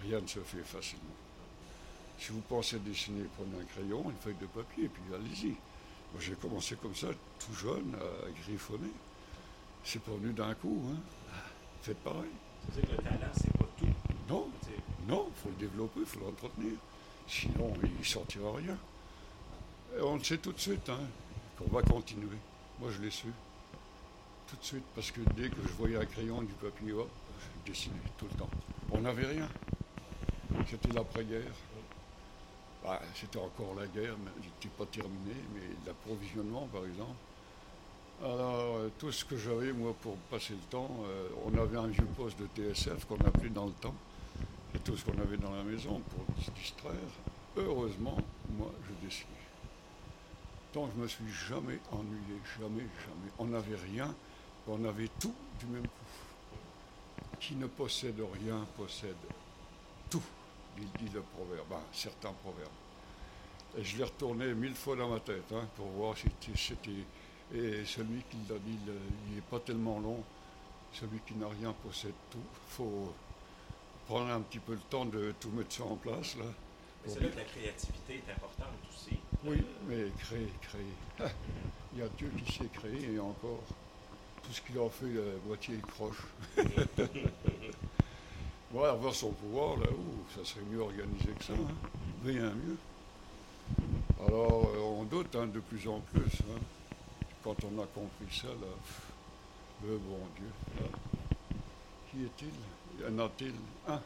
Rien 0.01 0.19
ne 0.19 0.27
se 0.27 0.39
fait 0.39 0.63
facilement. 0.63 1.15
Si 2.19 2.31
vous 2.31 2.41
pensez 2.41 2.79
dessiner, 2.79 3.23
prenez 3.37 3.61
un 3.61 3.65
crayon, 3.65 4.03
une 4.09 4.17
feuille 4.17 4.39
de 4.39 4.45
papier, 4.47 4.85
et 4.85 4.89
puis 4.89 5.03
allez-y. 5.13 5.49
Moi, 5.49 6.19
j'ai 6.19 6.35
commencé 6.35 6.75
comme 6.75 6.95
ça, 6.95 7.07
tout 7.39 7.53
jeune, 7.53 7.95
à 7.95 8.29
griffonner. 8.43 8.91
C'est 9.83 10.01
pas 10.01 10.11
venu 10.11 10.33
d'un 10.33 10.53
coup. 10.55 10.79
Hein. 10.91 10.99
Faites 11.81 11.97
pareil. 11.99 12.31
C'est 12.73 12.81
que 12.81 12.91
le 12.91 12.97
talent, 12.97 13.31
c'est 13.35 13.57
pas 13.57 13.65
tout. 13.77 13.87
Non, 14.29 14.47
non, 15.07 15.27
il 15.29 15.41
faut 15.41 15.49
le 15.49 15.55
développer, 15.55 15.99
il 16.01 16.05
faut 16.05 16.19
l'entretenir. 16.19 16.73
Sinon, 17.27 17.73
il 17.83 17.97
ne 17.97 18.03
sortira 18.03 18.53
rien. 18.55 18.77
Et 19.97 20.01
on 20.01 20.15
le 20.15 20.23
sait 20.23 20.37
tout 20.37 20.51
de 20.51 20.59
suite, 20.59 20.87
hein, 20.89 20.99
qu'on 21.57 21.69
va 21.73 21.81
continuer. 21.81 22.37
Moi, 22.79 22.89
je 22.91 23.01
l'ai 23.01 23.11
su 23.11 23.27
tout 24.47 24.55
de 24.57 24.63
suite, 24.63 24.83
parce 24.93 25.09
que 25.11 25.21
dès 25.35 25.49
que 25.49 25.61
je 25.63 25.73
voyais 25.73 25.97
un 25.97 26.05
crayon, 26.05 26.41
du 26.41 26.53
papier, 26.53 26.93
hop, 26.93 27.09
je 27.39 27.71
dessinais 27.71 27.95
tout 28.17 28.27
le 28.31 28.37
temps. 28.37 28.49
On 28.91 29.01
n'avait 29.01 29.25
rien. 29.25 29.49
C'était 30.69 30.93
l'après-guerre. 30.93 31.53
Bah, 32.83 32.99
c'était 33.15 33.39
encore 33.39 33.75
la 33.79 33.87
guerre, 33.87 34.15
mais 34.23 34.29
n'était 34.41 34.75
pas 34.77 34.85
terminée, 34.85 35.41
mais 35.53 35.61
l'approvisionnement, 35.87 36.67
par 36.71 36.85
exemple. 36.85 37.15
Alors, 38.21 38.77
euh, 38.77 38.89
tout 38.99 39.11
ce 39.11 39.25
que 39.25 39.37
j'avais, 39.37 39.71
moi, 39.73 39.95
pour 40.01 40.15
passer 40.29 40.53
le 40.53 40.69
temps, 40.69 40.91
euh, 41.05 41.29
on 41.45 41.57
avait 41.57 41.77
un 41.77 41.87
vieux 41.87 42.07
poste 42.15 42.37
de 42.39 42.47
TSF 42.55 43.05
qu'on 43.05 43.17
appelait 43.25 43.49
dans 43.49 43.65
le 43.65 43.71
temps, 43.71 43.95
et 44.75 44.79
tout 44.79 44.95
ce 44.95 45.05
qu'on 45.05 45.19
avait 45.19 45.37
dans 45.37 45.55
la 45.55 45.63
maison 45.63 46.01
pour 46.09 46.43
se 46.43 46.51
distraire. 46.51 46.93
Heureusement, 47.55 48.17
moi, 48.57 48.71
je 48.87 48.92
Donc, 50.73 50.89
je 50.95 51.01
me 51.01 51.07
suis 51.07 51.31
jamais 51.47 51.79
ennuyé, 51.91 52.41
jamais, 52.59 52.87
jamais. 53.05 53.31
On 53.37 53.45
n'avait 53.45 53.75
rien, 53.75 54.13
on 54.67 54.83
avait 54.85 55.09
tout 55.19 55.33
du 55.59 55.67
même 55.67 55.83
coup. 55.83 57.29
Qui 57.39 57.55
ne 57.55 57.67
possède 57.67 58.21
rien 58.41 58.65
possède 58.77 59.15
tout, 60.09 60.23
il 60.77 60.87
dit 60.99 61.13
le 61.13 61.21
proverbe, 61.21 61.67
ben, 61.69 61.81
certains 61.91 62.31
proverbes. 62.31 62.69
Et 63.77 63.83
je 63.83 63.97
l'ai 63.97 64.03
retourné 64.03 64.53
mille 64.53 64.75
fois 64.75 64.95
dans 64.95 65.09
ma 65.09 65.19
tête 65.19 65.51
hein, 65.51 65.67
pour 65.75 65.87
voir 65.87 66.17
si 66.17 66.27
c'était. 66.55 66.91
Et 67.53 67.85
celui 67.85 68.23
qui 68.29 68.37
l'a 68.49 68.57
dit, 68.59 68.77
il 69.27 69.35
n'est 69.35 69.41
pas 69.41 69.59
tellement 69.59 69.99
long. 69.99 70.23
Celui 70.93 71.19
qui 71.25 71.35
n'a 71.35 71.47
rien 71.47 71.73
possède 71.83 72.13
tout. 72.31 72.37
Il 72.39 72.71
faut, 72.75 73.13
prendre 74.07 74.29
un 74.31 74.41
petit 74.41 74.59
peu 74.59 74.73
le 74.73 74.79
temps 74.89 75.05
de 75.05 75.33
tout 75.39 75.49
mettre 75.49 75.73
ça 75.73 75.83
en 75.83 75.95
place. 75.95 76.35
C'est 77.05 77.19
là 77.19 77.29
que 77.29 77.37
la 77.37 77.43
créativité 77.43 78.23
est 78.27 78.31
importante 78.31 78.67
aussi. 78.89 79.17
Oui, 79.45 79.61
mais 79.89 80.09
créer, 80.19 80.49
créer. 80.61 81.29
Il 81.93 81.99
y 81.99 82.01
a 82.01 82.07
Dieu 82.17 82.31
qui 82.37 82.51
sait 82.51 82.69
créer 82.73 83.13
et 83.13 83.19
encore, 83.19 83.61
tout 84.41 84.51
ce 84.53 84.61
qu'il 84.61 84.77
a 84.79 84.89
fait, 84.89 85.05
la 85.07 85.37
moitié 85.45 85.75
est 85.75 85.87
croche. 85.91 86.23
voilà, 88.71 88.93
avoir 88.93 89.13
son 89.13 89.31
pouvoir, 89.31 89.77
là, 89.77 89.87
où 89.91 90.31
ça 90.33 90.45
serait 90.45 90.65
mieux 90.71 90.79
organisé 90.79 91.29
que 91.37 91.43
ça, 91.43 91.53
hein. 91.53 92.25
mieux. 92.25 92.77
Alors, 94.25 94.71
euh, 94.73 94.79
on 94.79 95.03
doute 95.03 95.35
hein, 95.35 95.47
de 95.47 95.59
plus 95.59 95.87
en 95.89 95.99
plus. 95.99 96.39
Hein. 96.49 96.59
Quand 97.43 97.55
on 97.65 97.81
a 97.81 97.85
compris 97.87 98.33
ça, 98.33 98.47
là, 98.47 98.73
le 99.85 99.97
bon 99.97 100.19
Dieu, 100.37 100.87
qui 102.09 102.23
est-il? 102.23 103.03
Y 103.03 103.09
en 103.09 103.19
a-t-il 103.19 103.53
un? 103.89 103.99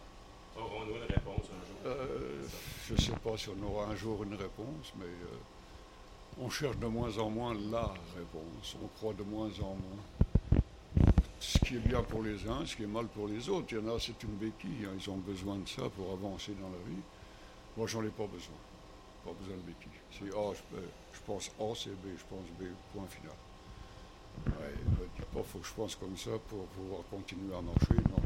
Aurons-nous 0.58 0.96
une 0.96 1.04
réponse 1.04 1.46
un 1.46 1.66
jour? 1.68 1.78
Euh, 1.86 2.44
Je 2.88 2.94
ne 2.94 3.00
sais 3.00 3.12
pas 3.12 3.38
si 3.38 3.50
on 3.50 3.64
aura 3.66 3.86
un 3.88 3.96
jour 3.96 4.24
une 4.24 4.34
réponse, 4.36 4.94
mais 4.98 5.06
euh, 5.06 6.40
on 6.42 6.50
cherche 6.50 6.78
de 6.78 6.88
moins 6.88 7.16
en 7.18 7.30
moins 7.30 7.54
la 7.54 7.94
réponse. 8.16 8.76
On 8.84 8.88
croit 8.98 9.14
de 9.14 9.24
moins 9.24 9.50
en 9.62 9.76
moins. 9.76 10.62
Ce 11.40 11.60
qui 11.60 11.76
est 11.76 11.80
bien 11.88 12.02
pour 12.02 12.24
les 12.24 12.48
uns, 12.48 12.66
ce 12.66 12.76
qui 12.76 12.84
est 12.84 12.88
mal 12.88 13.06
pour 13.08 13.28
les 13.28 13.48
autres. 13.50 13.68
Il 13.72 13.78
y 13.78 13.82
en 13.82 13.96
a, 13.96 14.00
c'est 14.00 14.22
une 14.24 14.36
béquille. 14.36 14.86
Hein. 14.86 14.96
Ils 15.00 15.10
ont 15.10 15.18
besoin 15.18 15.58
de 15.58 15.68
ça 15.68 15.84
pour 15.96 16.12
avancer 16.12 16.54
dans 16.60 16.70
la 16.70 16.90
vie. 16.90 17.02
Moi, 17.78 17.86
j'en 17.88 18.02
ai 18.04 18.10
pas 18.10 18.26
besoin. 18.26 18.58
Pas 19.24 19.32
besoin 19.40 19.56
de 19.58 19.62
béquille. 19.62 19.92
C'est 20.12 20.36
A, 20.36 20.54
je, 20.54 20.78
je, 21.14 21.20
pense 21.28 21.52
A, 21.60 21.76
c'est 21.76 21.92
B, 21.92 22.08
je 22.18 22.24
pense 22.28 22.48
B, 22.60 22.64
point 22.94 23.06
final. 23.08 23.36
Ouais, 24.48 24.74
dis 25.16 25.24
pas, 25.34 25.44
faut 25.44 25.60
que 25.60 25.68
je 25.68 25.74
pense 25.74 25.96
comme 25.96 26.18
ça 26.18 26.32
pour 26.50 26.66
pouvoir 26.68 27.02
continuer 27.12 27.54
à 27.56 27.62
marcher. 27.62 27.96
Non. 28.10 28.22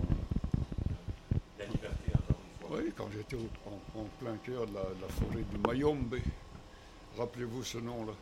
La 1.59 1.65
liberté, 1.65 2.11
encore 2.13 2.39
une 2.47 2.59
fois. 2.60 2.60
Oui, 2.73 2.89
quand 2.95 3.09
j'étais 3.11 3.35
en, 3.35 4.05
plein 4.21 4.37
cœur 4.45 4.65
de 4.65 4.73
la, 4.73 4.83
de 4.83 5.11
forêt 5.11 5.43
du 5.43 5.57
Mayombe, 5.67 6.15
rappelez-vous 7.17 7.65
ce 7.65 7.79
nom-là. 7.79 8.13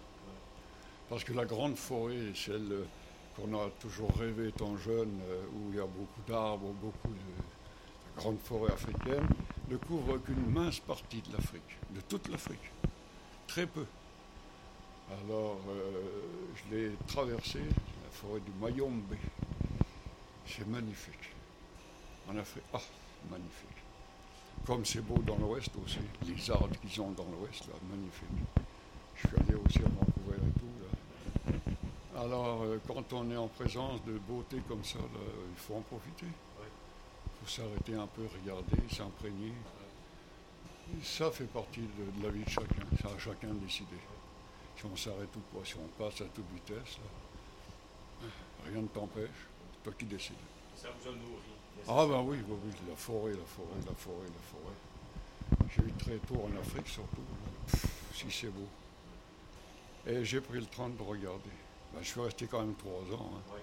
Parce 1.07 1.23
que 1.23 1.33
la 1.33 1.45
grande 1.45 1.75
forêt, 1.75 2.33
celle 2.33 2.85
qu'on 3.35 3.53
a 3.53 3.69
toujours 3.79 4.11
rêvé 4.17 4.47
étant 4.47 4.75
jeune, 4.75 5.19
euh, 5.29 5.45
où 5.53 5.69
il 5.69 5.75
y 5.75 5.79
a 5.79 5.85
beaucoup 5.85 6.21
d'arbres, 6.27 6.73
beaucoup 6.81 7.09
de, 7.09 7.13
de 7.13 8.17
grandes 8.17 8.39
forêts 8.39 8.73
africaines, 8.73 9.27
ne 9.69 9.77
couvre 9.77 10.17
qu'une 10.17 10.49
mince 10.51 10.79
partie 10.79 11.21
de 11.21 11.33
l'Afrique, 11.33 11.77
de 11.91 12.01
toute 12.01 12.27
l'Afrique. 12.27 12.71
Très 13.45 13.67
peu. 13.67 13.85
Alors, 15.23 15.59
euh, 15.69 16.01
je 16.55 16.75
l'ai 16.75 16.91
traversé, 17.05 17.59
la 17.59 18.09
forêt 18.11 18.39
du 18.39 18.51
Mayombe. 18.59 19.13
C'est 20.47 20.67
magnifique. 20.67 21.35
En 22.27 22.35
Afrique, 22.35 22.63
ah, 22.73 22.81
magnifique. 23.29 23.78
Comme 24.65 24.85
c'est 24.85 25.01
beau 25.01 25.17
dans 25.19 25.37
l'ouest 25.37 25.71
aussi, 25.83 25.99
les 26.27 26.51
arbres 26.51 26.69
qu'ils 26.81 27.01
ont 27.01 27.11
dans 27.11 27.25
l'ouest, 27.25 27.67
là, 27.67 27.73
magnifique. 27.89 28.27
Je 29.15 29.27
suis 29.27 29.37
allé 29.37 29.55
aussi 29.55 29.79
à 29.79 29.89
Vancouver 29.89 30.37
et 30.37 30.59
tout, 30.59 30.73
là. 30.81 32.21
Alors, 32.21 32.63
euh, 32.63 32.79
quand 32.87 33.13
on 33.13 33.31
est 33.31 33.37
en 33.37 33.47
présence 33.47 34.03
de 34.05 34.17
beauté 34.19 34.57
comme 34.67 34.83
ça, 34.83 34.99
là, 34.99 35.25
il 35.49 35.57
faut 35.57 35.75
en 35.75 35.81
profiter. 35.81 36.27
Il 36.27 37.45
faut 37.45 37.61
s'arrêter 37.61 37.95
un 37.95 38.07
peu, 38.07 38.23
regarder, 38.41 38.77
s'imprégner. 38.93 39.53
Ça 41.03 41.31
fait 41.31 41.45
partie 41.45 41.81
de, 41.81 42.19
de, 42.19 42.25
la 42.25 42.31
vie 42.31 42.43
de 42.43 42.49
chacun, 42.49 42.85
ça 43.01 43.09
a 43.15 43.19
chacun 43.19 43.49
de 43.49 43.59
décider. 43.59 43.99
Si 44.75 44.85
on 44.85 44.95
s'arrête 44.95 45.29
ou 45.35 45.57
pas, 45.57 45.65
si 45.65 45.75
on 45.75 46.03
passe 46.03 46.21
à 46.21 46.25
toute 46.25 46.49
vitesse, 46.53 46.97
là, 46.97 48.27
rien 48.65 48.81
ne 48.81 48.87
t'empêche, 48.87 49.29
c'est 49.73 49.83
toi 49.83 49.93
qui 49.97 50.05
décides. 50.05 50.35
Ça 50.75 50.89
vous 50.99 51.09
a 51.09 51.11
nourri 51.11 51.58
Ah 51.87 52.05
ben 52.05 52.21
oui, 52.21 52.37
oui, 52.47 52.57
oui, 52.65 52.71
la 52.87 52.95
forêt, 52.95 53.31
la 53.31 53.45
forêt, 53.45 53.79
la 53.85 53.95
forêt, 53.95 54.25
la 54.25 54.43
forêt. 54.51 55.69
J'ai 55.75 55.83
eu 55.83 55.93
très 55.93 56.17
tôt 56.27 56.43
en 56.45 56.59
Afrique 56.59 56.87
surtout, 56.87 57.21
Pff, 57.71 57.85
si 58.13 58.25
c'est 58.31 58.49
beau. 58.49 58.67
Et 60.07 60.23
j'ai 60.23 60.41
pris 60.41 60.59
le 60.59 60.65
temps 60.65 60.89
de 60.89 61.01
regarder. 61.01 61.49
Ben, 61.93 61.99
je 62.01 62.07
suis 62.07 62.21
resté 62.21 62.45
quand 62.47 62.59
même 62.59 62.75
trois 62.75 63.17
ans. 63.17 63.31
Hein. 63.35 63.41
Oui. 63.53 63.59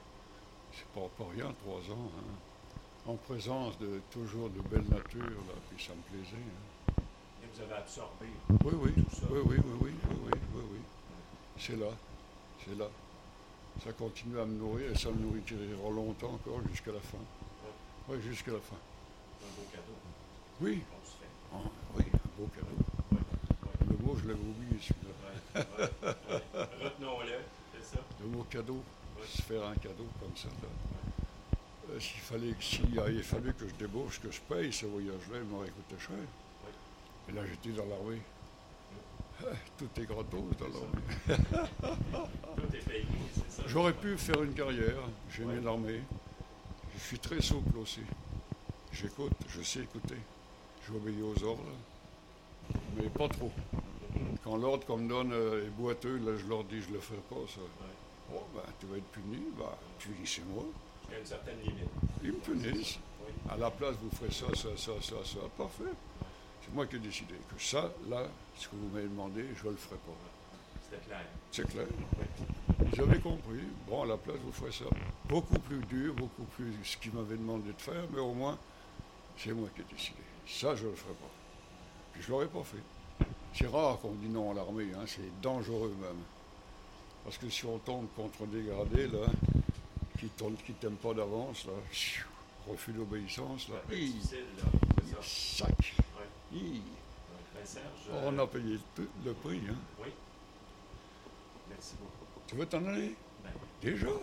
C'est 0.72 0.86
pas, 0.88 1.08
pas 1.16 1.30
rien, 1.34 1.52
trois 1.62 1.80
ans. 1.94 2.10
Hein. 2.18 3.10
En 3.10 3.14
présence 3.14 3.78
de 3.78 4.00
toujours 4.10 4.50
de 4.50 4.60
belle 4.62 4.88
nature, 4.88 5.22
là, 5.22 5.54
puis 5.70 5.84
ça 5.84 5.92
me 5.94 6.02
plaisait. 6.02 6.36
Hein. 6.36 7.02
Et 7.42 7.46
vous 7.54 7.62
avez 7.62 7.74
absorbé 7.74 8.26
Oui, 8.64 8.72
oui, 8.74 8.92
tout 9.04 9.16
ça. 9.16 9.26
oui, 9.30 9.40
oui, 9.44 9.56
oui, 9.64 9.74
oui, 9.80 9.90
oui, 10.02 10.18
oui, 10.24 10.38
oui, 10.54 10.62
oui. 10.72 10.78
C'est 11.58 11.76
là, 11.76 11.90
c'est 12.64 12.76
là. 12.76 12.86
Ça 13.84 13.92
continue 13.92 14.38
à 14.40 14.44
me 14.44 14.54
nourrir 14.54 14.90
et 14.90 14.96
ça 14.96 15.10
me 15.10 15.16
nourrira 15.20 15.90
longtemps 15.90 16.32
encore 16.34 16.60
jusqu'à 16.70 16.92
la 16.92 17.00
fin. 17.00 17.18
Oui, 18.08 18.16
jusqu'à 18.22 18.52
la 18.52 18.58
fin. 18.60 18.76
un 18.76 19.56
beau 19.56 19.66
cadeau 19.72 19.96
Oui. 20.60 20.82
Ah, 21.52 21.56
oui, 21.96 22.04
un 22.12 22.40
beau 22.40 22.48
cadeau. 22.54 22.76
Le 23.90 23.96
mot, 24.06 24.16
je 24.22 24.28
l'avais 24.28 24.40
oublié 24.40 24.80
celui-là. 24.80 25.94
Retenons-le, 26.82 27.38
c'est 27.74 27.96
ça. 27.96 28.00
Le 28.20 28.26
mot 28.28 28.44
cadeau, 28.48 28.82
se 29.26 29.42
faire 29.42 29.64
un 29.64 29.74
cadeau 29.74 30.06
comme 30.20 30.36
ça. 30.36 30.48
Euh, 31.90 31.98
S'il 32.00 32.20
fallait, 32.20 32.54
s'il 32.60 32.98
avait 32.98 33.22
fallu 33.22 33.52
que 33.54 33.66
je 33.68 33.74
débauche, 33.74 34.20
que 34.20 34.30
je 34.30 34.40
paye 34.40 34.72
ce 34.72 34.86
voyage-là, 34.86 35.38
il 35.38 35.44
m'aurait 35.44 35.70
coûté 35.70 36.00
cher. 36.00 36.16
Et 37.28 37.32
là, 37.32 37.42
j'étais 37.46 37.76
dans 37.76 37.86
l'armée. 37.86 38.20
Tout 39.78 39.88
est 40.00 40.04
gratos 40.04 40.44
dans 40.58 40.68
l'armée. 40.68 41.42
Tout 42.56 42.76
est 42.76 42.88
payé, 42.88 43.06
c'est 43.34 43.50
ça. 43.50 43.62
J'aurais 43.66 43.92
pu 43.94 44.16
faire 44.16 44.42
une 44.42 44.54
carrière, 44.54 44.96
j'ai 45.30 45.44
Ouais. 45.44 45.60
l'armée. 45.60 46.02
Je 46.96 47.00
suis 47.00 47.18
très 47.18 47.40
souple 47.40 47.76
aussi. 47.78 48.00
J'écoute, 48.92 49.32
je 49.48 49.62
sais 49.62 49.80
écouter. 49.80 50.16
J'obéis 50.88 51.22
aux 51.22 51.44
ordres, 51.44 51.62
mais 52.96 53.08
pas 53.08 53.28
trop. 53.28 53.52
Quand 54.42 54.56
l'ordre 54.56 54.86
qu'on 54.86 54.96
me 54.96 55.08
donne 55.08 55.32
euh, 55.32 55.66
est 55.66 55.70
boiteux, 55.70 56.16
là 56.18 56.36
je 56.38 56.46
leur 56.46 56.64
dis 56.64 56.80
je 56.80 56.92
le 56.92 57.00
ferai 57.00 57.18
pas 57.28 57.36
ça. 57.48 57.60
Bon 58.30 58.40
ben 58.54 58.62
tu 58.80 58.86
vas 58.86 58.96
être 58.96 59.06
puni, 59.06 59.42
bah 59.58 59.76
punissez-moi. 59.98 60.64
Il 61.08 61.12
y 61.12 61.16
a 61.16 61.18
une 61.20 61.26
certaine 61.26 61.58
limite. 61.60 61.90
Ils 62.22 62.32
me 62.32 62.38
punissent. 62.38 62.98
Oui. 63.26 63.32
À 63.50 63.56
la 63.56 63.70
place 63.70 63.94
vous 64.00 64.10
ferez 64.16 64.32
ça, 64.32 64.46
ça, 64.54 64.68
ça, 64.76 64.92
ça, 65.02 65.16
ça. 65.24 65.40
Parfait. 65.58 65.84
C'est 66.62 66.74
moi 66.74 66.86
qui 66.86 66.96
ai 66.96 67.00
décidé 67.00 67.34
que 67.54 67.62
ça, 67.62 67.92
là, 68.08 68.26
ce 68.56 68.68
que 68.68 68.76
vous 68.76 68.88
m'avez 68.94 69.08
demandé, 69.08 69.44
je 69.56 69.68
le 69.68 69.76
ferai 69.76 69.96
pas. 69.96 70.12
C'était 70.82 71.04
clair. 71.04 71.26
C'est 71.52 71.68
clair. 71.68 71.86
Vous 72.78 73.02
avez 73.02 73.20
compris. 73.20 73.64
Bon, 73.88 74.02
à 74.02 74.06
la 74.06 74.16
place, 74.16 74.36
vous 74.44 74.52
ferez 74.52 74.72
ça. 74.72 74.84
Beaucoup 75.28 75.58
plus 75.58 75.80
dur, 75.86 76.14
beaucoup 76.14 76.44
plus 76.56 76.72
ce 76.84 76.96
qu'il 76.98 77.12
m'avait 77.12 77.36
demandé 77.36 77.72
de 77.72 77.80
faire, 77.82 78.04
mais 78.12 78.20
au 78.20 78.32
moins, 78.32 78.56
c'est 79.36 79.52
moi 79.52 79.68
qui 79.74 79.80
ai 79.80 79.84
décidé. 79.92 80.18
Ça, 80.46 80.76
je 80.76 80.84
ne 80.84 80.90
le 80.90 80.96
ferai 80.96 81.14
pas. 81.14 81.30
Puis 82.12 82.22
je 82.22 82.28
ne 82.28 82.32
l'aurais 82.32 82.46
pas 82.48 82.62
fait. 82.62 83.26
C'est 83.52 83.66
rare 83.66 83.98
qu'on 83.98 84.12
dit 84.12 84.28
non 84.28 84.52
à 84.52 84.54
l'armée, 84.54 84.88
hein, 84.94 85.04
c'est 85.06 85.40
dangereux 85.40 85.94
même. 86.00 86.22
Parce 87.24 87.38
que 87.38 87.48
si 87.50 87.64
on 87.66 87.78
tombe 87.78 88.06
contre 88.14 88.44
un 88.44 88.46
dégradé, 88.46 89.08
là, 89.08 89.26
qui 90.18 90.26
ne 90.44 90.56
qui 90.56 90.72
t'aime 90.74 90.96
pas 90.96 91.12
d'avance, 91.12 91.64
là, 91.66 91.72
refus 92.68 92.92
d'obéissance, 92.92 93.68
là, 93.68 93.76
hi, 93.92 94.14
sac. 95.22 95.68
Ouais. 95.70 96.56
hi. 96.58 96.80
Ben, 97.54 97.64
Serge, 97.64 97.84
On 98.24 98.38
euh, 98.38 98.42
a 98.42 98.46
payé 98.46 98.78
le, 98.98 99.08
le 99.24 99.32
prix. 99.32 99.60
Hein. 99.68 99.74
Oui. 100.00 100.08
Merci 101.70 101.94
beaucoup. 101.98 102.40
Tu 102.46 102.54
veux 102.54 102.66
t'en 102.66 102.84
aller? 102.86 103.14
Ben, 103.42 103.50
Déjà? 103.82 104.06
euh, 104.06 104.18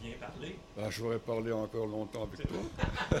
bien 0.00 0.12
parlé. 0.18 0.56
ben, 0.76 0.90
Je 0.90 1.00
voudrais 1.00 1.18
parler 1.18 1.52
encore 1.52 1.86
longtemps 1.86 2.24
avec 2.24 2.46
toi. 2.46 3.20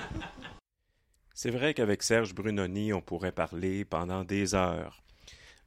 C'est 1.34 1.50
vrai 1.50 1.72
qu'avec 1.72 2.02
Serge 2.02 2.34
Brunoni, 2.34 2.92
on 2.92 3.00
pourrait 3.00 3.32
parler 3.32 3.84
pendant 3.84 4.24
des 4.24 4.54
heures. 4.54 5.02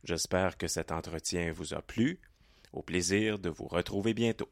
J'espère 0.03 0.57
que 0.57 0.68
cet 0.68 0.91
entretien 0.91 1.51
vous 1.51 1.74
a 1.74 1.82
plu. 1.82 2.20
Au 2.74 2.82
plaisir 2.82 3.39
de 3.39 3.49
vous 3.49 3.68
retrouver 3.68 4.14
bientôt. 4.14 4.49